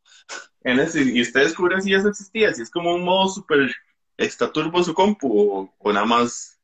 En 0.64 0.80
ese, 0.80 1.04
¿Y 1.04 1.22
ustedes 1.22 1.50
descubren 1.50 1.82
si 1.82 1.94
eso 1.94 2.10
existía? 2.10 2.54
Si 2.54 2.64
es 2.64 2.70
como 2.70 2.94
un 2.94 3.04
modo 3.04 3.30
super 3.30 3.72
extra 4.18 4.52
turbo 4.52 4.84
su 4.84 4.94
compu 4.94 5.72
o, 5.78 5.94
nada 5.94 6.06
más. 6.06 6.59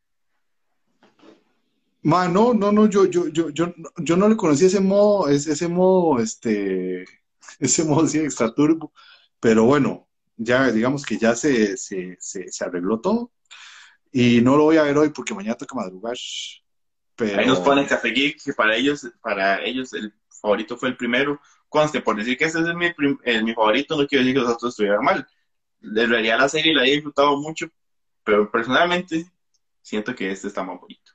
Ma, 2.06 2.28
no, 2.28 2.54
no, 2.54 2.72
no, 2.72 2.88
yo, 2.88 3.06
yo, 3.06 3.30
yo, 3.30 3.50
yo, 3.50 3.74
yo 3.98 4.16
no 4.16 4.30
le 4.30 4.38
conocí 4.38 4.66
ese 4.66 4.80
modo, 4.80 5.28
ese, 5.28 5.54
ese 5.54 5.68
modo, 5.68 6.20
este, 6.20 7.04
ese 7.60 7.84
modo 7.84 8.08
sí 8.08 8.20
extra 8.20 8.54
turbo, 8.54 8.94
pero 9.40 9.64
bueno, 9.64 10.08
ya 10.38 10.72
digamos 10.72 11.04
que 11.04 11.18
ya 11.18 11.34
se, 11.36 11.76
se, 11.78 12.16
se, 12.20 12.64
arregló 12.64 13.02
todo. 13.02 13.32
Y 14.12 14.40
no 14.42 14.56
lo 14.56 14.66
voy 14.66 14.78
a 14.78 14.84
ver 14.84 14.96
hoy 15.00 15.10
porque 15.10 15.34
mañana 15.34 15.56
toca 15.56 15.76
madrugar. 15.76 16.16
Pero... 17.16 17.40
Ahí 17.40 17.48
nos 17.48 17.62
ponen 17.62 17.88
Café 17.88 18.10
Geek, 18.10 18.40
que 18.40 18.54
para 18.54 18.76
ellos, 18.76 19.08
para 19.20 19.64
ellos 19.64 19.92
el 19.94 20.14
favorito 20.30 20.78
fue 20.78 20.90
el 20.90 20.98
primero. 20.98 21.42
Conste, 21.70 22.02
por 22.02 22.16
decir 22.16 22.38
que 22.38 22.46
ese 22.46 22.60
es 22.60 22.76
mi, 22.76 22.94
mi 23.44 23.54
favorito, 23.56 24.00
no 24.00 24.06
quiero 24.06 24.24
decir 24.24 24.36
que 24.36 24.42
los 24.42 24.54
otros 24.54 24.74
estuvieran 24.74 25.04
mal. 25.04 25.28
En 25.82 26.10
realidad 26.10 26.38
la 26.38 26.50
serie 26.50 26.76
la 26.76 26.86
he 26.86 26.92
disfrutado 26.92 27.36
mucho, 27.42 27.66
pero 28.24 28.52
personalmente 28.52 29.26
siento 29.82 30.14
que 30.14 30.30
este 30.30 30.50
está 30.50 30.64
más 30.64 30.80
bonito. 30.80 31.15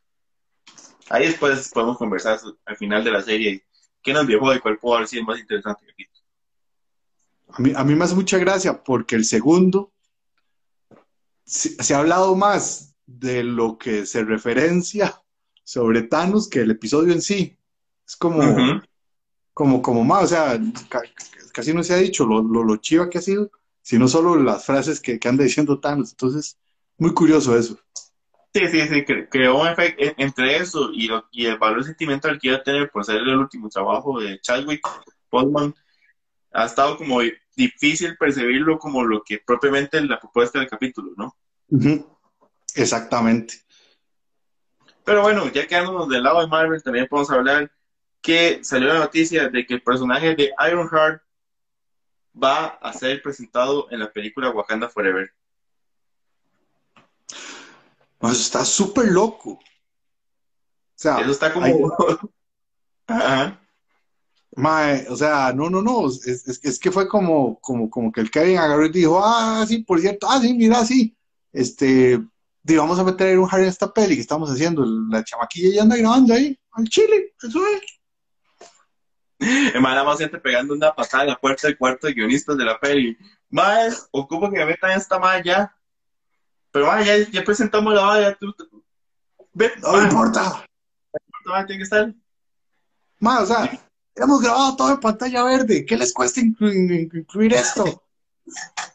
Ahí 1.10 1.26
después 1.26 1.68
podemos 1.74 1.98
conversar 1.98 2.38
al 2.64 2.76
final 2.76 3.02
de 3.04 3.10
la 3.10 3.20
serie 3.20 3.66
qué 4.00 4.12
nos 4.12 4.26
dejó 4.26 4.54
y 4.54 4.60
cuál 4.60 4.78
pudo 4.78 4.94
haber 4.94 5.08
sido 5.08 5.24
más 5.24 5.40
interesante. 5.40 5.84
A 7.48 7.60
mí, 7.60 7.72
a 7.74 7.84
mí 7.84 7.94
me 7.96 8.04
hace 8.04 8.14
mucha 8.14 8.38
gracia 8.38 8.82
porque 8.82 9.16
el 9.16 9.24
segundo 9.24 9.92
se, 11.44 11.94
ha 11.94 11.98
hablado 11.98 12.36
más 12.36 12.94
de 13.06 13.42
lo 13.42 13.76
que 13.76 14.06
se 14.06 14.22
referencia 14.24 15.20
sobre 15.64 16.02
Thanos 16.02 16.48
que 16.48 16.60
el 16.60 16.70
episodio 16.70 17.12
en 17.12 17.20
sí. 17.20 17.58
Es 18.06 18.14
como, 18.14 18.80
como, 19.52 19.82
como 19.82 20.04
más, 20.04 20.24
o 20.24 20.26
sea, 20.28 20.60
casi 21.52 21.74
no 21.74 21.82
se 21.82 21.92
ha 21.92 21.96
dicho 21.96 22.24
lo, 22.24 22.40
lo, 22.40 22.76
chiva 22.76 23.10
que 23.10 23.18
ha 23.18 23.22
sido, 23.22 23.50
sino 23.82 24.06
solo 24.06 24.36
las 24.36 24.64
frases 24.64 25.00
que, 25.00 25.18
que 25.18 25.28
anda 25.28 25.42
diciendo 25.42 25.80
Thanos. 25.80 26.12
Entonces, 26.12 26.56
muy 26.98 27.12
curioso 27.14 27.56
eso. 27.58 27.80
Sí, 28.52 28.66
sí, 28.66 28.80
sí, 28.88 29.04
creó 29.30 29.60
un 29.60 29.68
efecto 29.68 30.02
entre 30.16 30.56
eso 30.56 30.90
y, 30.92 31.08
y 31.30 31.46
el 31.46 31.56
valor 31.58 31.84
sentimental 31.84 32.38
que 32.38 32.48
iba 32.48 32.56
a 32.56 32.62
tener 32.62 32.90
por 32.90 33.04
ser 33.04 33.18
el 33.18 33.36
último 33.36 33.68
trabajo 33.68 34.18
de 34.20 34.40
Chadwick 34.40 34.80
Boseman 35.30 35.72
ha 36.52 36.64
estado 36.64 36.96
como 36.96 37.20
difícil 37.54 38.16
percibirlo 38.16 38.78
como 38.78 39.04
lo 39.04 39.22
que 39.22 39.38
propiamente 39.38 40.00
la 40.00 40.18
propuesta 40.18 40.58
del 40.58 40.68
capítulo, 40.68 41.12
¿no? 41.16 41.36
Exactamente. 42.74 43.54
Pero 45.04 45.22
bueno, 45.22 45.48
ya 45.52 45.66
quedándonos 45.66 46.08
del 46.08 46.22
lado 46.22 46.40
de 46.40 46.46
Marvel, 46.48 46.82
también 46.82 47.06
podemos 47.06 47.30
hablar 47.30 47.70
que 48.20 48.62
salió 48.62 48.88
la 48.88 48.98
noticia 48.98 49.48
de 49.48 49.64
que 49.64 49.74
el 49.74 49.82
personaje 49.82 50.34
de 50.34 50.52
Ironheart 50.68 51.22
va 52.40 52.66
a 52.66 52.92
ser 52.92 53.22
presentado 53.22 53.88
en 53.90 54.00
la 54.00 54.12
película 54.12 54.50
Wakanda 54.50 54.88
Forever. 54.88 55.32
Pues 58.20 58.38
está 58.38 58.64
súper 58.66 59.06
loco. 59.06 59.52
O 59.52 59.60
sea, 60.94 61.20
eso 61.20 61.30
está 61.30 61.52
como. 61.54 61.66
o 65.08 65.16
sea, 65.16 65.54
no, 65.54 65.70
no, 65.70 65.80
no. 65.80 66.06
Es, 66.06 66.26
es, 66.62 66.78
que 66.78 66.92
fue 66.92 67.08
como, 67.08 67.58
como, 67.60 67.88
como 67.88 68.12
que 68.12 68.20
el 68.20 68.30
Kevin 68.30 68.58
agarró 68.58 68.84
y 68.84 68.90
dijo, 68.90 69.18
ah, 69.24 69.64
sí, 69.66 69.78
por 69.78 69.98
cierto, 70.00 70.26
ah, 70.28 70.38
sí, 70.38 70.52
mira, 70.52 70.84
sí. 70.84 71.16
Este, 71.50 72.20
vamos 72.76 72.98
a 72.98 73.04
meter 73.04 73.38
un 73.38 73.48
Harry 73.50 73.62
en 73.62 73.70
esta 73.70 73.90
peli 73.90 74.16
que 74.16 74.20
estamos 74.20 74.50
haciendo. 74.50 74.84
La 75.10 75.24
chamaquilla 75.24 75.76
ya 75.76 75.82
anda 75.82 75.96
grabando 75.96 76.34
ahí, 76.34 76.60
al 76.72 76.86
chile, 76.90 77.32
eso 77.42 77.66
es. 77.68 77.80
Hermana, 79.72 80.04
más 80.04 80.18
gente 80.18 80.38
pegando 80.38 80.74
una 80.74 80.94
patada 80.94 81.22
en 81.22 81.30
la 81.30 81.36
puerta 81.36 81.66
del 81.66 81.78
cuarto 81.78 82.06
de 82.06 82.12
guionistas 82.12 82.58
de 82.58 82.64
la 82.66 82.78
peli. 82.78 83.16
Mae, 83.48 83.88
ocupo 84.10 84.50
que 84.50 84.58
me 84.58 84.66
metan 84.66 84.90
esta 84.90 85.18
ya. 85.42 85.74
Pero 86.72 86.86
mae, 86.86 87.30
ya, 87.30 87.44
presentamos 87.44 87.94
la 87.94 88.02
valla. 88.02 88.34
Tú, 88.36 88.54
Ve, 89.52 89.72
no 89.82 90.02
importa. 90.02 90.64
No 91.12 91.38
importa, 91.38 91.66
tiene 91.66 91.78
que 91.78 91.84
estar. 91.84 92.14
Mae, 93.18 93.42
o 93.42 93.46
sea, 93.46 93.80
hemos 94.16 94.40
grabado 94.40 94.76
todo 94.76 94.90
en 94.92 95.00
pantalla 95.00 95.44
verde. 95.44 95.84
¿Qué 95.84 95.96
les 95.96 96.12
cuesta 96.12 96.40
incluir 96.40 97.54
esto? 97.54 98.02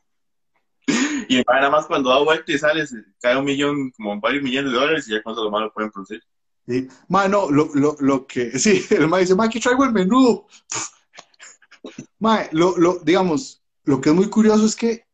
y 1.30 1.42
nada 1.48 1.70
más 1.70 1.86
cuando 1.86 2.10
da 2.10 2.24
vuelta 2.24 2.52
y 2.52 2.58
sale, 2.58 2.86
cae 3.22 3.38
un 3.38 3.46
millón, 3.46 3.92
como 3.92 4.20
varios 4.20 4.44
millones 4.44 4.72
de 4.72 4.78
dólares 4.78 5.08
y 5.08 5.12
ya 5.12 5.24
cuando 5.24 5.44
lo 5.44 5.52
malo 5.52 5.72
pueden 5.74 5.92
producir. 5.92 6.24
Sí. 6.68 6.88
Mano, 7.10 7.50
lo, 7.52 7.70
lo, 7.76 7.96
lo 8.00 8.26
que, 8.26 8.52
sí, 8.60 8.86
el 8.90 9.08
ma 9.08 9.20
dice, 9.20 9.36
ma, 9.36 9.46
aquí 9.46 9.60
traigo 9.60 9.84
el 9.84 9.92
menú. 9.92 10.46
ma, 12.20 12.44
lo, 12.52 12.78
lo, 12.78 13.00
digamos, 13.00 13.62
lo 13.84 14.02
que 14.02 14.10
es 14.10 14.16
muy 14.16 14.30
curioso 14.30 14.66
es 14.66 14.76
que 14.76 15.05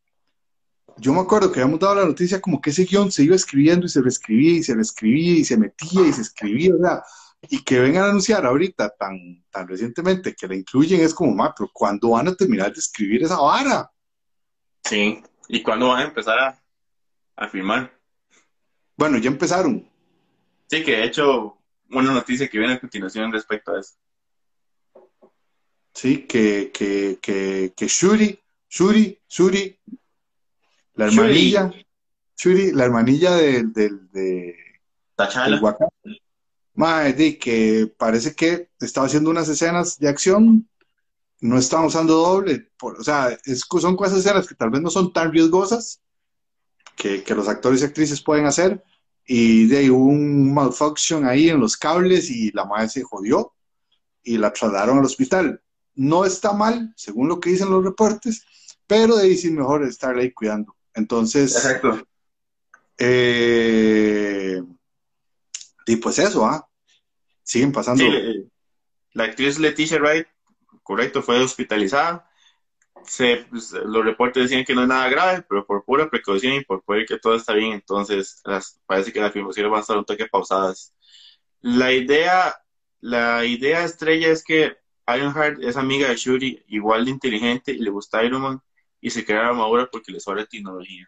yo 1.02 1.12
me 1.12 1.20
acuerdo 1.20 1.50
que 1.50 1.60
habíamos 1.60 1.80
dado 1.80 1.96
la 1.96 2.04
noticia 2.04 2.40
como 2.40 2.60
que 2.60 2.70
ese 2.70 2.84
guion 2.84 3.10
se 3.10 3.24
iba 3.24 3.34
escribiendo 3.34 3.86
y 3.86 3.88
se 3.88 4.00
reescribía 4.00 4.52
y 4.52 4.62
se 4.62 4.74
reescribía 4.74 5.32
y 5.32 5.44
se 5.44 5.56
metía 5.56 6.06
y 6.06 6.12
se 6.12 6.22
escribía, 6.22 6.72
¿verdad? 6.74 7.02
Y 7.50 7.64
que 7.64 7.80
vengan 7.80 8.04
a 8.04 8.08
anunciar 8.10 8.46
ahorita 8.46 8.88
tan, 8.90 9.44
tan 9.50 9.66
recientemente 9.66 10.36
que 10.36 10.46
la 10.46 10.54
incluyen 10.54 11.00
es 11.00 11.12
como, 11.12 11.34
ma, 11.34 11.52
pero 11.52 11.68
¿cuándo 11.72 12.10
van 12.10 12.28
a 12.28 12.36
terminar 12.36 12.72
de 12.72 12.78
escribir 12.78 13.24
esa 13.24 13.36
vara? 13.36 13.90
Sí, 14.84 15.20
¿y 15.48 15.60
cuándo 15.60 15.88
van 15.88 16.02
a 16.02 16.04
empezar 16.04 16.38
a, 16.38 16.62
a 17.34 17.48
filmar? 17.48 17.92
Bueno, 18.96 19.18
ya 19.18 19.28
empezaron. 19.28 19.84
Sí, 20.68 20.84
que 20.84 20.92
de 20.92 21.04
hecho, 21.04 21.58
una 21.90 22.12
noticia 22.12 22.48
que 22.48 22.58
viene 22.58 22.74
a 22.74 22.80
continuación 22.80 23.32
respecto 23.32 23.74
a 23.74 23.80
eso. 23.80 23.94
Sí, 25.94 26.28
que, 26.28 26.70
que, 26.72 27.18
que, 27.20 27.72
que 27.76 27.86
Shuri, 27.88 28.40
Shuri, 28.70 29.20
Shuri, 29.28 29.80
la 30.94 31.06
hermanilla, 31.06 31.72
Shuri, 32.36 32.72
la 32.72 32.84
hermanilla 32.84 33.34
de, 33.34 33.64
de, 33.64 33.90
de 34.12 34.56
Tachala. 35.14 35.60
Madre, 36.74 37.38
que 37.38 37.92
parece 37.98 38.34
que 38.34 38.70
estaba 38.80 39.06
haciendo 39.06 39.30
unas 39.30 39.48
escenas 39.48 39.98
de 39.98 40.08
acción, 40.08 40.68
no 41.40 41.58
estaba 41.58 41.86
usando 41.86 42.14
doble, 42.14 42.70
o 42.80 43.02
sea, 43.02 43.36
son 43.80 43.96
cosas 43.96 44.20
escenas 44.20 44.46
que 44.46 44.54
tal 44.54 44.70
vez 44.70 44.80
no 44.80 44.90
son 44.90 45.12
tan 45.12 45.32
riesgosas 45.32 46.00
que, 46.96 47.22
que 47.22 47.34
los 47.34 47.48
actores 47.48 47.82
y 47.82 47.84
actrices 47.84 48.22
pueden 48.22 48.46
hacer, 48.46 48.82
y 49.26 49.66
de 49.66 49.78
ahí 49.78 49.90
hubo 49.90 50.06
un 50.06 50.52
malfunction 50.52 51.26
ahí 51.26 51.48
en 51.48 51.60
los 51.60 51.76
cables 51.76 52.30
y 52.30 52.50
la 52.52 52.64
madre 52.64 52.88
se 52.88 53.02
jodió 53.02 53.52
y 54.22 54.38
la 54.38 54.52
trasladaron 54.52 54.98
al 54.98 55.04
hospital. 55.04 55.60
No 55.94 56.24
está 56.24 56.52
mal, 56.52 56.92
según 56.96 57.28
lo 57.28 57.38
que 57.38 57.50
dicen 57.50 57.70
los 57.70 57.84
reportes, 57.84 58.44
pero 58.86 59.16
de 59.16 59.24
ahí 59.24 59.36
sí 59.36 59.50
mejor 59.50 59.84
estar 59.84 60.16
ahí 60.16 60.32
cuidando. 60.32 60.74
Entonces, 60.94 61.54
Exacto. 61.54 62.06
Eh, 62.98 64.62
y 65.86 65.96
pues 65.96 66.18
eso, 66.18 66.44
¿ah? 66.44 66.68
Siguen 67.42 67.72
pasando. 67.72 68.04
Sí, 68.04 68.48
la 69.12 69.24
actriz 69.24 69.58
Leticia 69.58 69.98
Wright, 69.98 70.26
correcto, 70.82 71.22
fue 71.22 71.40
hospitalizada 71.40 72.28
se, 73.04 73.46
pues, 73.50 73.72
los 73.72 74.04
reportes 74.04 74.44
decían 74.44 74.64
que 74.64 74.74
no 74.74 74.82
es 74.82 74.88
nada 74.88 75.08
grave, 75.08 75.44
pero 75.48 75.66
por 75.66 75.84
pura 75.84 76.08
precaución 76.08 76.54
y 76.54 76.64
por 76.64 76.82
poder 76.82 77.06
que 77.06 77.18
todo 77.18 77.34
está 77.34 77.52
bien, 77.54 77.72
entonces 77.72 78.40
las, 78.44 78.80
parece 78.86 79.12
que 79.12 79.20
las 79.20 79.32
filmaciones 79.32 79.70
van 79.70 79.78
a 79.78 79.82
estar 79.82 79.98
un 79.98 80.04
toque 80.04 80.26
pausadas. 80.26 80.94
La 81.60 81.92
idea, 81.92 82.56
la 83.00 83.44
idea 83.44 83.84
estrella 83.84 84.28
es 84.28 84.44
que 84.44 84.76
Ironheart 85.06 85.62
es 85.62 85.76
amiga 85.76 86.08
de 86.08 86.16
Shuri, 86.16 86.64
igual 86.68 87.04
de 87.04 87.10
inteligente 87.12 87.72
y 87.72 87.78
le 87.78 87.90
gusta 87.90 88.24
Iron 88.24 88.42
Man 88.42 88.62
y 89.02 89.10
se 89.10 89.26
crea 89.26 89.48
armadura 89.48 89.86
porque 89.92 90.12
le 90.12 90.20
sobra 90.20 90.46
tecnología. 90.46 91.06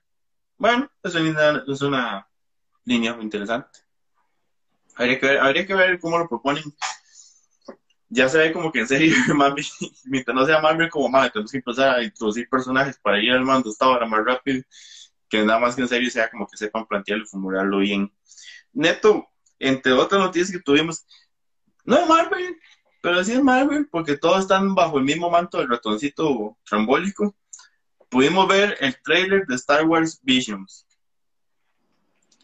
Bueno, 0.59 0.91
es 1.03 1.15
una, 1.15 1.65
es 1.67 1.81
una 1.81 2.29
línea 2.85 3.15
muy 3.15 3.25
interesante. 3.25 3.79
Habría 4.97 5.19
que, 5.19 5.27
ver, 5.27 5.39
habría 5.39 5.67
que 5.67 5.75
ver 5.75 5.99
cómo 5.99 6.19
lo 6.19 6.29
proponen 6.29 6.63
ya 8.15 8.29
se 8.29 8.39
ve 8.39 8.53
como 8.53 8.71
que 8.71 8.81
en 8.81 8.89
serio, 8.89 9.13
Marvel, 9.35 9.65
mientras 10.05 10.35
no 10.35 10.47
sea 10.47 10.61
Marvel 10.61 10.89
como 10.89 11.09
más, 11.09 11.33
tenemos 11.33 11.51
que 11.51 11.59
empezar 11.59 11.97
a 11.97 12.03
introducir 12.03 12.49
personajes 12.49 12.99
para 12.99 13.21
ir 13.21 13.33
armando 13.33 13.71
esta 13.71 13.89
hora 13.89 14.07
más 14.07 14.25
rápido, 14.25 14.63
que 15.29 15.45
nada 15.45 15.59
más 15.59 15.75
que 15.75 15.83
en 15.83 15.89
serio 15.89 16.11
sea 16.11 16.31
como 16.31 16.47
que 16.47 16.57
sepan 16.57 16.87
plantearlo 16.87 17.25
y 17.25 17.29
formularlo 17.29 17.79
bien. 17.79 18.13
Neto, 18.73 19.27
entre 19.59 19.93
otras 19.93 20.21
noticias 20.21 20.53
que 20.53 20.63
tuvimos, 20.63 21.05
no 21.85 21.99
es 21.99 22.09
Marvel, 22.09 22.57
pero 23.03 23.23
sí 23.25 23.33
es 23.33 23.43
Marvel, 23.43 23.89
porque 23.91 24.17
todos 24.17 24.41
están 24.41 24.75
bajo 24.77 24.99
el 24.99 25.05
mismo 25.05 25.29
manto 25.29 25.59
del 25.59 25.69
ratoncito 25.69 26.57
trambólico. 26.65 27.35
Pudimos 28.15 28.47
ver 28.47 28.77
el 28.79 28.97
trailer 29.03 29.45
de 29.45 29.57
Star 29.57 29.85
Wars 29.85 30.21
Visions. 30.23 30.87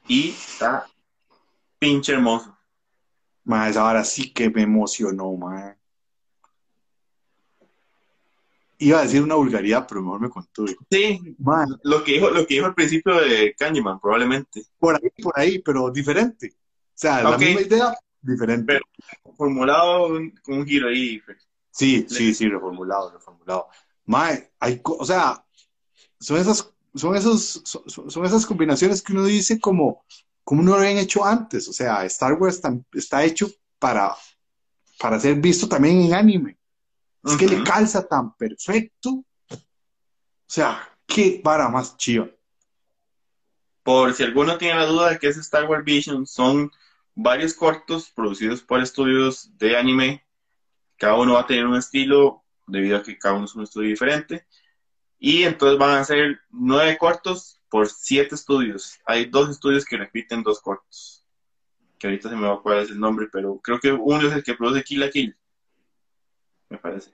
Y 0.09 0.31
está 0.31 0.85
pinche 1.79 2.13
hermoso. 2.13 2.59
Más 3.45 3.77
ahora 3.77 4.03
sí 4.03 4.33
que 4.33 4.51
me 4.51 4.63
emocionó, 4.63 5.33
man. 5.37 5.79
iba 8.79 8.99
a 8.99 9.03
decir 9.03 9.23
una 9.23 9.37
vulgaridad, 9.37 9.87
pero 9.89 10.03
mejor 10.03 10.21
me 10.21 10.29
contuve. 10.29 10.77
Sí, 10.91 11.37
Mae, 11.39 11.67
lo 11.85 12.03
que 12.03 12.15
dijo, 12.15 12.31
lo 12.31 12.45
que 12.45 12.55
dijo 12.55 12.67
al 12.67 12.75
principio 12.75 13.21
de 13.21 13.55
Candyman, 13.57 14.01
probablemente. 14.01 14.65
por 14.77 14.97
ahí, 14.97 15.23
por 15.23 15.39
ahí, 15.39 15.59
pero 15.61 15.89
diferente. 15.93 16.53
O 16.53 16.97
sea, 16.97 17.23
la 17.23 17.39
misma 17.39 17.61
idea, 17.61 17.95
diferente. 18.21 18.65
Pero 18.67 19.37
formulado 19.37 20.09
con 20.43 20.59
un 20.59 20.67
giro 20.67 20.89
ahí. 20.89 21.23
Sí, 21.71 22.07
sí, 22.09 22.35
sí, 22.35 22.49
reformulado, 22.49 23.13
reformulado. 23.13 23.69
Mae, 24.07 24.51
hay, 24.59 24.81
o 24.83 25.05
sea, 25.05 25.45
son 26.21 26.37
esas, 26.37 26.71
son 26.95 27.17
esos, 27.17 27.63
son, 27.65 28.11
son 28.11 28.25
esas 28.25 28.47
combinaciones 28.47 29.03
que 29.03 29.13
uno 29.13 29.25
dice 29.25 29.59
como, 29.59 30.05
como 30.45 30.63
no 30.63 30.73
lo 30.73 30.79
habían 30.79 30.99
hecho 30.99 31.25
antes. 31.25 31.67
O 31.69 31.73
sea, 31.73 32.05
Star 32.05 32.35
Wars 32.35 32.61
está 32.93 33.25
hecho 33.25 33.51
para, 33.79 34.15
para 34.99 35.19
ser 35.19 35.37
visto 35.37 35.69
también 35.69 36.03
en 36.03 36.15
anime. 36.15 36.59
Es 37.25 37.37
que 37.37 37.49
le 37.49 37.63
calza 37.65 38.07
tan 38.07 38.35
perfecto. 38.35 39.11
O 39.11 40.53
sea, 40.53 40.89
qué 41.07 41.41
vara 41.43 41.69
más 41.69 41.97
chiva. 41.97 42.29
Por 43.83 44.15
si 44.15 44.23
alguno 44.23 44.59
tiene 44.59 44.77
la 44.77 44.87
duda 44.87 45.11
de 45.11 45.19
qué 45.19 45.29
es 45.29 45.37
Star 45.37 45.69
Wars 45.69 45.85
Vision, 45.85 46.27
son 46.27 46.71
varios 47.15 47.55
cortos 47.55 48.11
producidos 48.11 48.63
por 48.63 48.81
estudios 48.81 49.57
de 49.59 49.77
anime. 49.77 50.25
Cada 50.97 51.17
uno 51.17 51.35
va 51.35 51.41
a 51.41 51.47
tener 51.47 51.67
un 51.67 51.77
estilo 51.77 52.45
debido 52.67 52.99
a 52.99 53.03
que 53.03 53.19
cada 53.19 53.35
uno 53.35 53.47
es 53.47 53.55
un 53.55 53.65
estudio 53.65 53.89
diferente. 53.89 54.47
Y 55.21 55.45
entonces 55.45 55.79
van 55.79 55.99
a 55.99 56.05
ser 56.05 56.41
nueve 56.49 56.97
cortos 56.99 57.61
por 57.69 57.87
siete 57.89 58.35
estudios. 58.35 58.99
Hay 59.05 59.27
dos 59.27 59.51
estudios 59.51 59.85
que 59.85 59.99
repiten 59.99 60.43
dos 60.43 60.61
cortos. 60.61 61.25
Que 61.99 62.07
ahorita 62.07 62.31
se 62.31 62.37
me 62.37 62.49
va 62.49 62.55
a 62.55 62.61
cuál 62.61 62.79
es 62.79 62.91
el 62.91 62.99
nombre, 62.99 63.29
pero 63.31 63.61
creo 63.63 63.79
que 63.79 63.93
uno 63.93 64.27
es 64.27 64.33
el 64.33 64.43
que 64.43 64.55
produce 64.55 64.83
Kill 64.83 65.01
la 65.01 65.11
Kill. 65.11 65.37
Me 66.71 66.79
parece. 66.79 67.13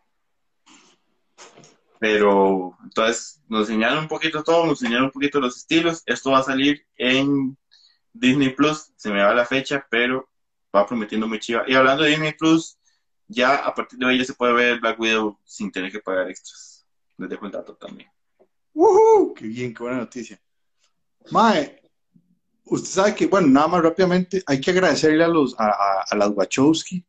Pero 1.98 2.76
entonces 2.84 3.42
nos 3.48 3.68
enseñaron 3.68 3.98
un 4.04 4.08
poquito 4.08 4.44
todo, 4.44 4.66
nos 4.66 4.80
enseñaron 4.80 5.06
un 5.06 5.12
poquito 5.12 5.40
los 5.40 5.56
estilos. 5.56 6.04
Esto 6.06 6.30
va 6.30 6.38
a 6.38 6.44
salir 6.44 6.86
en 6.96 7.58
Disney 8.12 8.50
Plus, 8.50 8.92
se 8.94 9.10
me 9.10 9.22
va 9.22 9.34
la 9.34 9.46
fecha, 9.46 9.84
pero 9.90 10.28
va 10.74 10.86
prometiendo 10.86 11.26
muy 11.26 11.40
chiva. 11.40 11.64
Y 11.66 11.74
hablando 11.74 12.04
de 12.04 12.10
Disney 12.10 12.34
Plus, 12.34 12.78
ya 13.26 13.56
a 13.56 13.74
partir 13.74 13.98
de 13.98 14.06
hoy 14.06 14.18
ya 14.18 14.24
se 14.24 14.34
puede 14.34 14.52
ver 14.52 14.78
Black 14.78 15.00
Widow 15.00 15.40
sin 15.44 15.72
tener 15.72 15.90
que 15.90 15.98
pagar 15.98 16.30
extras. 16.30 16.75
Les 17.18 17.28
dejo 17.28 17.46
el 17.46 17.52
dato 17.52 17.74
también. 17.76 18.10
¡Woohoo! 18.74 19.34
¡Qué 19.34 19.46
bien, 19.46 19.72
qué 19.72 19.82
buena 19.82 19.98
noticia! 19.98 20.38
Mae, 21.30 21.80
usted 22.64 22.88
sabe 22.88 23.14
que, 23.14 23.26
bueno, 23.26 23.46
nada 23.48 23.68
más 23.68 23.82
rápidamente, 23.82 24.42
hay 24.46 24.60
que 24.60 24.70
agradecerle 24.70 25.24
a 25.24 25.28
los, 25.28 25.58
a, 25.58 25.66
a, 25.68 26.04
a 26.10 26.16
las 26.16 26.30
Wachowski, 26.30 27.04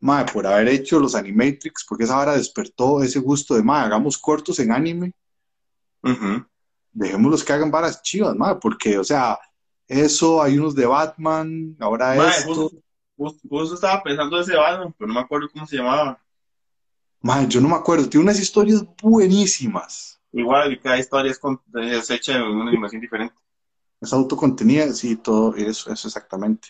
mae, 0.00 0.24
por 0.24 0.46
haber 0.46 0.68
hecho 0.68 0.98
los 0.98 1.14
Animatrix, 1.14 1.84
porque 1.88 2.04
esa 2.04 2.18
hora 2.18 2.36
despertó 2.36 3.02
ese 3.02 3.18
gusto 3.18 3.54
de, 3.54 3.62
mae, 3.62 3.84
hagamos 3.84 4.18
cortos 4.18 4.58
en 4.58 4.72
anime, 4.72 5.12
Ujú. 6.02 6.44
dejémoslos 6.92 7.44
que 7.44 7.52
hagan 7.52 7.70
varas 7.70 8.02
chivas, 8.02 8.34
mae, 8.34 8.56
porque, 8.56 8.98
o 8.98 9.04
sea, 9.04 9.38
eso, 9.86 10.42
hay 10.42 10.56
unos 10.58 10.74
de 10.74 10.86
Batman, 10.86 11.76
ahora 11.78 12.14
Mae, 12.16 12.28
esto, 12.30 12.54
justo, 12.54 12.78
justo- 13.16 13.48
justo 13.48 13.74
estaba 13.74 14.02
pensando 14.02 14.40
ese 14.40 14.56
Batman, 14.56 14.94
pero 14.98 15.08
no 15.08 15.14
me 15.14 15.20
acuerdo 15.20 15.48
cómo 15.52 15.66
se 15.66 15.76
llamaba. 15.76 16.18
Mae, 17.22 17.48
yo 17.48 17.60
no 17.60 17.68
me 17.68 17.76
acuerdo, 17.76 18.08
tiene 18.08 18.24
unas 18.24 18.40
historias 18.40 18.84
buenísimas, 19.02 20.20
Igual, 20.32 20.78
cada 20.82 20.98
historia 20.98 21.30
es, 21.32 21.38
con- 21.38 21.62
es 21.74 22.10
hecha 22.10 22.36
en 22.36 22.42
una 22.42 22.68
animación 22.68 23.00
diferente. 23.00 23.34
es 24.00 24.12
autocontenida, 24.12 24.92
sí, 24.92 25.16
todo 25.16 25.54
eso, 25.56 25.92
eso 25.92 26.08
exactamente. 26.08 26.68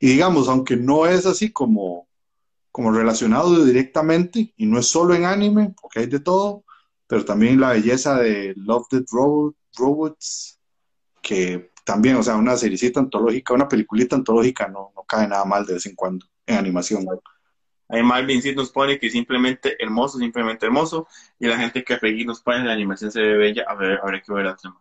Y 0.00 0.08
digamos, 0.10 0.48
aunque 0.48 0.76
no 0.76 1.06
es 1.06 1.26
así 1.26 1.52
como, 1.52 2.08
como 2.72 2.92
relacionado 2.92 3.64
directamente, 3.64 4.54
y 4.56 4.66
no 4.66 4.78
es 4.80 4.86
solo 4.88 5.14
en 5.14 5.24
anime, 5.26 5.74
porque 5.80 6.00
hay 6.00 6.06
de 6.06 6.20
todo, 6.20 6.64
pero 7.06 7.24
también 7.24 7.60
la 7.60 7.72
belleza 7.72 8.16
de 8.18 8.54
Love 8.56 8.86
Dead 8.90 9.04
Robot, 9.10 9.56
Robots, 9.76 10.60
que 11.22 11.72
también, 11.84 12.16
o 12.16 12.22
sea, 12.22 12.36
una 12.36 12.56
seriecita 12.56 13.00
antológica, 13.00 13.54
una 13.54 13.68
peliculita 13.68 14.16
antológica 14.16 14.68
no, 14.68 14.92
no 14.96 15.04
cae 15.04 15.28
nada 15.28 15.44
mal 15.44 15.66
de 15.66 15.74
vez 15.74 15.86
en 15.86 15.96
cuando 15.96 16.26
en 16.46 16.56
animación. 16.58 17.06
Ahí 17.92 18.02
Marvin 18.02 18.40
sí 18.40 18.54
nos 18.54 18.70
pone 18.70 18.98
que 18.98 19.10
simplemente 19.10 19.76
hermoso, 19.78 20.18
simplemente 20.18 20.64
hermoso. 20.64 21.06
Y 21.38 21.46
la 21.46 21.58
gente 21.58 21.84
que 21.84 21.98
Peggy 21.98 22.24
nos 22.24 22.40
pone 22.40 22.64
la 22.64 22.72
animación 22.72 23.12
se 23.12 23.20
ve 23.20 23.36
bella. 23.36 23.66
Habrá 23.68 24.22
que 24.22 24.32
ver 24.32 24.46
la 24.46 24.56
trama. 24.56 24.80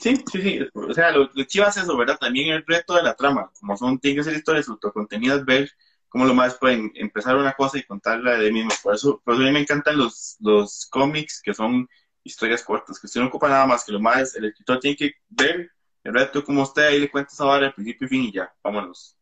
Sí, 0.00 0.16
sí, 0.30 0.42
sí. 0.42 0.60
O 0.74 0.92
sea, 0.92 1.12
lo, 1.12 1.30
lo 1.32 1.44
chiva 1.44 1.68
es 1.68 1.76
eso, 1.76 1.96
¿verdad? 1.96 2.18
También 2.18 2.52
el 2.52 2.64
reto 2.66 2.94
de 2.94 3.04
la 3.04 3.14
trama. 3.14 3.52
Como 3.60 3.76
son, 3.76 3.98
que 4.00 4.24
ser 4.24 4.34
historias 4.34 4.68
autocontenidas, 4.68 5.44
ver 5.44 5.70
cómo 6.08 6.24
los 6.24 6.34
más 6.34 6.56
pueden 6.56 6.90
empezar 6.96 7.36
una 7.36 7.52
cosa 7.52 7.78
y 7.78 7.84
contarla 7.84 8.36
de 8.36 8.50
mismo. 8.50 8.72
Por 8.82 8.96
eso, 8.96 9.22
por 9.24 9.34
eso 9.34 9.42
a 9.44 9.46
mí 9.46 9.52
me 9.52 9.60
encantan 9.60 9.96
los, 9.96 10.36
los 10.40 10.86
cómics 10.90 11.40
que 11.40 11.54
son 11.54 11.88
historias 12.24 12.64
cortas, 12.64 12.98
que 12.98 13.06
usted 13.06 13.20
no 13.20 13.28
ocupa 13.28 13.48
nada 13.48 13.66
más 13.66 13.84
que 13.84 13.92
lo 13.92 14.00
más, 14.00 14.34
el 14.34 14.46
escritor 14.46 14.80
tiene 14.80 14.96
que 14.96 15.12
ver 15.28 15.70
el 16.04 16.14
reto 16.14 16.44
como 16.44 16.62
usted 16.62 16.86
ahí 16.86 17.00
le 17.00 17.10
cuenta 17.10 17.32
esa 17.32 17.44
vara 17.44 17.66
al 17.66 17.74
principio 17.74 18.06
y 18.06 18.08
fin 18.08 18.22
y 18.24 18.32
ya, 18.32 18.52
vámonos. 18.62 19.17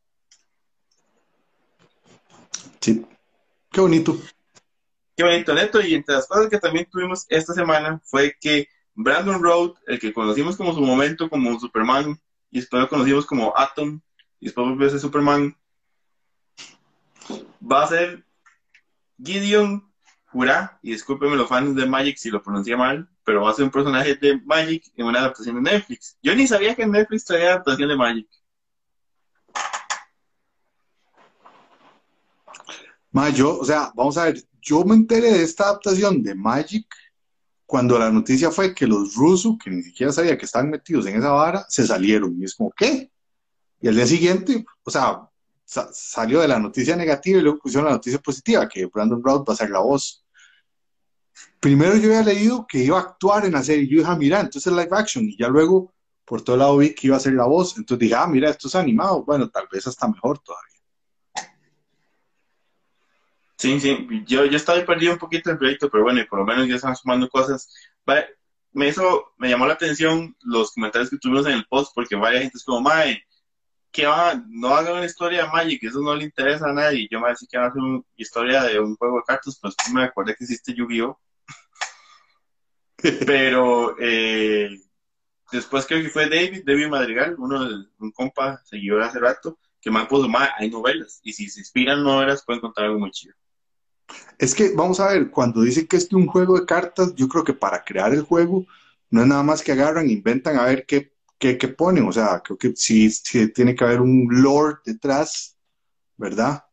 Qué 2.87 3.80
bonito. 3.80 4.18
Qué 5.16 5.24
bonito, 5.24 5.55
Neto. 5.55 5.80
Y 5.80 5.95
entre 5.95 6.14
las 6.14 6.26
cosas 6.26 6.49
que 6.49 6.59
también 6.59 6.87
tuvimos 6.91 7.26
esta 7.28 7.55
semana 7.55 8.01
fue 8.05 8.37
que 8.41 8.68
Brandon 8.95 9.43
Road, 9.43 9.74
el 9.87 9.99
que 9.99 10.12
conocimos 10.12 10.57
como 10.57 10.74
su 10.74 10.80
momento 10.80 11.28
como 11.28 11.59
Superman, 11.59 12.20
y 12.51 12.61
después 12.61 12.82
lo 12.82 12.89
conocimos 12.89 13.26
como 13.26 13.57
Atom, 13.57 14.01
y 14.41 14.47
después 14.47 14.68
volvió 14.68 14.87
a 14.87 14.91
ser 14.91 15.01
Superman, 15.01 15.57
va 17.61 17.84
a 17.84 17.89
ser 17.89 18.24
Gideon 19.22 19.91
Jurá, 20.26 20.78
y 20.82 20.93
discúlpenme 20.93 21.37
los 21.37 21.49
fans 21.49 21.74
de 21.74 21.87
Magic 21.87 22.16
si 22.16 22.30
lo 22.30 22.43
pronuncié 22.43 22.76
mal, 22.76 23.09
pero 23.24 23.43
va 23.43 23.51
a 23.51 23.55
ser 23.55 23.64
un 23.64 23.70
personaje 23.70 24.14
de 24.14 24.41
Magic 24.43 24.91
en 24.97 25.07
una 25.07 25.20
adaptación 25.20 25.62
de 25.62 25.72
Netflix. 25.72 26.16
Yo 26.22 26.34
ni 26.34 26.47
sabía 26.47 26.74
que 26.74 26.87
Netflix 26.87 27.24
traía 27.24 27.53
adaptación 27.53 27.89
de 27.89 27.97
Magic. 27.97 28.28
Ma, 33.12 33.30
yo, 33.30 33.59
o 33.59 33.64
sea, 33.64 33.92
vamos 33.94 34.16
a 34.18 34.24
ver, 34.24 34.42
yo 34.61 34.84
me 34.84 34.94
enteré 34.94 35.32
de 35.32 35.42
esta 35.42 35.64
adaptación 35.64 36.22
de 36.22 36.34
Magic 36.34 36.86
cuando 37.64 37.98
la 37.98 38.11
noticia 38.11 38.50
fue 38.50 38.74
que 38.74 38.86
los 38.86 39.14
rusos, 39.14 39.57
que 39.62 39.70
ni 39.70 39.82
siquiera 39.82 40.12
sabía 40.12 40.36
que 40.38 40.44
estaban 40.44 40.70
metidos 40.70 41.07
en 41.07 41.16
esa 41.16 41.30
vara, 41.30 41.64
se 41.68 41.86
salieron. 41.86 42.36
Y 42.40 42.44
es 42.44 42.54
como, 42.54 42.70
¿qué? 42.76 43.11
Y 43.80 43.88
al 43.88 43.96
día 43.96 44.07
siguiente, 44.07 44.64
o 44.84 44.90
sea, 44.90 45.28
sa- 45.64 45.88
salió 45.92 46.40
de 46.40 46.48
la 46.48 46.59
noticia 46.59 46.94
negativa 46.96 47.38
y 47.38 47.42
luego 47.42 47.59
pusieron 47.59 47.86
la 47.86 47.94
noticia 47.96 48.18
positiva, 48.20 48.68
que 48.68 48.86
Brandon 48.86 49.22
Routh 49.22 49.48
va 49.48 49.52
a 49.54 49.57
ser 49.57 49.70
la 49.70 49.80
voz. 49.80 50.24
Primero 51.61 51.96
yo 51.96 52.09
había 52.09 52.22
leído 52.22 52.66
que 52.66 52.78
iba 52.78 52.98
a 52.98 53.02
actuar 53.02 53.44
en 53.46 53.52
la 53.52 53.62
serie, 53.62 53.86
yo 53.88 53.98
dije, 53.98 54.11
ah, 54.11 54.16
mira, 54.16 54.40
entonces 54.40 54.66
es 54.66 54.72
live 54.72 54.88
action, 54.96 55.24
y 55.24 55.36
ya 55.36 55.48
luego 55.48 55.92
por 56.24 56.42
todo 56.42 56.57
lado 56.57 56.76
vi 56.78 56.94
que 56.94 57.09
iba 57.09 57.16
a 57.16 57.20
ser 57.20 57.34
la 57.34 57.46
voz, 57.46 57.76
entonces 57.76 58.00
dije, 58.00 58.14
ah, 58.14 58.26
mira, 58.26 58.50
esto 58.50 58.68
es 58.68 58.74
animado, 58.74 59.24
bueno, 59.24 59.48
tal 59.50 59.66
vez 59.70 59.86
hasta 59.86 60.09
mejor 60.09 60.38
todavía. 60.38 60.76
Sí, 63.59 63.80
sí, 63.80 64.07
yo, 64.26 64.44
yo 64.44 64.57
estaba 64.57 64.84
perdido 64.84 65.12
un 65.14 65.18
poquito 65.18 65.48
del 65.48 65.59
proyecto, 65.59 65.88
pero 65.90 66.04
bueno, 66.04 66.20
y 66.20 66.26
por 66.26 66.40
lo 66.40 66.44
menos 66.44 66.68
ya 66.68 66.76
están 66.76 66.94
sumando 66.96 67.28
cosas. 67.28 67.68
Va- 68.09 68.24
Me 68.72 68.88
hizo, 68.88 69.32
me 69.38 69.48
llamó 69.48 69.66
la 69.66 69.72
atención 69.74 70.36
los 70.42 70.72
comentarios 70.72 71.09
que 71.11 71.16
tuvimos 71.18 71.46
en 71.46 71.52
el 71.54 71.66
post, 71.66 71.92
porque 71.94 72.14
varias 72.16 72.42
gente 72.42 72.59
es 72.59 72.64
como, 72.64 72.82
mae, 72.82 73.22
que 73.92 74.07
va, 74.07 74.42
no 74.48 74.74
hagan 74.76 74.94
una 74.94 75.07
historia 75.07 75.44
de 75.44 75.50
Magic, 75.52 75.84
eso 75.84 76.00
no 76.02 76.14
le 76.16 76.24
interesa 76.24 76.68
a 76.70 76.74
nadie. 76.74 77.09
Yo 77.11 77.20
me 77.20 77.30
decía 77.30 77.48
que 77.50 77.59
van 77.59 77.66
a 77.68 77.70
hacer 77.70 77.82
una 77.82 78.02
historia 78.16 78.62
de 78.64 78.80
un 78.80 78.96
juego 78.96 79.18
de 79.18 79.24
cartas, 79.26 79.59
pues 79.62 79.74
me 79.94 80.04
acordé 80.04 80.34
que 80.36 80.44
existe 80.44 80.74
Yu-Gi-Oh! 80.74 81.18
Pero 83.26 83.96
eh, 84.00 84.68
después 85.52 85.86
creo 85.86 86.02
que 86.02 86.11
fue 86.11 86.28
David, 86.28 86.62
David 86.66 86.88
Madrigal, 86.88 87.36
uno 87.38 87.64
de, 87.68 87.86
un 87.98 88.12
compa 88.12 88.62
seguidor 88.64 89.02
hace 89.02 89.20
rato, 89.20 89.59
que 89.80 89.90
me 89.90 90.07
puso, 90.07 90.28
mae, 90.28 90.50
hay 90.59 90.70
novelas, 90.70 91.20
y 91.24 91.32
si 91.32 91.48
se 91.50 91.61
inspiran 91.61 92.02
novelas 92.04 92.44
pueden 92.44 92.61
contar 92.62 92.86
algo 92.86 93.00
muy 93.00 93.11
chido. 93.12 93.34
Es 94.38 94.54
que, 94.54 94.74
vamos 94.74 95.00
a 95.00 95.09
ver, 95.09 95.30
cuando 95.30 95.62
dicen 95.62 95.86
que 95.86 95.96
es 95.96 96.12
un 96.12 96.26
juego 96.26 96.59
de 96.59 96.66
cartas, 96.66 97.14
yo 97.14 97.28
creo 97.28 97.44
que 97.44 97.54
para 97.54 97.82
crear 97.82 98.12
el 98.12 98.22
juego 98.22 98.66
no 99.11 99.22
es 99.22 99.26
nada 99.26 99.42
más 99.42 99.62
que 99.62 99.72
agarran, 99.72 100.11
inventan 100.11 100.59
a 100.59 100.64
ver 100.64 100.84
qué, 100.86 101.12
qué, 101.38 101.57
qué 101.59 101.68
ponen. 101.68 102.07
O 102.07 102.12
sea, 102.12 102.40
creo 102.44 102.59
que 102.59 102.74
sí, 102.76 103.11
sí 103.11 103.52
tiene 103.52 103.74
que 103.74 103.84
haber 103.84 104.00
un 104.00 104.28
lore 104.30 104.76
detrás, 104.84 105.57
¿verdad? 106.16 106.64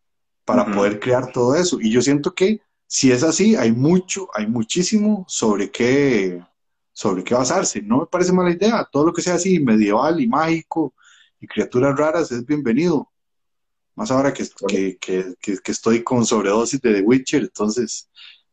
Para 0.46 0.66
poder 0.72 1.00
crear 1.00 1.32
todo 1.32 1.56
eso. 1.56 1.80
Y 1.80 1.92
yo 1.92 2.02
siento 2.02 2.34
que 2.34 2.62
si 2.88 3.12
es 3.12 3.24
así, 3.24 3.56
hay 3.56 3.72
mucho, 3.72 4.28
hay 4.34 4.48
muchísimo 4.48 5.26
sobre 5.28 5.72
qué, 5.72 6.44
sobre 6.92 7.24
qué 7.24 7.34
basarse. 7.34 7.82
No 7.82 8.00
me 8.02 8.06
parece 8.08 8.34
mala 8.34 8.52
idea. 8.52 8.88
Todo 8.92 9.08
lo 9.08 9.14
que 9.14 9.22
sea 9.22 9.36
así, 9.36 9.60
medieval 9.60 10.20
y 10.22 10.28
mágico 10.28 10.94
y 11.40 11.48
criaturas 11.48 11.98
raras 11.98 12.32
es 12.32 12.46
bienvenido. 12.46 13.10
Más 13.96 14.12
ahora 14.12 14.34
que, 14.34 14.46
que, 14.68 14.98
que, 15.00 15.36
que- 15.64 15.72
estoy 15.72 16.04
con 16.04 16.26
sobredosis 16.26 16.82
de 16.82 16.96
The 16.96 17.02
Witcher, 17.02 17.42
entonces 17.44 18.10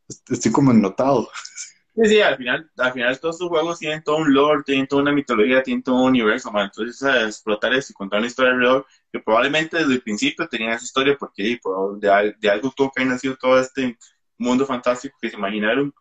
est- 0.08 0.30
estoy 0.30 0.52
como 0.52 0.72
ennotado. 0.72 1.28
Sí, 1.94 2.06
sí, 2.06 2.20
al 2.20 2.36
final, 2.36 2.70
al 2.78 2.92
final 2.92 3.18
todos 3.20 3.34
estos 3.36 3.48
juegos 3.48 3.78
tienen 3.80 4.02
todo 4.02 4.18
un 4.18 4.32
lore, 4.32 4.62
tienen 4.64 4.86
toda 4.86 5.02
una 5.02 5.12
mitología, 5.12 5.62
tienen 5.62 5.82
todo 5.82 5.96
un 5.96 6.10
universo, 6.10 6.50
man. 6.52 6.66
Entonces, 6.66 7.02
a 7.02 7.24
explotar 7.26 7.74
eso 7.74 7.90
y 7.92 7.94
contar 7.94 8.20
una 8.20 8.28
historia 8.28 8.52
alrededor, 8.52 8.86
que 9.12 9.18
probablemente 9.20 9.76
desde 9.78 9.94
el 9.94 10.02
principio 10.02 10.46
tenían 10.48 10.72
esa 10.72 10.84
historia, 10.84 11.16
porque 11.18 11.58
de, 11.98 12.34
de 12.38 12.50
algo 12.50 12.70
tuvo 12.76 12.92
que 12.92 13.02
haber 13.02 13.12
nacido 13.14 13.36
todo 13.36 13.58
este 13.58 13.98
mundo 14.38 14.64
fantástico 14.66 15.18
que 15.20 15.30
se 15.30 15.36
imaginaron, 15.36 15.92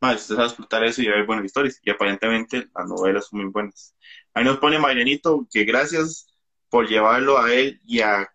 más 0.00 0.16
usted 0.20 0.36
sabe 0.36 0.48
explotar 0.48 0.84
eso 0.84 1.02
y 1.02 1.08
ver 1.08 1.24
buenas 1.26 1.46
historias. 1.46 1.80
Y 1.82 1.90
aparentemente 1.90 2.68
las 2.74 2.86
novelas 2.86 3.26
son 3.26 3.40
muy 3.40 3.50
buenas. 3.50 3.96
Ahí 4.34 4.44
nos 4.44 4.58
pone 4.58 4.78
Marianito 4.78 5.46
que 5.50 5.64
gracias 5.64 6.26
por 6.68 6.86
llevarlo 6.86 7.38
a 7.38 7.52
él 7.52 7.80
y 7.86 8.00
a 8.00 8.28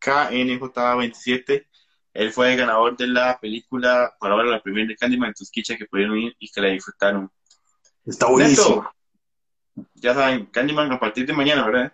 KNJ27. 0.00 1.66
Él 2.14 2.32
fue 2.32 2.52
el 2.52 2.58
ganador 2.58 2.96
de 2.96 3.06
la 3.06 3.38
película 3.38 4.12
para 4.18 4.34
ahora 4.34 4.50
la 4.50 4.62
primera 4.62 4.88
de 4.88 4.96
Candyman, 4.96 5.28
entonces 5.28 5.52
quicha 5.52 5.76
que 5.76 5.86
pudieron 5.86 6.18
ir 6.18 6.34
y 6.38 6.50
que 6.50 6.60
la 6.60 6.68
disfrutaron. 6.68 7.30
Está 8.04 8.26
buenísimo. 8.26 8.90
ya 9.94 10.14
saben, 10.14 10.46
Candyman 10.46 10.90
a 10.90 10.98
partir 10.98 11.26
de 11.26 11.32
mañana, 11.32 11.66
¿verdad? 11.66 11.92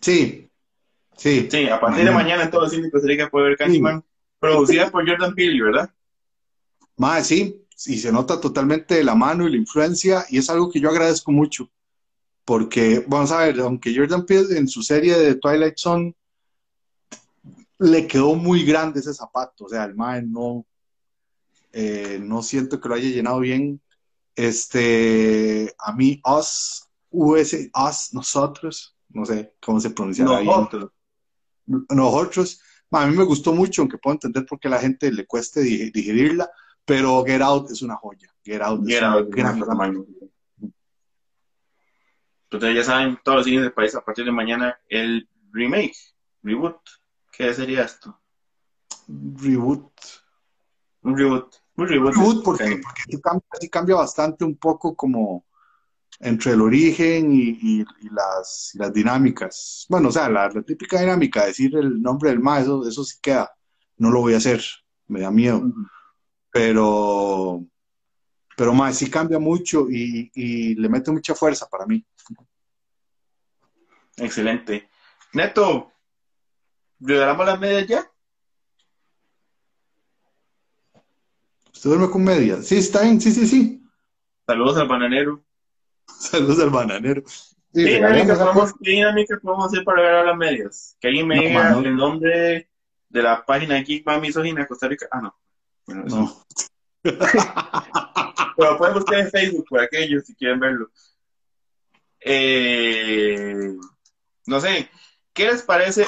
Sí, 0.00 0.48
sí. 1.16 1.48
Sí, 1.50 1.68
a 1.68 1.80
partir 1.80 2.04
de 2.04 2.10
mañana 2.10 2.44
en 2.44 2.50
todo 2.50 2.64
el 2.64 2.70
cine 2.70 2.90
Costa 2.90 3.08
Rica 3.08 3.28
puede 3.28 3.48
ver 3.48 3.58
Candyman, 3.58 4.04
producida 4.38 4.90
por 4.90 5.06
Jordan 5.06 5.34
Peele, 5.34 5.62
¿verdad? 5.62 5.90
Más, 6.96 7.26
sí, 7.26 7.66
y 7.86 7.98
se 7.98 8.10
nota 8.10 8.40
totalmente 8.40 9.04
la 9.04 9.14
mano 9.14 9.46
y 9.46 9.50
la 9.50 9.56
influencia, 9.56 10.24
y 10.30 10.38
es 10.38 10.48
algo 10.48 10.70
que 10.70 10.80
yo 10.80 10.88
agradezco 10.88 11.32
mucho, 11.32 11.70
porque, 12.44 13.04
vamos 13.06 13.30
a 13.30 13.44
ver, 13.44 13.60
aunque 13.60 13.94
Jordan 13.94 14.24
Peele 14.24 14.56
en 14.56 14.68
su 14.68 14.82
serie 14.82 15.18
de 15.18 15.34
Twilight 15.34 15.76
Zone 15.76 16.14
le 17.78 18.06
quedó 18.06 18.34
muy 18.34 18.64
grande 18.64 19.00
ese 19.00 19.14
zapato, 19.14 19.64
o 19.64 19.68
sea, 19.68 19.84
el 19.84 19.94
mae 19.94 20.22
no, 20.22 20.66
eh, 21.72 22.18
no 22.20 22.42
siento 22.42 22.80
que 22.80 22.88
lo 22.88 22.94
haya 22.94 23.08
llenado 23.08 23.40
bien. 23.40 23.80
Este, 24.34 25.74
a 25.78 25.92
mí, 25.92 26.20
Us, 26.24 26.88
US, 27.10 27.70
Us, 27.74 28.14
nosotros, 28.14 28.96
no 29.08 29.24
sé 29.24 29.54
cómo 29.60 29.80
se 29.80 29.90
pronuncia 29.90 30.24
nosotros. 30.24 30.90
Nosotros, 31.66 32.60
a 32.90 33.06
mí 33.06 33.16
me 33.16 33.24
gustó 33.24 33.52
mucho, 33.52 33.82
aunque 33.82 33.98
puedo 33.98 34.14
entender 34.14 34.46
por 34.46 34.58
qué 34.58 34.68
a 34.68 34.72
la 34.72 34.80
gente 34.80 35.12
le 35.12 35.26
cueste 35.26 35.60
digerirla, 35.60 36.50
pero 36.84 37.22
Get 37.24 37.42
Out 37.42 37.70
es 37.70 37.82
una 37.82 37.96
joya. 37.96 38.32
Get 38.44 38.62
Out 38.62 38.86
Get 38.86 39.02
Out, 39.02 39.28
gran 39.28 39.60
tamaño. 39.60 40.06
Entonces 42.50 42.76
ya 42.76 42.84
saben, 42.84 43.18
todos 43.22 43.38
los 43.38 43.44
cines 43.44 43.62
del 43.62 43.72
país 43.74 43.94
a 43.94 44.00
partir 44.00 44.24
de 44.24 44.32
mañana 44.32 44.80
el 44.88 45.28
remake, 45.52 45.96
reboot. 46.42 46.78
¿Qué 47.38 47.54
sería 47.54 47.84
esto? 47.84 48.20
Reboot. 49.06 49.92
Un 51.02 51.16
reboot. 51.16 51.54
Un 51.76 51.86
reboot. 51.86 52.14
reboot 52.14 52.44
porque, 52.44 52.80
porque 53.48 53.70
cambia, 53.70 53.94
bastante 53.94 54.44
un 54.44 54.56
poco 54.56 54.96
como 54.96 55.46
entre 56.18 56.54
el 56.54 56.60
origen 56.60 57.30
y, 57.32 57.84
las, 58.10 58.76
dinámicas. 58.92 59.86
Bueno, 59.88 60.08
o 60.08 60.10
sea, 60.10 60.28
la, 60.28 60.50
típica 60.64 60.98
dinámica, 60.98 61.46
decir 61.46 61.76
el 61.76 62.02
nombre 62.02 62.30
del 62.30 62.40
ma, 62.40 62.58
eso, 62.58 62.84
eso 62.84 63.04
sí 63.04 63.18
queda. 63.22 63.48
No 63.98 64.10
lo 64.10 64.20
voy 64.20 64.34
a 64.34 64.38
hacer, 64.38 64.60
me 65.06 65.20
da 65.20 65.30
miedo. 65.30 65.62
Pero, 66.50 67.64
pero 68.56 68.74
más, 68.74 68.96
sí 68.96 69.08
cambia 69.08 69.38
mucho 69.38 69.88
y, 69.88 70.28
y 70.34 70.74
le 70.74 70.88
mete 70.88 71.12
mucha 71.12 71.36
fuerza 71.36 71.68
para 71.68 71.86
mí. 71.86 72.04
Excelente. 74.16 74.90
Neto, 75.34 75.92
¿regalamos 77.00 77.46
las 77.46 77.60
medias 77.60 77.86
ya? 77.86 78.10
¿Usted 81.72 81.90
duerme 81.90 82.10
con 82.10 82.24
medias? 82.24 82.66
Sí, 82.66 82.78
está 82.78 83.02
bien, 83.02 83.20
sí, 83.20 83.30
sí, 83.30 83.46
sí. 83.46 83.82
Saludos 84.46 84.78
al 84.78 84.88
bananero. 84.88 85.44
Saludos 86.06 86.58
al 86.60 86.70
bananero. 86.70 87.22
¿Qué, 87.72 87.82
dinámica 87.82 88.34
podemos, 88.34 88.72
podemos, 89.42 89.66
hacer 89.66 89.84
para 89.84 90.00
regalar 90.00 90.26
las 90.26 90.36
medias? 90.36 90.96
Que 91.00 91.08
alguien 91.08 91.28
me 91.28 91.38
diga 91.38 91.78
el 91.78 91.94
nombre 91.94 92.68
de 93.08 93.22
la 93.22 93.44
página 93.44 93.74
de 93.76 93.84
Geek 93.84 94.06
Misogina 94.20 94.66
Costa 94.66 94.88
Rica. 94.88 95.06
Ah, 95.10 95.20
no. 95.20 95.34
no. 95.86 96.44
Pero 97.02 97.18
pueden 98.78 98.94
buscar 98.94 99.20
en 99.20 99.30
Facebook 99.30 99.66
por 99.68 99.80
aquellos 99.80 100.24
si 100.24 100.34
quieren 100.34 100.58
verlo. 100.58 100.90
Eh, 102.20 103.76
no 104.46 104.60
sé, 104.60 104.90
¿qué 105.32 105.46
les 105.46 105.62
parece? 105.62 106.06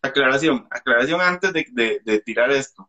Aclaración, 0.00 0.66
aclaración 0.70 1.20
antes 1.20 1.52
de, 1.52 2.22
tirar 2.24 2.50
esto. 2.50 2.88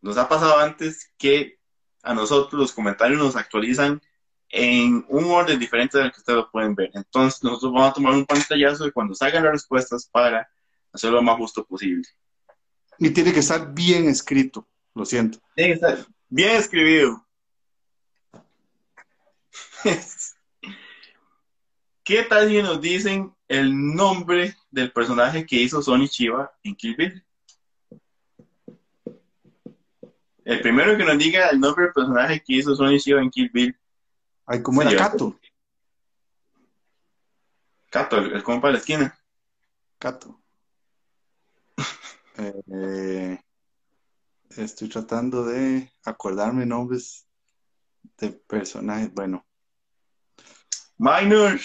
Nos 0.00 0.16
ha 0.16 0.28
pasado 0.28 0.58
antes 0.58 1.12
que 1.16 1.58
a 2.02 2.14
nosotros 2.14 2.60
los 2.60 2.72
comentarios 2.72 3.18
nos 3.18 3.36
actualizan 3.36 4.00
en 4.50 5.04
un 5.08 5.24
orden 5.24 5.58
diferente 5.58 5.98
del 5.98 6.12
que 6.12 6.18
ustedes 6.18 6.36
lo 6.36 6.50
pueden 6.50 6.74
ver. 6.74 6.90
Entonces, 6.94 7.42
nosotros 7.42 7.72
vamos 7.72 7.90
a 7.90 7.94
tomar 7.94 8.12
un 8.12 8.26
pantallazo 8.26 8.84
de 8.84 8.92
cuando 8.92 9.14
salgan 9.14 9.44
las 9.44 9.52
respuestas 9.52 10.06
para 10.06 10.48
hacerlo 10.92 11.16
lo 11.16 11.22
más 11.22 11.36
justo 11.36 11.64
posible. 11.64 12.06
Y 12.98 13.10
tiene 13.10 13.32
que 13.32 13.40
estar 13.40 13.72
bien 13.72 14.08
escrito, 14.08 14.68
lo 14.94 15.04
siento. 15.04 15.40
Tiene 15.56 15.70
que 15.70 15.74
estar 15.74 16.06
bien 16.28 16.56
escribido. 16.56 17.26
¿Qué 22.04 22.22
tal 22.24 22.50
si 22.50 22.60
nos 22.60 22.82
dicen 22.82 23.34
el 23.48 23.94
nombre 23.94 24.54
del 24.70 24.92
personaje 24.92 25.46
que 25.46 25.56
hizo 25.56 25.80
Sonny 25.80 26.06
Chiva 26.06 26.54
en 26.62 26.76
Kill 26.76 26.96
Bill? 26.96 27.24
El 30.44 30.60
primero 30.60 30.98
que 30.98 31.04
nos 31.04 31.16
diga 31.16 31.48
el 31.48 31.58
nombre 31.58 31.84
del 31.84 31.94
personaje 31.94 32.42
que 32.44 32.56
hizo 32.56 32.76
Sonny 32.76 33.00
Chiva 33.00 33.22
en 33.22 33.30
Kill 33.30 33.48
Bill. 33.50 33.74
Ay, 34.44 34.62
¿cómo 34.62 34.82
era 34.82 34.94
Cato? 34.94 35.40
Cato, 37.88 38.18
el, 38.18 38.42
compa 38.42 38.66
de 38.66 38.72
la 38.74 38.78
esquina. 38.78 39.18
Cato. 39.98 40.40
Eh, 42.36 43.38
estoy 44.56 44.88
tratando 44.88 45.44
de 45.44 45.88
acordarme 46.04 46.66
nombres 46.66 47.28
de 48.18 48.30
personajes. 48.30 49.14
Bueno. 49.14 49.46
Minor. 50.98 51.60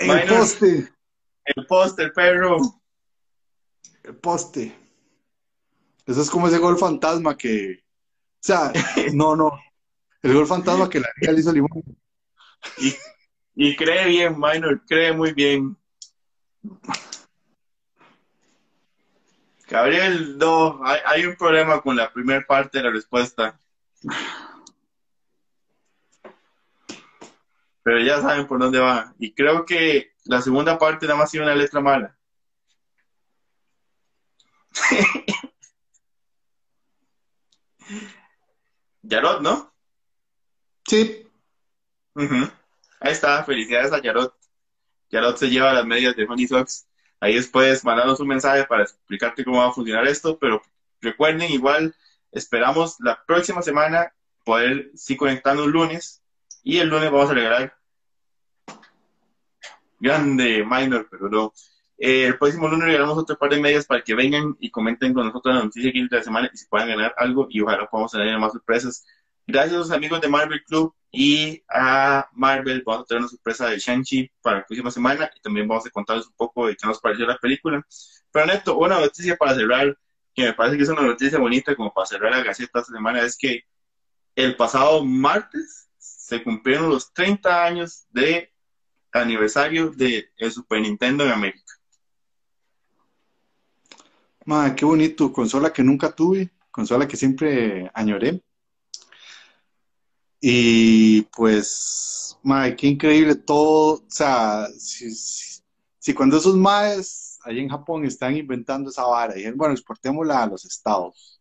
El 0.00 0.26
poste. 0.26 0.92
El 1.44 1.66
poste, 1.66 2.02
el 2.04 2.12
perro. 2.12 2.56
El 4.02 4.16
poste. 4.16 4.74
Eso 6.06 6.22
es 6.22 6.30
como 6.30 6.48
ese 6.48 6.58
gol 6.58 6.78
fantasma 6.78 7.36
que. 7.36 7.82
O 7.82 8.42
sea, 8.42 8.72
no, 9.12 9.36
no. 9.36 9.52
El 10.22 10.34
gol 10.34 10.46
fantasma 10.46 10.88
que 10.88 11.00
la 11.00 11.08
liga 11.20 11.32
le 11.32 11.40
hizo 11.40 11.52
Limón. 11.52 11.82
Y, 12.78 12.94
y 13.54 13.76
cree 13.76 14.06
bien, 14.06 14.36
Minor, 14.38 14.82
cree 14.86 15.12
muy 15.12 15.32
bien. 15.32 15.76
Gabriel, 19.68 20.36
no, 20.36 20.80
hay, 20.84 20.98
hay 21.06 21.24
un 21.26 21.36
problema 21.36 21.80
con 21.80 21.96
la 21.96 22.12
primera 22.12 22.44
parte 22.46 22.78
de 22.78 22.84
la 22.84 22.90
respuesta. 22.90 23.58
Pero 27.82 28.00
ya 28.00 28.20
saben 28.20 28.46
por 28.46 28.58
dónde 28.58 28.78
va. 28.78 29.14
Y 29.18 29.32
creo 29.32 29.64
que 29.64 30.12
la 30.24 30.42
segunda 30.42 30.78
parte 30.78 31.06
nada 31.06 31.18
más 31.18 31.30
sido 31.30 31.44
una 31.44 31.54
letra 31.54 31.80
mala. 31.80 32.16
Yarot, 39.02 39.40
¿no? 39.42 39.72
Sí. 40.86 41.26
Ahí 43.00 43.12
está, 43.12 43.44
felicidades 43.44 43.92
a 43.92 44.00
Yarot. 44.00 44.34
Yarot 45.10 45.36
se 45.36 45.48
lleva 45.48 45.72
las 45.72 45.86
medias 45.86 46.14
de 46.16 46.24
Honey 46.24 46.46
Sox. 46.46 46.86
Ahí 47.18 47.34
después 47.34 47.84
mandarnos 47.84 48.20
un 48.20 48.28
mensaje 48.28 48.64
para 48.64 48.82
explicarte 48.84 49.44
cómo 49.44 49.58
va 49.58 49.68
a 49.68 49.72
funcionar 49.72 50.06
esto, 50.06 50.38
pero 50.38 50.62
recuerden, 51.00 51.50
igual 51.50 51.94
esperamos 52.32 52.96
la 53.00 53.24
próxima 53.24 53.62
semana 53.62 54.14
poder 54.44 54.90
sí 54.94 55.16
conectarnos 55.16 55.66
lunes 55.66 56.19
y 56.62 56.78
el 56.78 56.88
lunes 56.88 57.10
vamos 57.10 57.30
a 57.30 57.34
regalar 57.34 57.74
grande 60.00 60.64
minor, 60.64 61.06
pero 61.10 61.28
no. 61.28 61.52
Eh, 61.98 62.24
el 62.26 62.38
próximo 62.38 62.66
lunes 62.66 62.86
regalamos 62.86 63.18
otro 63.18 63.36
par 63.36 63.50
de 63.50 63.60
medias 63.60 63.84
para 63.84 64.02
que 64.02 64.14
vengan 64.14 64.56
y 64.58 64.70
comenten 64.70 65.12
con 65.12 65.26
nosotros 65.26 65.54
la 65.54 65.64
noticia 65.64 65.92
de 65.92 66.08
la 66.10 66.22
semana 66.22 66.50
y 66.52 66.56
se 66.56 66.66
puedan 66.66 66.88
ganar 66.88 67.14
algo 67.18 67.46
y 67.50 67.60
ojalá 67.60 67.86
podamos 67.86 68.12
tener 68.12 68.38
más 68.38 68.52
sorpresas. 68.52 69.06
Gracias 69.46 69.74
a 69.74 69.78
los 69.78 69.90
amigos 69.90 70.20
de 70.20 70.28
Marvel 70.28 70.64
Club 70.64 70.94
y 71.12 71.62
a 71.68 72.26
Marvel. 72.32 72.82
Vamos 72.86 73.02
a 73.02 73.06
tener 73.06 73.20
una 73.20 73.28
sorpresa 73.28 73.68
de 73.68 73.78
Shang-Chi 73.78 74.30
para 74.40 74.58
la 74.58 74.66
próxima 74.66 74.90
semana 74.90 75.30
y 75.36 75.40
también 75.40 75.68
vamos 75.68 75.86
a 75.86 75.90
contarles 75.90 76.26
un 76.26 76.34
poco 76.34 76.66
de 76.66 76.76
qué 76.76 76.86
nos 76.86 77.00
pareció 77.00 77.26
la 77.26 77.36
película. 77.36 77.84
Pero 78.32 78.46
Neto, 78.46 78.78
una 78.78 78.98
noticia 78.98 79.36
para 79.36 79.54
cerrar, 79.54 79.98
que 80.34 80.44
me 80.44 80.54
parece 80.54 80.78
que 80.78 80.84
es 80.84 80.88
una 80.88 81.02
noticia 81.02 81.38
bonita 81.38 81.74
como 81.76 81.92
para 81.92 82.06
cerrar 82.06 82.30
la 82.30 82.42
Gaceta 82.42 82.78
esta 82.78 82.92
semana, 82.92 83.20
es 83.22 83.36
que 83.36 83.64
el 84.36 84.56
pasado 84.56 85.04
martes 85.04 85.89
se 86.30 86.44
cumplieron 86.44 86.88
los 86.88 87.12
30 87.12 87.64
años 87.64 88.06
de 88.10 88.52
aniversario 89.10 89.90
de 89.90 90.30
el 90.36 90.52
Super 90.52 90.80
Nintendo 90.80 91.24
en 91.24 91.32
América. 91.32 91.74
Ma, 94.44 94.72
qué 94.76 94.84
bonito, 94.84 95.32
consola 95.32 95.72
que 95.72 95.82
nunca 95.82 96.12
tuve, 96.12 96.48
consola 96.70 97.08
que 97.08 97.16
siempre 97.16 97.90
añoré. 97.92 98.40
Y 100.40 101.22
pues, 101.22 102.38
ma, 102.44 102.76
qué 102.76 102.86
increíble 102.86 103.34
todo, 103.34 103.94
o 103.94 104.04
sea, 104.06 104.68
si, 104.78 106.14
cuando 106.14 106.36
esos 106.36 106.56
maes 106.56 107.40
allá 107.42 107.60
en 107.60 107.68
Japón 107.68 108.04
están 108.04 108.36
inventando 108.36 108.90
esa 108.90 109.04
vara, 109.04 109.36
y 109.36 109.50
bueno, 109.50 109.74
exportémosla 109.74 110.44
a 110.44 110.46
los 110.46 110.64
estados. 110.64 111.39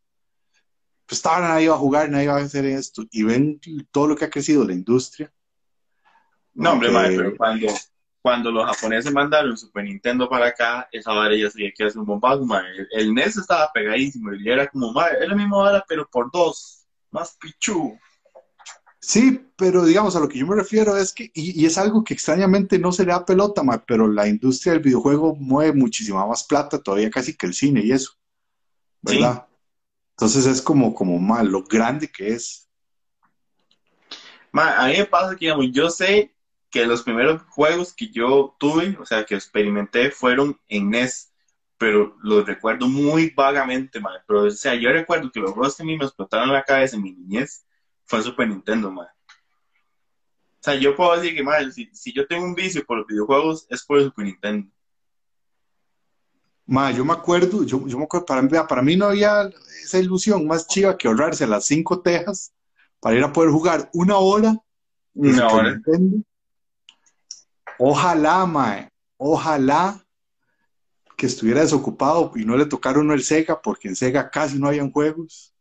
Pues 1.10 1.18
estaba 1.18 1.40
nadie 1.40 1.66
iba 1.66 1.74
a 1.74 1.80
jugar, 1.80 2.08
nadie 2.08 2.26
iba 2.26 2.38
a 2.38 2.44
hacer 2.44 2.66
esto, 2.66 3.04
y 3.10 3.24
ven 3.24 3.60
todo 3.90 4.06
lo 4.06 4.16
que 4.16 4.26
ha 4.26 4.30
crecido 4.30 4.64
la 4.64 4.74
industria. 4.74 5.34
No, 6.54 6.74
hombre, 6.74 6.90
Ok. 6.90 6.94
madre, 6.94 7.18
pero 7.18 7.36
cuando, 7.36 7.68
cuando 8.22 8.52
los 8.52 8.64
japoneses 8.68 9.12
mandaron 9.12 9.58
Super 9.58 9.86
Nintendo 9.86 10.30
para 10.30 10.50
acá, 10.50 10.88
esa 10.92 11.12
vara 11.12 11.36
ya 11.36 11.50
sabía 11.50 11.72
que 11.76 11.84
era 11.84 12.00
un 12.00 12.06
bombazo, 12.06 12.46
madre. 12.46 12.86
El, 12.92 13.12
NES 13.16 13.38
estaba 13.38 13.72
pegadísimo 13.74 14.32
y 14.36 14.48
era 14.48 14.68
como, 14.68 14.94
madre, 14.94 15.18
es 15.24 15.28
la 15.28 15.36
misma 15.36 15.58
vara, 15.58 15.84
pero 15.88 16.08
por 16.08 16.30
dos, 16.32 16.86
más 17.10 17.36
pichu. 17.42 17.98
Sí, 19.02 19.50
pero 19.58 19.86
digamos, 19.86 20.16
a 20.16 20.20
lo 20.20 20.28
que 20.30 20.38
yo 20.38 20.46
me 20.46 20.56
refiero 20.56 20.96
es 20.96 21.12
que, 21.12 21.32
y, 21.34 21.60
y 21.60 21.66
es 21.66 21.80
algo 21.80 22.04
que 22.04 22.14
extrañamente 22.14 22.78
no 22.78 22.92
se 22.92 23.04
le 23.04 23.14
da 23.14 23.26
pelota, 23.26 23.64
ma, 23.64 23.84
pero 23.84 24.08
la 24.08 24.28
industria 24.28 24.74
del 24.74 24.84
videojuego 24.84 25.36
mueve 25.38 25.74
muchísima 25.74 26.28
más 26.28 26.44
plata 26.44 26.78
todavía 26.78 27.10
casi 27.10 27.36
que 27.36 27.48
el 27.48 27.56
cine 27.56 27.82
y 27.82 27.94
eso, 27.94 28.12
¿verdad? 29.02 29.49
Entonces 30.20 30.48
es 30.48 30.62
como, 30.62 30.94
como 30.94 31.18
mal, 31.18 31.48
lo 31.48 31.64
grande 31.64 32.12
que 32.12 32.34
es. 32.34 32.70
Ma, 34.52 34.76
a 34.78 34.88
mí 34.88 34.98
me 34.98 35.06
pasa 35.06 35.38
que, 35.38 35.50
yo 35.72 35.90
sé 35.90 36.36
que 36.70 36.86
los 36.86 37.04
primeros 37.04 37.42
juegos 37.44 37.94
que 37.94 38.10
yo 38.10 38.54
tuve, 38.60 38.98
o 39.00 39.06
sea, 39.06 39.24
que 39.24 39.36
experimenté, 39.36 40.12
fueron 40.12 40.60
en 40.68 40.90
NES, 40.90 41.32
pero 41.78 42.18
los 42.22 42.46
recuerdo 42.46 42.90
muy 42.90 43.30
vagamente, 43.30 44.02
ma. 44.02 44.12
Pero, 44.28 44.44
o 44.44 44.52
sea, 44.52 44.76
yo 44.76 44.92
recuerdo 44.92 45.32
que 45.32 45.40
los 45.40 45.52
juegos 45.52 45.78
que 45.78 45.84
a 45.84 45.86
mí 45.86 45.98
me 45.98 46.04
explotaron 46.04 46.52
la 46.52 46.66
cabeza 46.66 46.98
en 46.98 47.04
mi 47.04 47.14
niñez 47.14 47.66
fue 48.04 48.22
Super 48.22 48.50
Nintendo, 48.50 48.92
ma. 48.92 49.04
O 49.04 50.60
sea, 50.60 50.76
yo 50.76 50.98
puedo 50.98 51.16
decir 51.16 51.34
que, 51.34 51.44
ma, 51.44 51.60
si 51.72 52.12
yo 52.12 52.28
tengo 52.28 52.44
un 52.44 52.56
vicio 52.56 52.86
por 52.86 52.98
los 52.98 53.08
videojuegos, 53.08 53.68
es 53.70 53.86
por 53.86 54.00
el 54.00 54.04
Super 54.04 54.26
Nintendo. 54.26 54.70
Ma, 56.72 56.92
yo 56.92 57.04
me 57.04 57.14
acuerdo, 57.14 57.64
yo, 57.64 57.88
yo 57.88 57.98
me 57.98 58.04
acuerdo, 58.04 58.26
para, 58.28 58.42
mí- 58.44 58.50
para 58.68 58.82
mí 58.84 58.96
no 58.96 59.06
había 59.08 59.50
esa 59.84 59.98
ilusión 59.98 60.46
más 60.46 60.68
chiva 60.68 60.96
que 60.96 61.08
ahorrarse 61.08 61.48
las 61.48 61.66
cinco 61.66 62.00
tejas 62.02 62.54
para 63.00 63.16
ir 63.18 63.24
a 63.24 63.34
poder 63.34 63.50
jugar 63.50 63.90
una 63.94 64.18
hora 64.18 64.56
Una 65.16 65.48
hora. 65.48 65.72
Nintendo. 65.72 66.24
Ojalá, 67.80 68.46
mae, 68.46 68.90
ojalá 69.18 70.06
que 71.18 71.26
estuviera 71.26 71.62
desocupado 71.62 72.32
y 72.36 72.46
no 72.46 72.56
le 72.56 72.66
tocara 72.68 73.00
uno 73.00 73.14
el 73.14 73.24
Sega, 73.24 73.60
porque 73.62 73.88
en 73.88 73.96
Sega 73.96 74.30
casi 74.30 74.60
no 74.60 74.68
habían 74.68 74.92
juegos. 74.92 75.54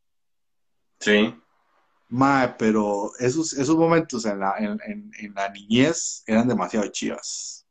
Sí. 1.00 1.34
Mae, 2.08 2.54
pero 2.58 3.12
esos, 3.18 3.54
esos 3.54 3.76
momentos 3.76 4.24
en 4.26 4.40
la, 4.40 4.56
en, 4.58 4.78
en- 4.84 5.10
en 5.18 5.34
la 5.34 5.48
niñez 5.48 6.22
eran 6.26 6.46
demasiado 6.48 6.86
chivas. 6.88 7.64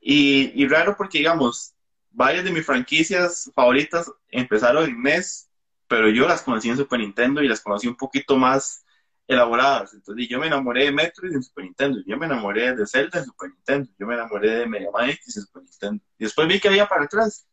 Y, 0.00 0.52
y 0.60 0.66
raro 0.66 0.96
porque, 0.96 1.18
digamos, 1.18 1.73
varias 2.14 2.44
de 2.44 2.52
mis 2.52 2.64
franquicias 2.64 3.50
favoritas 3.54 4.10
empezaron 4.28 4.88
en 4.88 5.02
NES, 5.02 5.50
pero 5.88 6.08
yo 6.08 6.26
las 6.26 6.42
conocí 6.42 6.70
en 6.70 6.76
Super 6.76 7.00
Nintendo 7.00 7.42
y 7.42 7.48
las 7.48 7.60
conocí 7.60 7.88
un 7.88 7.96
poquito 7.96 8.36
más 8.36 8.84
elaboradas. 9.26 9.94
Entonces, 9.94 10.28
yo 10.28 10.38
me 10.38 10.46
enamoré 10.46 10.84
de 10.84 10.92
Metroid 10.92 11.32
en 11.32 11.42
Super 11.42 11.64
Nintendo, 11.64 12.00
yo 12.06 12.16
me 12.16 12.26
enamoré 12.26 12.74
de 12.74 12.86
Zelda 12.86 13.18
en 13.18 13.24
Super 13.24 13.50
Nintendo, 13.50 13.90
yo 13.98 14.06
me 14.06 14.14
enamoré 14.14 14.50
de 14.50 14.66
Mega 14.66 14.90
Man 14.92 15.10
X 15.10 15.36
en 15.36 15.42
Super 15.42 15.62
Nintendo. 15.62 16.04
Y 16.18 16.24
después 16.24 16.48
vi 16.48 16.60
que 16.60 16.68
había 16.68 16.88
para 16.88 17.04
atrás, 17.04 17.46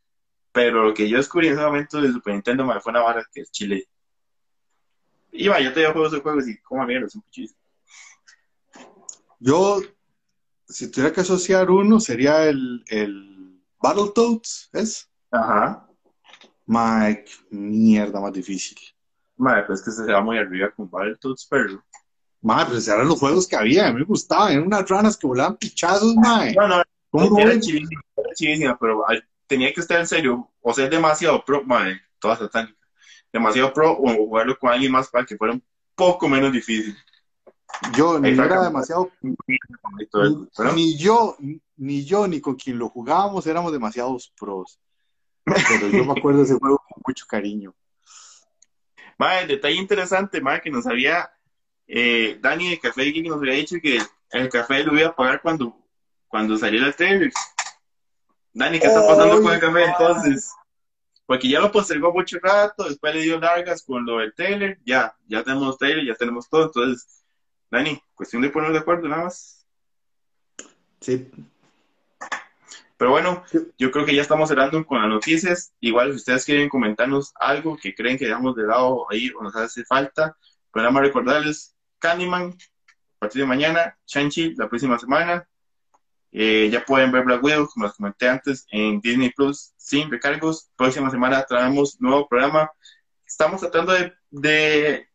pero 0.52 0.86
lo 0.86 0.94
que 0.94 1.10
yo 1.10 1.18
descubrí 1.18 1.48
en 1.48 1.54
ese 1.54 1.64
momento 1.64 2.00
de 2.00 2.12
Super 2.12 2.34
Nintendo 2.34 2.66
me 2.66 2.80
fue 2.80 2.92
una 2.92 3.02
vara 3.02 3.26
que 3.34 3.42
es 3.42 3.52
Chile. 3.52 3.88
Y 5.32 5.48
va, 5.48 5.60
yo 5.60 5.74
te 5.74 5.86
juegos 5.88 6.12
de 6.12 6.20
juegos 6.20 6.48
y 6.48 6.58
como 6.62 6.86
mierda, 6.86 7.10
son 7.10 7.22
pichis. 7.24 7.56
Yo, 9.40 9.82
si 10.68 10.92
tuviera 10.92 11.14
que 11.14 11.22
asociar 11.22 11.72
uno, 11.72 12.00
sería 12.00 12.48
el, 12.48 12.84
el 12.88 13.31
Battletoads, 13.82 14.70
¿es? 14.74 15.10
Ajá. 15.32 15.88
Qué 16.68 17.26
mierda 17.50 18.20
más 18.20 18.34
difícil. 18.34 18.78
Madre, 19.38 19.64
pues 19.68 19.82
que 19.82 19.92
se 19.92 20.12
va 20.12 20.22
muy 20.22 20.38
arriba 20.38 20.72
con 20.72 20.90
Battletoads, 20.90 21.48
pero... 21.50 21.84
Mae, 22.44 22.66
pues 22.66 22.88
eran 22.88 23.08
los 23.08 23.20
juegos 23.20 23.48
que 23.48 23.56
había, 23.56 23.88
a 23.88 23.94
mí 23.94 24.00
me 24.00 24.06
gustaban, 24.06 24.54
eran 24.54 24.66
unas 24.66 24.90
ranas 24.90 25.18
que 25.18 25.28
volaban 25.28 25.58
pichazos, 25.58 26.16
mae. 26.16 26.54
No, 26.56 26.68
no, 26.68 26.82
¿Cómo 27.12 27.40
era 27.40 27.60
chivísima, 27.60 28.02
era 28.16 28.34
chivísima, 28.34 28.78
pero 28.80 29.04
ay, 29.08 29.20
tenía 29.46 29.72
que 29.74 29.82
estar 29.82 30.00
en 30.00 30.08
serio, 30.08 30.50
o 30.62 30.74
ser 30.74 30.90
demasiado 30.90 31.44
pro, 31.46 31.64
madre, 31.64 32.02
toda 32.20 32.38
satánica, 32.38 32.80
demasiado 33.32 33.74
pro, 33.74 33.92
o 33.92 34.16
jugarlo 34.16 34.58
con 34.58 34.72
alguien 34.72 34.92
más 34.92 35.10
para 35.10 35.26
que 35.26 35.38
fuera 35.38 35.54
un 35.54 35.64
poco 35.94 36.28
menos 36.28 36.52
difícil. 36.52 36.96
Yo 37.96 38.20
ni 38.20 38.30
era 38.30 38.64
demasiado, 38.64 39.12
eso, 39.98 40.48
pero- 40.56 40.74
ni 40.74 40.98
yo, 40.98 41.36
ni 41.78 42.06
yo, 42.06 42.28
ni 42.28 42.40
con 42.40 42.56
quien 42.56 42.78
lo 42.78 42.90
jugábamos 42.90 43.48
éramos 43.48 43.72
demasiados 43.72 44.32
pros. 44.40 44.80
Pero 45.44 45.90
yo 45.90 46.06
me 46.06 46.12
acuerdo 46.12 46.40
de 46.40 46.46
ese 46.46 46.60
juego 46.60 46.78
con 46.78 47.02
mucho 47.08 47.26
cariño. 47.28 47.74
Madre, 49.18 49.48
detalle 49.48 49.76
interesante, 49.76 50.42
madre, 50.42 50.62
que 50.62 50.70
nos 50.72 50.86
había, 50.86 51.32
eh, 51.88 52.38
Dani 52.42 52.70
de 52.70 52.80
Café 52.80 53.04
Geek 53.04 53.28
nos 53.28 53.38
había 53.38 53.54
dicho 53.54 53.76
que 53.82 54.00
el 54.32 54.50
café 54.50 54.84
lo 54.84 54.98
iba 54.98 55.10
a 55.10 55.16
pagar 55.16 55.42
cuando, 55.42 55.76
cuando 56.28 56.58
saliera 56.58 56.88
el 56.88 56.96
trailer. 56.96 57.32
Dani, 58.54 58.80
¿qué 58.80 58.88
está 58.88 59.06
pasando 59.06 59.42
con 59.42 59.54
el 59.54 59.60
café 59.60 59.84
entonces? 59.86 60.52
Porque 61.26 61.50
ya 61.50 61.60
lo 61.60 61.72
postergó 61.72 62.12
mucho 62.14 62.38
rato, 62.42 62.84
después 62.84 63.16
le 63.16 63.22
dio 63.22 63.40
largas 63.40 63.84
con 63.84 64.06
lo 64.06 64.18
del 64.18 64.34
trailer, 64.34 64.80
ya, 64.86 65.16
ya 65.28 65.44
tenemos 65.44 65.78
trailer, 65.78 66.06
ya 66.06 66.16
tenemos 66.16 66.50
todo, 66.50 66.66
entonces, 66.66 67.21
Dani, 67.72 68.04
cuestión 68.14 68.42
de 68.42 68.50
ponernos 68.50 68.74
de 68.74 68.82
acuerdo 68.82 69.08
nada 69.08 69.24
más. 69.24 69.66
Sí. 71.00 71.32
Pero 72.98 73.12
bueno, 73.12 73.44
yo 73.80 73.90
creo 73.90 74.06
que 74.06 74.14
ya 74.14 74.22
estamos 74.22 74.50
cerrando 74.50 74.86
con 74.86 75.00
las 75.00 75.10
noticias. 75.10 75.74
Igual, 75.80 76.12
si 76.12 76.18
ustedes 76.18 76.46
quieren 76.46 76.70
comentarnos 76.70 77.32
algo 77.40 77.78
que 77.78 77.96
creen 77.96 78.18
que 78.18 78.26
dejamos 78.26 78.56
de 78.56 78.68
lado 78.68 79.08
ahí 79.10 79.32
o 79.36 79.42
nos 79.42 79.56
hace 79.56 79.84
falta, 79.86 80.38
pues 80.70 80.84
nada 80.84 80.92
más 80.92 81.04
recordarles 81.04 81.76
Candyman 81.98 82.50
a 82.52 83.20
partir 83.20 83.42
de 83.42 83.48
mañana, 83.48 83.98
Shang-Chi 84.06 84.56
la 84.56 84.70
próxima 84.70 85.00
semana. 85.00 85.48
Eh, 86.34 86.70
ya 86.72 86.86
pueden 86.86 87.12
ver 87.12 87.24
Black 87.24 87.44
Widow, 87.44 87.68
como 87.68 87.86
les 87.86 87.96
comenté 87.96 88.28
antes, 88.28 88.66
en 88.70 89.00
Disney 89.00 89.32
Plus 89.32 89.74
sin 89.78 90.12
recargos. 90.12 90.70
Próxima 90.76 91.10
semana 91.10 91.44
traemos 91.46 92.00
nuevo 92.00 92.28
programa. 92.28 92.72
Estamos 93.26 93.62
tratando 93.62 93.94
de, 93.94 94.14
de 94.30 95.11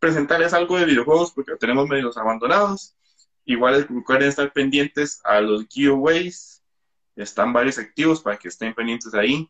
presentarles 0.00 0.52
algo 0.52 0.76
de 0.78 0.86
videojuegos 0.86 1.30
porque 1.32 1.52
lo 1.52 1.58
tenemos 1.58 1.86
medios 1.88 2.16
abandonados. 2.16 2.96
Igual 3.44 3.86
recuerden 3.88 4.28
estar 4.28 4.52
pendientes 4.52 5.20
a 5.24 5.40
los 5.40 5.66
giveaways 5.68 6.62
están 7.16 7.52
varios 7.52 7.78
activos 7.78 8.20
para 8.22 8.38
que 8.38 8.48
estén 8.48 8.74
pendientes 8.74 9.12
ahí. 9.14 9.48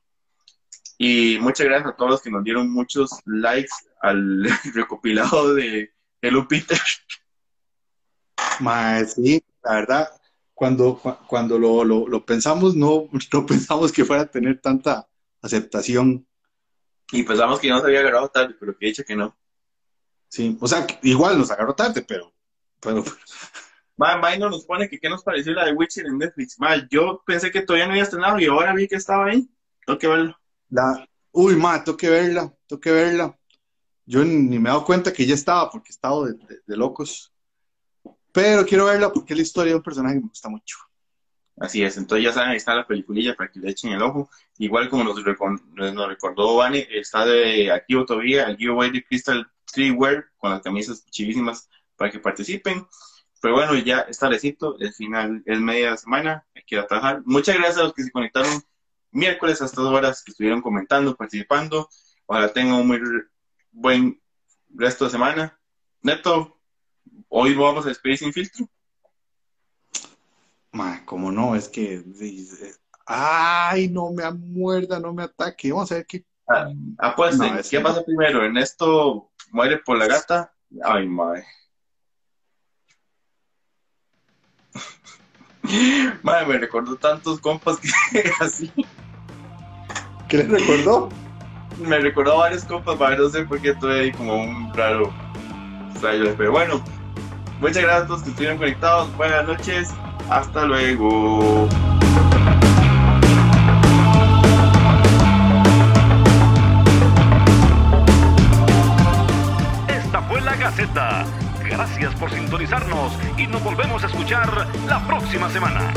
Y 0.98 1.38
muchas 1.40 1.66
gracias 1.66 1.90
a 1.92 1.96
todos 1.96 2.10
los 2.10 2.22
que 2.22 2.30
nos 2.30 2.42
dieron 2.44 2.70
muchos 2.70 3.10
likes 3.24 3.70
al 4.02 4.42
recopilado 4.74 5.54
de 5.54 5.92
Hello 6.20 6.46
Peter. 6.48 6.78
Mae, 8.60 9.04
sí, 9.06 9.42
la 9.62 9.74
verdad, 9.74 10.08
cuando, 10.54 10.98
cu- 10.98 11.16
cuando 11.26 11.58
lo, 11.58 11.84
lo, 11.84 12.06
lo 12.08 12.24
pensamos, 12.24 12.74
no, 12.76 13.08
no 13.32 13.46
pensamos 13.46 13.92
que 13.92 14.04
fuera 14.04 14.22
a 14.22 14.30
tener 14.30 14.60
tanta 14.60 15.08
aceptación. 15.40 16.26
Y 17.12 17.22
pensamos 17.22 17.58
que 17.58 17.68
ya 17.68 17.74
nos 17.74 17.84
había 17.84 18.00
agarrado 18.00 18.28
tarde, 18.28 18.54
pero 18.58 18.76
que 18.76 18.86
he 18.86 18.88
dicho 18.88 19.04
que 19.04 19.16
no. 19.16 19.36
Sí, 20.30 20.56
o 20.60 20.66
sea, 20.68 20.86
que 20.86 20.98
igual 21.02 21.36
nos 21.38 21.50
agarró 21.50 21.74
tarde, 21.74 22.02
pero, 22.06 22.32
pero 22.80 23.04
Ma, 23.96 24.16
Maino 24.16 24.48
nos 24.48 24.64
pone 24.64 24.88
que 24.88 24.98
qué 24.98 25.10
nos 25.10 25.22
pareció 25.22 25.52
la 25.52 25.66
de 25.66 25.72
Witcher 25.72 26.06
en 26.06 26.18
Netflix. 26.18 26.58
Ma, 26.58 26.88
yo 26.88 27.22
pensé 27.26 27.50
que 27.50 27.62
todavía 27.62 27.86
no 27.86 27.92
había 27.92 28.04
estrenado 28.04 28.38
y 28.40 28.46
ahora 28.46 28.72
vi 28.74 28.88
que 28.88 28.94
estaba 28.96 29.26
ahí. 29.26 29.50
Tengo 29.84 29.98
que 29.98 30.08
verlo. 30.08 30.36
la, 30.70 31.06
uy, 31.32 31.56
ma, 31.56 31.84
tengo 31.84 31.98
que 31.98 32.08
verla, 32.08 32.54
tengo 32.66 32.80
que 32.80 32.92
verla. 32.92 33.36
Yo 34.06 34.24
ni 34.24 34.58
me 34.58 34.68
he 34.70 34.72
dado 34.72 34.84
cuenta 34.84 35.12
que 35.12 35.26
ya 35.26 35.34
estaba 35.34 35.70
porque 35.70 35.88
he 35.90 35.92
estado 35.94 36.24
de, 36.24 36.32
de- 36.32 36.60
de 36.66 36.76
locos. 36.76 37.32
Pero 38.32 38.64
quiero 38.64 38.86
verla 38.86 39.12
porque 39.12 39.34
es 39.34 39.38
la 39.38 39.42
historia 39.42 39.72
de 39.72 39.76
un 39.78 39.82
personaje 39.82 40.14
que 40.14 40.20
me 40.22 40.28
gusta 40.28 40.48
mucho. 40.48 40.78
Así 41.60 41.82
es, 41.84 41.98
entonces 41.98 42.24
ya 42.24 42.32
saben, 42.32 42.50
ahí 42.50 42.56
está 42.56 42.74
la 42.74 42.86
peliculilla 42.86 43.36
para 43.36 43.50
que 43.50 43.60
le 43.60 43.70
echen 43.70 43.92
el 43.92 44.00
ojo. 44.02 44.30
Igual 44.58 44.88
como 44.88 45.04
nos, 45.04 45.22
recon- 45.22 45.62
nos 45.74 46.08
recordó 46.08 46.56
Vane, 46.56 46.88
está 46.90 47.26
de 47.26 47.70
activo 47.70 48.06
todavía 48.06 48.44
el 48.44 48.56
giveaway 48.56 48.90
de 48.90 49.04
Crystal 49.04 49.46
Streetwear 49.68 50.24
con 50.38 50.52
las 50.52 50.62
camisas 50.62 51.04
chivísimas 51.10 51.68
para 51.96 52.10
que 52.10 52.18
participen. 52.18 52.86
Pero 53.42 53.54
bueno, 53.54 53.74
ya 53.74 54.00
está 54.00 54.26
tardecito, 54.26 54.78
el 54.78 54.92
final 54.94 55.42
es 55.44 55.60
media 55.60 55.96
semana, 55.98 56.46
hay 56.54 56.62
que 56.62 56.76
ir 56.76 56.80
a 56.80 56.86
trabajar. 56.86 57.22
Muchas 57.26 57.56
gracias 57.56 57.78
a 57.78 57.82
los 57.84 57.92
que 57.94 58.04
se 58.04 58.10
conectaron 58.10 58.62
miércoles 59.10 59.60
a 59.60 59.66
estas 59.66 59.84
horas, 59.84 60.22
que 60.24 60.30
estuvieron 60.30 60.62
comentando, 60.62 61.14
participando. 61.14 61.90
Ojalá 62.24 62.52
tengan 62.52 62.76
un 62.76 62.86
muy 62.86 63.00
buen 63.70 64.20
resto 64.70 65.04
de 65.04 65.10
semana. 65.10 65.58
Neto, 66.00 66.58
hoy 67.28 67.54
vamos 67.54 67.84
a 67.84 67.88
despedir 67.90 68.16
sin 68.16 68.32
filtro. 68.32 68.66
Ma, 70.72 71.04
como 71.04 71.32
no, 71.32 71.54
es 71.56 71.68
que. 71.68 71.98
dice, 72.04 72.74
Ay, 73.06 73.88
no 73.88 74.12
me 74.12 74.30
muerda, 74.32 75.00
no 75.00 75.12
me 75.12 75.24
ataque. 75.24 75.72
Vamos 75.72 75.90
a 75.92 75.96
ver 75.96 76.06
qué. 76.06 76.24
Apuesten, 76.98 77.54
No, 77.54 77.62
¿qué 77.62 77.68
que- 77.68 77.80
pasa 77.80 78.04
primero? 78.04 78.44
¿Ernesto 78.44 79.30
muere 79.52 79.78
por 79.78 79.98
la 79.98 80.06
gata? 80.06 80.52
Ay, 80.84 81.06
madre. 81.08 81.44
Madre, 86.22 86.46
me 86.46 86.58
recordó 86.58 86.96
tantos 86.96 87.40
compas 87.40 87.78
que 87.78 87.88
así. 88.40 88.72
¿Qué 90.28 90.38
le 90.38 90.44
recordó? 90.58 91.08
me 91.78 91.98
recordó 91.98 92.32
a 92.34 92.38
varios 92.38 92.64
compas, 92.64 92.98
no 93.18 93.28
sé 93.30 93.44
por 93.44 93.60
qué 93.60 93.74
tuve 93.74 94.00
ahí 94.00 94.12
como 94.12 94.34
un 94.36 94.72
raro. 94.74 95.12
Pero 96.00 96.50
bueno, 96.52 96.82
muchas 97.60 97.82
gracias 97.82 98.02
a 98.02 98.06
todos 98.06 98.22
que 98.22 98.30
estuvieron 98.30 98.58
conectados. 98.58 99.14
Buenas 99.16 99.46
noches. 99.46 99.88
Hasta 100.30 100.64
luego. 100.64 101.66
Esta 109.88 110.22
fue 110.22 110.40
la 110.40 110.54
Gaceta. 110.54 111.24
Gracias 111.68 112.14
por 112.14 112.30
sintonizarnos 112.30 113.12
y 113.36 113.48
nos 113.48 113.62
volvemos 113.64 114.04
a 114.04 114.06
escuchar 114.06 114.68
la 114.86 115.04
próxima 115.04 115.50
semana. 115.50 115.92